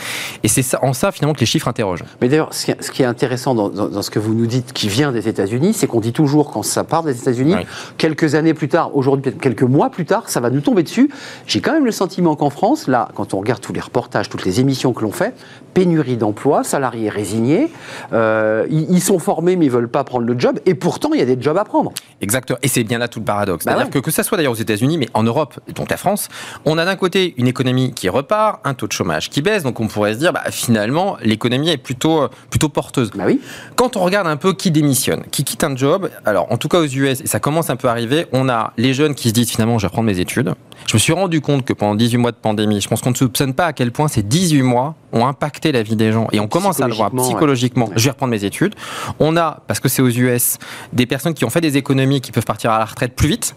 Et 0.43 0.47
c'est 0.47 0.63
en 0.81 0.93
ça 0.93 1.11
finalement 1.11 1.33
que 1.33 1.39
les 1.39 1.45
chiffres 1.45 1.67
interrogent. 1.67 2.03
Mais 2.21 2.29
d'ailleurs, 2.29 2.53
ce, 2.53 2.71
qui 2.91 3.01
est 3.01 3.05
intéressant 3.05 3.55
dans, 3.55 3.69
dans 3.69 4.01
ce 4.01 4.09
que 4.09 4.19
vous 4.19 4.33
nous 4.33 4.42
nous 4.43 4.49
dites 4.49 4.73
qui 4.73 4.89
vient 4.89 5.13
des 5.13 5.29
États-Unis, 5.29 5.73
c'est 5.73 5.87
qu'on 5.87 6.01
dit 6.01 6.11
toujours 6.11 6.51
quand 6.51 6.63
ça 6.63 6.83
part 6.83 7.03
des 7.03 7.17
États-Unis, 7.17 7.55
quelques 7.97 8.35
années 8.35 8.53
plus 8.53 8.67
tard, 8.67 8.93
aujourd'hui 8.93 9.23
peut-être 9.23 9.41
quelques 9.41 9.63
mois 9.63 9.89
plus 9.89 10.03
tard, 10.03 10.29
ça 10.29 10.41
va 10.41 10.49
nous 10.49 10.59
tomber 10.59 10.83
dessus. 10.83 11.09
J'ai 11.47 11.61
quand 11.61 11.71
même 11.71 11.85
le 11.85 11.93
sentiment 11.93 12.35
qu'en 12.35 12.49
France, 12.49 12.89
là, 12.89 13.07
quand 13.15 13.33
on 13.33 13.39
regarde 13.39 13.61
tous 13.61 13.71
les 13.71 13.79
reportages, 13.79 14.27
toutes 14.27 14.43
les 14.43 14.59
émissions 14.59 14.91
que 14.91 15.01
l'on 15.01 15.13
fait, 15.13 15.33
pénurie 15.73 16.17
d'emploi, 16.17 16.63
salariés 16.63 17.09
résignés, 17.09 17.69
euh, 18.11 18.65
ils, 18.69 19.01
sont 19.01 19.19
formés 19.19 19.55
mais 19.55 19.65
ils 19.65 19.71
veulent 19.71 19.89
pas 19.89 20.03
prendre 20.03 20.25
le 20.25 20.39
job, 20.39 20.59
et 20.65 20.75
pourtant 20.75 21.11
il 21.13 21.19
y 21.19 21.21
a 21.21 21.25
des 21.25 21.41
jobs 21.41 21.57
à 21.57 21.63
prendre. 21.63 21.91
Exactement, 22.21 22.59
et 22.61 22.67
c'est 22.67 22.83
bien 22.83 22.97
là 22.97 23.07
tout 23.07 23.19
le 23.19 23.25
paradoxe. 23.25 23.65
Bah 23.65 23.73
C'est-à-dire 23.73 23.91
que 23.91 23.99
que 23.99 24.11
ça 24.11 24.23
soit 24.23 24.37
d'ailleurs 24.37 24.53
aux 24.53 24.55
États-Unis, 24.55 24.97
mais 24.97 25.09
en 25.13 25.23
Europe, 25.23 25.59
donc 25.75 25.89
la 25.89 25.97
France, 25.97 26.29
on 26.65 26.77
a 26.77 26.85
d'un 26.85 26.95
côté 26.95 27.33
une 27.37 27.47
économie 27.47 27.93
qui 27.93 28.09
repart, 28.09 28.59
un 28.63 28.73
taux 28.73 28.87
de 28.87 28.91
chômage 28.91 29.29
qui 29.29 29.41
baisse, 29.41 29.63
donc 29.63 29.79
on 29.79 29.87
pourrait 29.87 30.13
se 30.13 30.19
dire, 30.19 30.33
bah, 30.33 30.43
finalement, 30.51 31.17
l'économie 31.21 31.69
est 31.69 31.77
plutôt, 31.77 32.27
plutôt 32.49 32.69
porteuse. 32.69 33.11
Bah 33.15 33.23
oui. 33.27 33.41
Quand 33.75 33.97
on 33.97 34.01
regarde 34.01 34.27
un 34.27 34.37
peu 34.37 34.53
qui 34.53 34.71
démissionne, 34.71 35.23
qui 35.31 35.43
quitte 35.43 35.63
un 35.63 35.75
job, 35.75 36.09
alors 36.25 36.51
en 36.51 36.57
tout 36.57 36.67
cas 36.67 36.79
aux 36.79 36.87
US, 36.87 37.21
et 37.21 37.27
ça 37.27 37.39
commence 37.39 37.69
un 37.69 37.75
peu 37.75 37.87
à 37.87 37.91
arriver, 37.91 38.27
on 38.31 38.49
a 38.49 38.73
les 38.77 38.93
jeunes 38.93 39.15
qui 39.15 39.29
se 39.29 39.33
disent 39.33 39.49
finalement, 39.49 39.77
je 39.77 39.83
vais 39.83 39.87
reprendre 39.87 40.07
mes 40.07 40.19
études. 40.19 40.53
Je 40.87 40.95
me 40.95 40.99
suis 40.99 41.13
rendu 41.13 41.41
compte 41.41 41.65
que 41.65 41.73
pendant 41.73 41.95
18 41.95 42.17
mois 42.17 42.31
de 42.31 42.37
pandémie, 42.37 42.81
je 42.81 42.87
pense 42.87 43.01
qu'on 43.01 43.11
ne 43.11 43.15
soupçonne 43.15 43.53
pas 43.53 43.67
à 43.67 43.73
quel 43.73 43.91
point 43.91 44.07
ces 44.07 44.23
18 44.23 44.61
mois 44.63 44.95
ont 45.11 45.25
impacté 45.25 45.62
la 45.71 45.83
vie 45.83 45.95
des 45.95 46.11
gens. 46.11 46.27
Et 46.31 46.39
on 46.39 46.47
commence 46.47 46.81
à 46.81 46.87
le 46.87 46.93
voir 46.93 47.11
psychologiquement. 47.11 47.89
Je 47.95 48.05
vais 48.05 48.11
reprendre 48.11 48.31
mes 48.31 48.43
études. 48.45 48.75
On 49.19 49.37
a, 49.37 49.61
parce 49.67 49.79
que 49.79 49.89
c'est 49.89 50.01
aux 50.01 50.09
US, 50.09 50.57
des 50.91 51.05
personnes 51.05 51.33
qui 51.33 51.45
ont 51.45 51.49
fait 51.49 51.61
des 51.61 51.77
économies 51.77 52.21
qui 52.21 52.31
peuvent 52.31 52.45
partir 52.45 52.71
à 52.71 52.79
la 52.79 52.85
retraite 52.85 53.15
plus 53.15 53.27
vite 53.27 53.55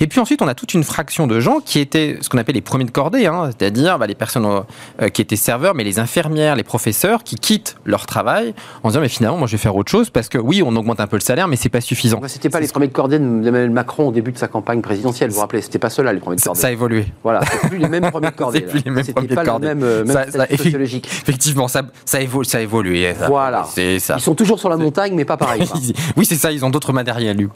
Et 0.00 0.06
puis 0.06 0.20
ensuite, 0.20 0.42
on 0.42 0.48
a 0.48 0.54
toute 0.54 0.74
une 0.74 0.84
fraction 0.84 1.26
de 1.26 1.40
gens 1.40 1.60
qui 1.60 1.78
étaient 1.78 2.18
ce 2.20 2.28
qu'on 2.28 2.38
appelle 2.38 2.54
les 2.54 2.60
premiers 2.60 2.84
de 2.84 2.90
cordée, 2.90 3.26
hein, 3.26 3.50
c'est-à-dire 3.50 3.98
bah, 3.98 4.06
les 4.06 4.14
personnes 4.14 4.46
euh, 5.02 5.08
qui 5.08 5.22
étaient 5.22 5.36
serveurs, 5.36 5.74
mais 5.74 5.84
les 5.84 5.98
infirmières, 5.98 6.56
les 6.56 6.62
professeurs, 6.62 7.24
qui 7.24 7.36
quittent 7.36 7.76
leur 7.84 8.06
travail 8.06 8.54
en 8.82 8.88
disant 8.88 9.00
mais 9.00 9.08
finalement, 9.08 9.38
moi 9.38 9.46
je 9.46 9.52
vais 9.52 9.58
faire 9.58 9.76
autre 9.76 9.90
chose 9.90 10.10
parce 10.10 10.28
que 10.28 10.38
oui, 10.38 10.62
on 10.64 10.74
augmente 10.76 11.00
un 11.00 11.06
peu 11.06 11.16
le 11.16 11.22
salaire, 11.22 11.48
mais 11.48 11.56
c'est 11.56 11.68
pas 11.68 11.80
suffisant. 11.80 12.20
C'était 12.26 12.50
pas 12.50 12.60
les 12.60 12.68
premiers 12.68 12.88
de 12.88 12.92
cordée 12.92 13.18
d'Emmanuel 13.18 13.70
Macron 13.70 14.08
au 14.08 14.12
début 14.12 14.32
de 14.32 14.38
sa 14.38 14.48
campagne 14.48 14.80
présidentielle, 14.80 15.30
vous 15.30 15.36
vous 15.36 15.40
rappelez 15.40 15.62
C'était 15.62 15.78
pas 15.78 15.90
cela 15.90 16.12
les 16.12 16.20
premiers 16.20 16.36
de 16.36 16.42
cordée. 16.42 16.60
Ça, 16.60 16.68
a 16.68 16.70
évolué. 16.70 17.06
Voilà, 17.22 17.40
c'est 17.44 17.68
plus 17.68 17.78
les 17.78 17.88
mêmes 17.88 18.10
premiers 18.10 18.30
de 18.30 18.36
cordée. 18.36 18.60
c'est 18.60 18.70
plus 18.70 18.82
les 18.84 18.90
mêmes 18.90 19.04
premiers 19.04 19.28
de 19.28 19.34
cordée. 19.34 19.68
Même, 19.68 19.82
euh, 19.82 20.04
même 20.04 20.16
ça, 20.16 20.30
ça, 20.30 20.56
sociologique. 20.56 21.06
Effectivement, 21.06 21.68
ça, 21.68 21.82
ça, 22.04 22.20
évolue, 22.20 22.44
ça 22.44 22.58
a 22.58 22.60
évolué. 22.60 23.14
Ça. 23.18 23.28
Voilà. 23.28 23.64
Ça. 23.64 24.16
Ils 24.16 24.20
sont 24.20 24.34
toujours 24.34 24.58
sur 24.58 24.68
la 24.68 24.76
montagne, 24.76 25.14
mais 25.14 25.24
pas 25.24 25.36
pareil. 25.36 25.62
oui, 26.16 26.24
c'est 26.24 26.36
ça. 26.36 26.52
Ils 26.52 26.64
ont 26.64 26.70
d'autres 26.70 26.92
matériels. 26.92 27.36
Lui. 27.36 27.48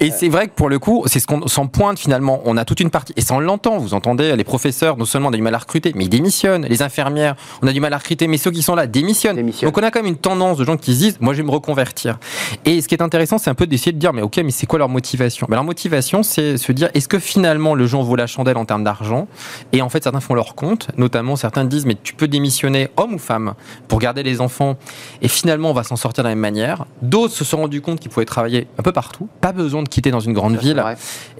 Et 0.00 0.10
c'est 0.10 0.28
vrai 0.28 0.48
que 0.48 0.54
pour 0.54 0.68
le 0.68 0.78
coup, 0.78 1.04
c'est 1.06 1.20
ce 1.20 1.26
qu'on 1.26 1.46
s'en 1.50 1.66
pointe 1.66 1.98
finalement. 1.98 2.40
On 2.44 2.56
a 2.56 2.64
toute 2.64 2.80
une 2.80 2.90
partie, 2.90 3.12
et 3.16 3.20
ça 3.20 3.34
on 3.34 3.40
l'entend. 3.40 3.78
Vous 3.78 3.94
entendez, 3.94 4.36
les 4.36 4.44
professeurs, 4.44 4.96
non 4.96 5.04
seulement 5.04 5.28
on 5.28 5.32
a 5.32 5.36
du 5.36 5.42
mal 5.42 5.54
à 5.54 5.58
recruter, 5.58 5.92
mais 5.94 6.04
ils 6.04 6.08
démissionnent. 6.08 6.66
Les 6.66 6.82
infirmières, 6.82 7.36
on 7.62 7.66
a 7.66 7.72
du 7.72 7.80
mal 7.80 7.92
à 7.92 7.98
recruter, 7.98 8.26
mais 8.26 8.38
ceux 8.38 8.50
qui 8.50 8.62
sont 8.62 8.74
là 8.74 8.86
démissionnent. 8.86 9.36
Donc 9.62 9.76
on 9.78 9.82
a 9.82 9.90
quand 9.90 10.00
même 10.00 10.06
une 10.12 10.16
tendance 10.16 10.58
de 10.58 10.64
gens 10.64 10.76
qui 10.76 10.94
se 10.94 10.98
disent, 10.98 11.18
moi 11.20 11.34
je 11.34 11.38
vais 11.38 11.46
me 11.46 11.50
reconvertir. 11.50 12.18
Et 12.64 12.80
ce 12.80 12.88
qui 12.88 12.94
est 12.94 13.02
intéressant, 13.02 13.38
c'est 13.38 13.50
un 13.50 13.54
peu 13.54 13.66
d'essayer 13.66 13.92
de 13.92 13.98
dire, 13.98 14.12
mais 14.12 14.22
ok, 14.22 14.38
mais 14.38 14.50
c'est 14.50 14.66
quoi 14.66 14.78
leur 14.78 14.88
motivation? 14.88 15.46
Mais 15.50 15.56
Leur 15.56 15.64
motivation, 15.64 16.22
c'est 16.22 16.56
se 16.56 16.72
dire, 16.72 16.90
est-ce 16.94 17.08
que 17.08 17.18
finalement 17.18 17.74
le 17.74 17.86
jour 17.86 18.02
vaut 18.02 18.16
la 18.16 18.26
chandelle 18.26 18.56
en 18.56 18.64
termes 18.64 18.84
d'argent? 18.84 19.28
Et 19.72 19.82
en 19.82 19.88
fait, 19.88 20.02
certains 20.02 20.20
font 20.20 20.34
leur 20.34 20.54
compte, 20.54 20.88
notamment 20.96 21.36
certains 21.36 21.64
disent, 21.64 21.86
mais 21.86 21.96
tu 22.02 22.14
peux 22.14 22.28
démissionner, 22.28 22.88
homme 22.96 23.14
ou 23.14 23.18
femme, 23.18 23.54
pour 23.88 23.98
garder 23.98 24.22
les 24.22 24.40
enfants, 24.40 24.76
et 25.22 25.28
finalement 25.28 25.70
on 25.70 25.74
va 25.74 25.82
s'en 25.82 25.96
sortir 25.96 26.22
de 26.22 26.28
la 26.28 26.34
même 26.34 26.40
manière. 26.40 26.84
D'autres 27.02 27.34
se 27.34 27.44
sont 27.44 27.58
rendus 27.58 27.80
compte 27.80 28.00
qu'ils 28.00 28.10
pouvaient 28.10 28.26
travailler 28.26 28.66
un 28.78 28.82
peu 28.82 28.92
partout, 28.92 29.28
pas 29.40 29.52
besoin 29.52 29.82
de 29.82 29.88
quitter 29.88 30.10
dans 30.10 30.20
une 30.20 30.32
grande 30.32 30.56
ville. 30.56 30.82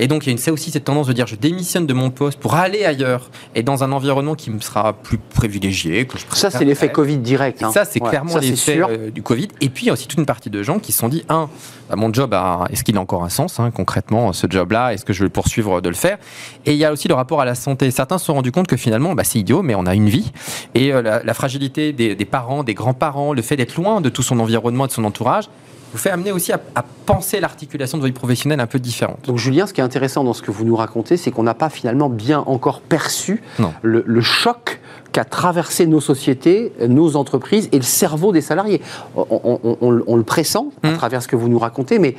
Et 0.01 0.09
donc 0.09 0.27
il 0.27 0.35
y 0.35 0.49
a 0.49 0.53
aussi 0.53 0.71
cette 0.71 0.85
tendance 0.85 1.07
de 1.07 1.13
dire, 1.13 1.27
je 1.27 1.37
démissionne 1.37 1.87
de 1.87 1.93
mon 1.93 2.11
poste 2.11 2.41
pour 2.41 2.55
aller 2.55 2.87
ailleurs 2.87 3.31
et 3.55 3.63
dans 3.63 3.85
un 3.85 3.93
environnement 3.93 4.35
qui 4.35 4.51
me 4.51 4.59
sera 4.59 4.95
plus 4.95 5.19
privilégié. 5.19 6.07
Que 6.07 6.19
je 6.19 6.25
ça, 6.31 6.51
c'est 6.51 6.65
l'effet 6.65 6.91
Covid 6.91 7.19
direct. 7.19 7.63
Hein. 7.63 7.71
Ça, 7.71 7.85
c'est 7.85 8.01
clairement 8.01 8.39
l'effet 8.39 8.81
euh, 8.81 9.11
du 9.11 9.23
Covid. 9.23 9.49
Et 9.61 9.69
puis, 9.69 9.85
il 9.85 9.87
y 9.89 9.91
a 9.91 9.93
aussi 9.93 10.09
toute 10.09 10.19
une 10.19 10.25
partie 10.25 10.49
de 10.49 10.63
gens 10.63 10.79
qui 10.79 10.93
se 10.93 10.99
sont 11.01 11.09
dit, 11.09 11.23
un, 11.29 11.51
bah, 11.91 11.97
mon 11.97 12.13
job, 12.13 12.35
est-ce 12.71 12.83
qu'il 12.83 12.97
a 12.97 13.01
encore 13.01 13.25
un 13.25 13.29
sens 13.29 13.61
hein, 13.61 13.71
concrètement, 13.71 14.33
ce 14.33 14.47
job-là? 14.49 14.95
Est-ce 14.95 15.05
que 15.05 15.13
je 15.13 15.23
vais 15.23 15.29
poursuivre 15.29 15.83
de 15.83 15.91
le 15.91 15.95
faire? 15.95 16.17
Et 16.65 16.73
il 16.73 16.79
y 16.79 16.85
a 16.87 16.93
aussi 16.93 17.07
le 17.07 17.15
rapport 17.15 17.43
à 17.43 17.45
la 17.45 17.55
santé. 17.55 17.91
Certains 17.91 18.17
se 18.17 18.25
sont 18.25 18.35
rendus 18.35 18.53
compte 18.53 18.69
que 18.69 18.79
finalement, 18.79 19.15
bah, 19.15 19.25
c'est 19.25 19.39
idiot, 19.39 19.61
mais 19.61 19.75
on 19.75 19.85
a 19.85 19.95
une 19.95 20.09
vie. 20.09 20.33
Et 20.75 20.95
euh, 20.95 21.21
la, 21.23 21.35
fragilité 21.35 21.93
des, 21.93 22.15
des 22.15 22.25
parents, 22.25 22.65
des 22.65 22.75
grands-parents, 22.75 23.35
le 23.35 23.43
fait 23.43 23.57
d'être 23.57 23.77
loin 23.77 24.01
de 24.01 24.09
tout 24.09 24.23
son 24.23 24.41
environnement 24.41 24.87
et 24.87 24.89
de 24.89 24.93
son 24.93 25.05
entourage, 25.05 25.51
vous 25.93 25.99
fait 25.99 26.11
amener 26.11 26.33
aussi 26.33 26.53
à, 26.53 26.61
penser 27.07 27.41
l'articulation 27.41 27.99
de 27.99 28.03
votre 28.03 28.13
vie 28.13 28.19
professionnelle 28.19 28.61
un 28.61 28.67
peu 28.67 28.79
différente. 28.79 29.25
Donc 29.27 29.37
Julien, 29.37 29.67
ce 29.67 29.73
qui 29.73 29.81
est 29.81 29.85
intéressant 29.85 30.23
dans 30.23 30.33
ce 30.33 30.43
que 30.43 30.53
vous 30.53 30.65
nous 30.65 30.77
racontez, 30.77 31.17
c'est 31.17 31.33
qu'on 31.33 31.43
n'a 31.43 31.55
pas 31.55 31.71
finalement 31.71 32.09
bien 32.09 32.41
encore 32.47 32.81
perçu 32.81 33.43
le, 33.83 34.05
le, 34.07 34.21
choc 34.21 34.81
qu'a 35.13 35.25
traversé 35.25 35.87
nos 35.87 36.01
sociétés, 36.01 36.73
nos 36.87 37.17
entreprises 37.17 37.69
et 37.73 37.77
le 37.77 37.83
cerveau 37.83 38.33
des 38.33 38.41
salariés. 38.41 38.81
On, 39.17 39.91
le 39.91 40.23
pressent 40.23 40.57
à 40.83 40.91
mmh. 40.91 40.97
travers 40.97 41.23
ce 41.23 41.29
que 41.29 41.37
vous 41.37 41.49
nous 41.49 41.59
racontez, 41.59 41.99
mais 41.99 42.15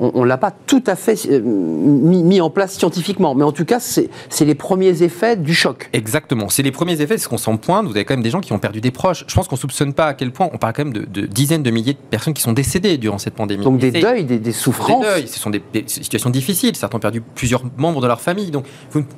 on 0.00 0.22
ne 0.22 0.26
l'a 0.26 0.36
pas 0.36 0.52
tout 0.66 0.82
à 0.86 0.96
fait 0.96 1.26
euh, 1.30 1.40
mis, 1.40 2.40
en 2.40 2.50
place 2.50 2.74
scientifiquement. 2.74 3.34
Mais 3.34 3.44
en 3.44 3.52
tout 3.52 3.64
cas, 3.64 3.80
c'est 3.80 4.10
les 4.40 4.54
premiers 4.54 5.02
effets 5.02 5.36
du 5.36 5.54
choc. 5.54 5.88
Exactement. 5.92 6.48
C'est 6.48 6.62
les 6.62 6.72
premiers 6.72 7.00
effets, 7.00 7.18
c'est 7.18 7.28
qu'on 7.28 7.38
s'en 7.38 7.56
pointe. 7.56 7.86
Vous 7.86 7.92
avez 7.92 8.04
quand 8.04 8.14
même 8.14 8.22
des 8.22 8.30
gens 8.30 8.40
qui 8.40 8.52
ont 8.52 8.58
perdu 8.58 8.80
des 8.80 8.90
proches. 8.90 9.24
Je 9.26 9.34
pense 9.34 9.48
qu'on 9.48 9.56
ne 9.56 9.60
soupçonne 9.60 9.92
pas 9.92 10.06
à 10.06 10.14
quel 10.14 10.32
point, 10.32 10.48
on 10.52 10.58
parle 10.58 10.72
quand 10.74 10.84
même 10.84 10.92
de, 10.92 11.26
dizaines 11.26 11.62
de 11.62 11.70
milliers 11.70 11.94
de 11.94 11.98
personnes 12.10 12.34
qui 12.34 12.42
sont 12.42 12.52
décédées 12.52 12.98
durant 12.98 13.18
cette 13.18 13.34
pandémie. 13.34 13.64
Donc 13.64 13.78
des 13.78 13.90
deuils, 13.90 14.24
des, 14.24 14.52
souffrances. 14.52 15.02
Des 15.02 15.08
deuils, 15.08 15.28
ce 15.28 15.38
sont 15.38 15.50
des, 15.50 15.62
situations 15.86 16.30
difficiles. 16.30 16.76
Certains 16.76 16.96
ont 16.96 17.00
perdu 17.00 17.20
plusieurs 17.20 17.62
membres 17.76 18.00
de 18.00 18.06
leur 18.06 18.20
famille. 18.20 18.50
Donc 18.50 18.64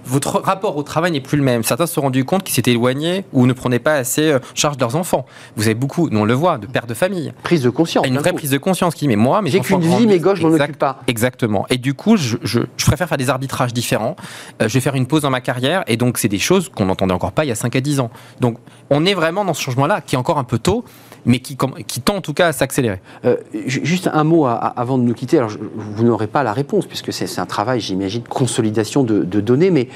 votre 0.05 0.41
rapport 0.41 0.76
au 0.76 0.83
travail 0.83 1.12
n'est 1.12 1.20
plus 1.20 1.37
le 1.37 1.45
même. 1.45 1.62
Certains 1.62 1.87
se 1.87 1.95
sont 1.95 2.03
rendus 2.03 2.24
compte 2.24 2.43
qu'ils 2.43 2.55
s'étaient 2.55 2.72
éloignés 2.72 3.18
ou 3.33 3.47
ne 3.47 3.53
prenaient 3.53 3.79
pas 3.79 3.95
assez 3.95 4.31
euh, 4.31 4.39
charge 4.55 4.77
de 4.77 4.81
leurs 4.81 4.97
enfants. 4.97 5.27
Vous 5.57 5.64
avez 5.64 5.75
beaucoup, 5.75 6.09
nous 6.11 6.21
on 6.21 6.25
le 6.25 6.35
voit, 6.35 6.59
de 6.59 6.66
pères 6.66 6.87
de 6.87 6.95
famille. 6.95 7.33
Prise 7.43 7.62
de 7.62 7.71
conscience. 7.71 8.07
Une 8.07 8.19
vraie 8.19 8.33
prise 8.33 8.51
de 8.51 8.59
conscience 8.59 8.95
qui, 8.95 9.09
mais 9.09 9.16
moi, 9.16 9.41
j'ai 9.45 9.61
qu'une 9.61 9.81
vie, 9.81 10.07
mes 10.07 10.19
gauches, 10.19 10.41
je 10.41 10.47
m'en 10.47 10.55
occupe 10.55 10.79
pas. 10.79 11.01
Exactement. 11.07 11.66
Et 11.71 11.79
du 11.79 11.95
coup, 11.95 12.16
je, 12.16 12.37
je, 12.43 12.61
préfère 12.87 13.09
faire 13.09 13.19
des 13.19 13.31
arbitrages 13.31 13.73
différents. 13.73 14.16
Euh, 14.62 14.69
je 14.69 14.75
vais 14.75 14.81
faire 14.81 14.95
une 14.95 15.07
pause 15.07 15.23
dans 15.23 15.31
ma 15.31 15.41
carrière. 15.41 15.85
Et 15.87 15.97
donc, 15.97 16.19
c'est 16.19 16.29
des 16.29 16.39
choses 16.39 16.69
qu'on 16.69 16.87
n'entendait 16.87 17.14
encore 17.14 17.33
pas 17.33 17.45
il 17.45 17.49
y 17.49 17.53
a 17.53 17.57
5 17.57 17.75
à 17.77 17.81
10 17.81 18.01
ans. 18.01 18.11
Donc, 18.41 18.59
on 18.91 19.05
est 19.05 19.14
vraiment 19.14 19.45
dans 19.45 19.55
ce 19.55 19.62
changement-là, 19.62 20.01
qui 20.01 20.14
est 20.14 20.19
encore 20.19 20.39
un 20.39 20.45
peu 20.45 20.59
tôt, 20.59 20.85
mais 21.27 21.41
qui, 21.41 21.57
tend 21.57 22.16
en 22.16 22.21
tout 22.21 22.35
cas 22.35 22.49
à 22.49 22.53
s'accélérer. 22.53 23.01
Euh, 23.25 23.37
juste 23.66 24.09
un 24.12 24.25
mot 24.25 24.47
avant 24.47 24.99
de 24.99 25.03
nous 25.03 25.14
quitter. 25.14 25.39
Alors, 25.39 25.51
vous 25.75 26.05
n'aurez 26.05 26.27
pas 26.27 26.43
la 26.43 26.53
réponse, 26.53 26.87
puisque 26.87 27.12
c'est 27.12 27.39
un 27.39 27.47
travail, 27.47 27.81
j'imagine, 27.81 28.23
de 28.23 28.29
consolidation 28.29 29.03
de, 29.05 29.41
données, 29.41 29.71
mais 29.71 29.89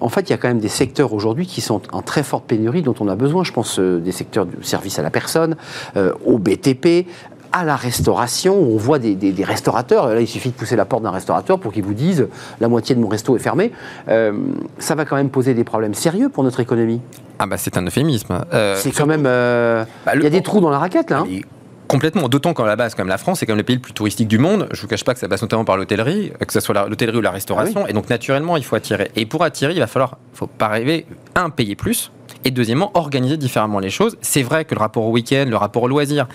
en 0.00 0.08
fait, 0.08 0.28
il 0.28 0.30
y 0.30 0.34
a 0.34 0.36
quand 0.36 0.48
même 0.48 0.60
des 0.60 0.68
secteurs 0.68 1.12
aujourd'hui 1.12 1.46
qui 1.46 1.60
sont 1.60 1.80
en 1.92 2.02
très 2.02 2.22
forte 2.22 2.44
pénurie 2.44 2.82
dont 2.82 2.94
on 3.00 3.08
a 3.08 3.16
besoin. 3.16 3.44
Je 3.44 3.52
pense 3.52 3.78
euh, 3.78 3.98
des 3.98 4.12
secteurs 4.12 4.46
du 4.46 4.62
service 4.62 4.98
à 4.98 5.02
la 5.02 5.10
personne, 5.10 5.56
euh, 5.96 6.12
au 6.24 6.38
BTP, 6.38 7.06
à 7.52 7.64
la 7.64 7.76
restauration. 7.76 8.54
On 8.54 8.76
voit 8.76 8.98
des, 8.98 9.34
restaurateurs. 9.44 10.08
Là, 10.08 10.20
il 10.20 10.26
suffit 10.26 10.50
de 10.50 10.54
pousser 10.54 10.76
la 10.76 10.84
porte 10.84 11.02
d'un 11.02 11.10
restaurateur 11.10 11.58
pour 11.58 11.72
qu'ils 11.72 11.84
vous 11.84 11.94
disent 11.94 12.28
la 12.60 12.68
moitié 12.68 12.94
de 12.94 13.00
mon 13.00 13.08
resto 13.08 13.36
est 13.36 13.40
fermé. 13.40 13.72
Euh, 14.08 14.32
ça 14.78 14.94
va 14.94 15.04
quand 15.04 15.16
même 15.16 15.30
poser 15.30 15.54
des 15.54 15.64
problèmes 15.64 15.94
sérieux 15.94 16.28
pour 16.28 16.44
notre 16.44 16.60
économie. 16.60 17.00
Ah 17.38 17.46
bah 17.46 17.56
c'est 17.58 17.76
un 17.76 17.84
euphémisme. 17.84 18.44
c'est 18.76 18.92
quand 18.92 19.06
même. 19.06 19.24
Bah, 19.24 20.14
il 20.14 20.22
y 20.22 20.26
a 20.26 20.30
des 20.30 20.42
trous 20.42 20.60
dans 20.60 20.70
la 20.70 20.78
raquette 20.78 21.10
là. 21.10 21.18
Hein. 21.20 21.40
Complètement, 21.88 22.28
d'autant 22.28 22.52
qu'à 22.52 22.64
la 22.64 22.74
base, 22.74 22.94
comme 22.94 23.06
la 23.06 23.18
France, 23.18 23.38
c'est 23.38 23.46
quand 23.46 23.52
même 23.52 23.58
le 23.58 23.64
pays 23.64 23.76
le 23.76 23.82
plus 23.82 23.92
touristique 23.92 24.26
du 24.26 24.38
monde. 24.38 24.66
Je 24.72 24.78
ne 24.78 24.82
vous 24.82 24.88
cache 24.88 25.04
pas 25.04 25.14
que 25.14 25.20
ça 25.20 25.28
passe 25.28 25.42
notamment 25.42 25.64
par 25.64 25.76
l'hôtellerie, 25.76 26.32
que 26.44 26.52
ce 26.52 26.58
soit 26.58 26.88
l'hôtellerie 26.88 27.18
ou 27.18 27.20
la 27.20 27.30
restauration. 27.30 27.82
Ah 27.84 27.90
et 27.90 27.92
donc, 27.92 28.10
naturellement, 28.10 28.56
il 28.56 28.64
faut 28.64 28.74
attirer. 28.74 29.10
Et 29.14 29.24
pour 29.24 29.44
attirer, 29.44 29.72
il 29.72 29.78
va 29.78 29.86
falloir, 29.86 30.18
faut 30.32 30.48
pas 30.48 30.66
rêver, 30.68 31.06
un, 31.36 31.50
payer 31.50 31.76
plus, 31.76 32.10
et 32.44 32.50
deuxièmement, 32.50 32.90
organiser 32.94 33.36
différemment 33.36 33.78
les 33.78 33.90
choses. 33.90 34.16
C'est 34.20 34.42
vrai 34.42 34.64
que 34.64 34.74
le 34.74 34.80
rapport 34.80 35.04
au 35.04 35.12
week-end, 35.12 35.46
le 35.48 35.56
rapport 35.56 35.84
au 35.84 35.88
loisir, 35.88 36.26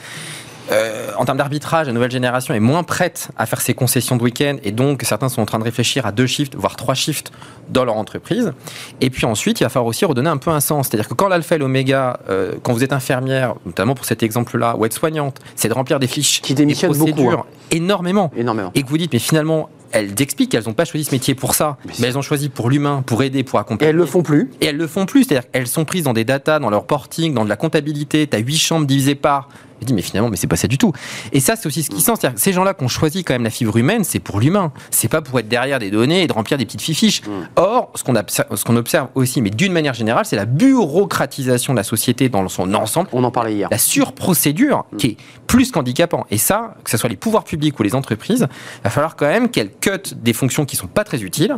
euh, 0.71 1.11
en 1.17 1.25
termes 1.25 1.37
d'arbitrage, 1.37 1.87
la 1.87 1.93
nouvelle 1.93 2.11
génération 2.11 2.53
est 2.53 2.59
moins 2.59 2.83
prête 2.83 3.29
à 3.37 3.45
faire 3.45 3.61
ses 3.61 3.73
concessions 3.73 4.15
de 4.15 4.23
week-end 4.23 4.57
et 4.63 4.71
donc 4.71 5.01
certains 5.03 5.29
sont 5.29 5.41
en 5.41 5.45
train 5.45 5.59
de 5.59 5.63
réfléchir 5.63 6.05
à 6.05 6.11
deux 6.11 6.27
shifts, 6.27 6.55
voire 6.55 6.75
trois 6.75 6.95
shifts 6.95 7.31
dans 7.69 7.83
leur 7.83 7.97
entreprise. 7.97 8.53
Et 9.01 9.09
puis 9.09 9.25
ensuite, 9.25 9.59
il 9.59 9.63
va 9.63 9.69
falloir 9.69 9.87
aussi 9.87 10.05
redonner 10.05 10.29
un 10.29 10.37
peu 10.37 10.51
un 10.51 10.59
sens. 10.59 10.87
C'est-à-dire 10.87 11.09
que 11.09 11.13
quand 11.13 11.27
l'alpha 11.27 11.55
et 11.55 11.57
l'oméga, 11.57 12.19
euh, 12.29 12.53
quand 12.63 12.73
vous 12.73 12.83
êtes 12.83 12.93
infirmière, 12.93 13.55
notamment 13.65 13.95
pour 13.95 14.05
cet 14.05 14.23
exemple-là, 14.23 14.75
ou 14.77 14.85
aide-soignante, 14.85 15.39
c'est 15.55 15.67
de 15.67 15.73
remplir 15.73 15.99
des 15.99 16.07
fiches, 16.07 16.41
qui 16.41 16.53
démissionnent 16.53 16.97
beaucoup, 16.97 17.29
hein. 17.29 17.45
énormément. 17.71 18.31
énormément. 18.35 18.71
Et 18.75 18.83
que 18.83 18.89
vous 18.89 18.97
dites, 18.97 19.11
mais 19.13 19.19
finalement, 19.19 19.69
elles 19.91 20.21
expliquent 20.21 20.51
qu'elles 20.51 20.67
n'ont 20.67 20.73
pas 20.73 20.85
choisi 20.85 21.05
ce 21.05 21.11
métier 21.11 21.35
pour 21.35 21.53
ça, 21.53 21.77
mais, 21.99 22.07
elles 22.07 22.17
ont 22.17 22.21
choisi 22.21 22.47
pour 22.47 22.69
l'humain, 22.69 23.03
pour 23.05 23.23
aider, 23.23 23.43
pour 23.43 23.59
accompagner. 23.59 23.87
Et 23.87 23.89
elles 23.89 23.97
le 23.97 24.05
font 24.05 24.23
plus. 24.23 24.49
Et 24.61 24.67
elles 24.67 24.77
le 24.77 24.87
font 24.87 25.05
plus, 25.05 25.25
c'est-à-dire 25.25 25.49
qu'elles 25.51 25.67
sont 25.67 25.83
prises 25.83 26.03
dans 26.03 26.13
des 26.13 26.23
datas, 26.23 26.59
dans 26.59 26.69
leur 26.69 26.85
porting, 26.85 27.33
dans 27.33 27.43
de 27.43 27.49
la 27.49 27.57
comptabilité. 27.57 28.25
Tu 28.27 28.37
as 28.37 28.39
huit 28.39 28.57
chambres 28.57 28.85
divisées 28.87 29.15
par 29.15 29.49
je 29.81 29.87
dis, 29.87 29.93
mais 29.93 30.01
finalement, 30.01 30.29
mais 30.29 30.37
c'est 30.37 30.47
pas 30.47 30.55
ça 30.55 30.67
du 30.67 30.77
tout. 30.77 30.93
Et 31.31 31.39
ça, 31.39 31.55
c'est 31.55 31.65
aussi 31.65 31.83
ce 31.83 31.89
qui 31.89 32.01
sent. 32.01 32.13
C'est-à-dire 32.19 32.39
ces 32.39 32.53
gens-là 32.53 32.73
qui 32.73 32.83
ont 32.83 32.87
choisi 32.87 33.23
quand 33.23 33.33
même 33.33 33.43
la 33.43 33.49
fibre 33.49 33.75
humaine, 33.77 34.03
c'est 34.03 34.19
pour 34.19 34.39
l'humain. 34.39 34.71
C'est 34.91 35.07
pas 35.07 35.21
pour 35.21 35.39
être 35.39 35.47
derrière 35.47 35.79
des 35.79 35.91
données 35.91 36.23
et 36.23 36.27
de 36.27 36.33
remplir 36.33 36.57
des 36.57 36.65
petites 36.65 36.81
fiches. 36.81 37.21
Mm. 37.23 37.31
Or, 37.55 37.91
ce 37.95 38.03
qu'on 38.03 38.15
observe, 38.15 38.63
qu'on 38.63 38.75
observe 38.75 39.07
aussi, 39.15 39.41
mais 39.41 39.49
d'une 39.49 39.73
manière 39.73 39.93
générale, 39.93 40.25
c'est 40.25 40.35
la 40.35 40.45
bureaucratisation 40.45 41.73
de 41.73 41.77
la 41.77 41.83
société 41.83 42.29
dans 42.29 42.47
son 42.47 42.73
ensemble. 42.73 43.09
On 43.11 43.23
en 43.23 43.31
parlait 43.31 43.53
hier. 43.53 43.67
La 43.71 43.77
surprocédure 43.77 44.85
mm. 44.91 44.97
qui 44.97 45.07
est 45.07 45.17
plus 45.47 45.71
qu'handicapant. 45.71 46.25
Et 46.29 46.37
ça, 46.37 46.75
que 46.83 46.89
ce 46.89 46.97
soit 46.97 47.09
les 47.09 47.17
pouvoirs 47.17 47.43
publics 47.43 47.79
ou 47.79 47.83
les 47.83 47.95
entreprises, 47.95 48.47
il 48.79 48.83
va 48.83 48.89
falloir 48.89 49.15
quand 49.15 49.27
même 49.27 49.49
qu'elles 49.49 49.71
cut 49.71 50.13
des 50.15 50.33
fonctions 50.33 50.65
qui 50.65 50.75
sont 50.75 50.87
pas 50.87 51.03
très 51.03 51.23
utiles. 51.23 51.55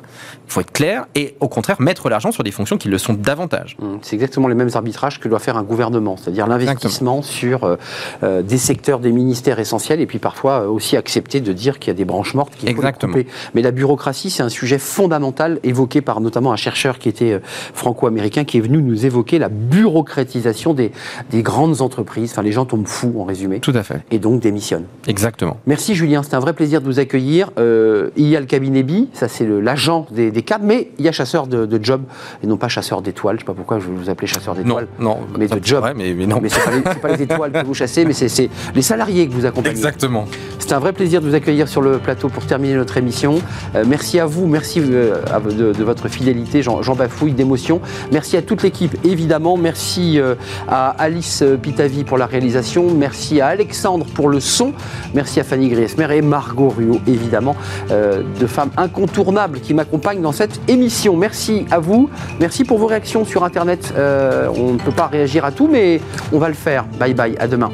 Il 0.47 0.51
faut 0.51 0.61
être 0.61 0.71
clair 0.71 1.05
et 1.15 1.35
au 1.39 1.49
contraire 1.49 1.81
mettre 1.81 2.09
l'argent 2.09 2.31
sur 2.31 2.43
des 2.43 2.51
fonctions 2.51 2.77
qui 2.77 2.87
le 2.87 2.97
sont 2.97 3.13
davantage. 3.13 3.75
Mm. 3.79 3.97
C'est 4.01 4.15
exactement 4.15 4.47
les 4.47 4.55
mêmes 4.55 4.71
arbitrages 4.73 5.19
que 5.19 5.27
doit 5.27 5.39
faire 5.39 5.57
un 5.57 5.63
gouvernement, 5.63 6.17
c'est-à-dire 6.17 6.47
l'investissement 6.47 7.21
sur 7.21 7.77
euh, 8.21 8.41
des 8.41 8.57
secteurs, 8.57 8.99
des 8.99 9.11
ministères 9.11 9.59
essentiels, 9.59 10.01
et 10.01 10.05
puis 10.05 10.19
parfois 10.19 10.61
euh, 10.61 10.67
aussi 10.67 10.97
accepter 10.97 11.41
de 11.41 11.53
dire 11.53 11.79
qu'il 11.79 11.89
y 11.89 11.91
a 11.91 11.97
des 11.97 12.05
branches 12.05 12.33
mortes 12.33 12.53
qui 12.55 12.67
Exactement. 12.67 13.15
Mais 13.53 13.61
la 13.61 13.71
bureaucratie, 13.71 14.29
c'est 14.29 14.43
un 14.43 14.49
sujet 14.49 14.77
fondamental 14.77 15.59
évoqué 15.63 16.01
par 16.01 16.21
notamment 16.21 16.51
un 16.51 16.57
chercheur 16.57 16.99
qui 16.99 17.09
était 17.09 17.33
euh, 17.33 17.39
franco-américain, 17.73 18.43
qui 18.43 18.57
est 18.57 18.61
venu 18.61 18.81
nous 18.81 19.05
évoquer 19.05 19.39
la 19.39 19.49
bureaucratisation 19.49 20.73
des, 20.73 20.91
des 21.31 21.43
grandes 21.43 21.81
entreprises. 21.81 22.31
Enfin, 22.31 22.43
les 22.43 22.51
gens 22.51 22.65
tombent 22.65 22.87
fous, 22.87 23.15
en 23.17 23.23
résumé. 23.23 23.59
Tout 23.59 23.73
à 23.75 23.83
fait. 23.83 24.03
Et 24.11 24.19
donc 24.19 24.39
démissionnent. 24.39 24.85
Exactement. 25.07 25.57
Merci 25.65 25.95
Julien, 25.95 26.23
c'est 26.23 26.35
un 26.35 26.39
vrai 26.39 26.53
plaisir 26.53 26.81
de 26.81 26.85
vous 26.85 26.99
accueillir. 26.99 27.51
il 27.57 28.27
y 28.27 28.35
a 28.35 28.39
le 28.39 28.45
cabinet 28.45 28.83
BI, 28.83 29.09
ça 29.13 29.27
c'est 29.27 29.45
l'agent 29.45 30.07
des, 30.11 30.31
des, 30.31 30.41
cadres, 30.43 30.65
mais 30.65 30.91
il 30.97 31.05
y 31.05 31.07
a 31.07 31.11
chasseur 31.11 31.47
de, 31.47 31.65
de 31.65 31.83
job, 31.83 32.03
et 32.43 32.47
non 32.47 32.57
pas 32.57 32.67
chasseur 32.67 33.01
d'étoiles. 33.01 33.35
Je 33.35 33.37
ne 33.37 33.39
sais 33.41 33.45
pas 33.45 33.53
pourquoi 33.53 33.79
je 33.79 33.87
vous 33.87 34.09
appeler 34.09 34.27
chasseur 34.27 34.55
d'étoiles. 34.55 34.87
Non, 34.99 35.17
non, 35.17 35.19
mais 35.37 35.47
de 35.47 35.63
job. 35.63 35.83
mais, 35.95 36.13
mais, 36.13 36.25
non. 36.25 36.39
Mais 36.41 36.49
ce 36.49 36.69
n'est 36.69 36.81
pas, 36.81 36.95
pas, 36.95 37.15
les 37.15 37.21
étoiles 37.21 37.51
que 37.51 37.65
vous 37.65 37.73
chassez 37.73 38.02
mais 38.05 38.13
c'est 38.13 38.49
les 38.75 38.81
salariés 38.81 39.27
que 39.27 39.33
vous 39.33 39.45
accompagnez. 39.45 39.75
Exactement. 39.75 40.25
C'est 40.59 40.73
un 40.73 40.79
vrai 40.79 40.93
plaisir 40.93 41.21
de 41.21 41.27
vous 41.27 41.35
accueillir 41.35 41.67
sur 41.67 41.81
le 41.81 41.97
plateau 41.97 42.29
pour 42.29 42.45
terminer 42.45 42.75
notre 42.75 42.97
émission. 42.97 43.41
Euh, 43.75 43.83
merci 43.85 44.19
à 44.19 44.25
vous, 44.25 44.47
merci 44.47 44.81
euh, 44.81 45.17
de, 45.39 45.83
votre 45.83 46.07
fidélité, 46.07 46.61
Jean, 46.61 46.95
Bafouille, 46.95 47.33
d'émotion. 47.33 47.81
Merci 48.11 48.37
à 48.37 48.41
toute 48.41 48.63
l'équipe, 48.63 48.95
évidemment. 49.03 49.57
Merci 49.57 50.19
euh, 50.19 50.35
à 50.67 50.91
Alice 50.91 51.43
Pitavi 51.61 52.05
pour 52.05 52.17
la 52.17 52.25
réalisation. 52.25 52.87
Merci 52.95 53.41
à 53.41 53.47
Alexandre 53.47 54.05
pour 54.05 54.29
le 54.29 54.39
son. 54.39 54.73
Merci 55.13 55.39
à 55.39 55.43
Fanny 55.43 55.69
Griesmer 55.69 56.07
et 56.15 56.21
Margot 56.21 56.69
Ruot, 56.69 57.01
évidemment, 57.07 57.55
de 57.89 58.47
femmes 58.47 58.71
incontournables 58.77 59.59
qui 59.59 59.73
m'accompagnent 59.73 60.21
dans 60.21 60.31
cette 60.31 60.59
émission. 60.67 61.15
Merci 61.15 61.65
à 61.71 61.79
vous. 61.79 62.09
Merci 62.39 62.63
pour 62.63 62.77
vos 62.77 62.87
réactions 62.87 63.25
sur 63.25 63.43
Internet. 63.43 63.93
on 63.97 64.73
ne 64.73 64.79
peut 64.79 64.91
pas 64.91 65.07
réagir 65.07 65.45
à 65.45 65.51
tout, 65.51 65.67
mais 65.67 66.01
on 66.31 66.39
va 66.39 66.47
le 66.47 66.53
faire. 66.53 66.85
Bye 66.99 67.13
bye, 67.13 67.35
à 67.37 67.47
demain. 67.47 67.71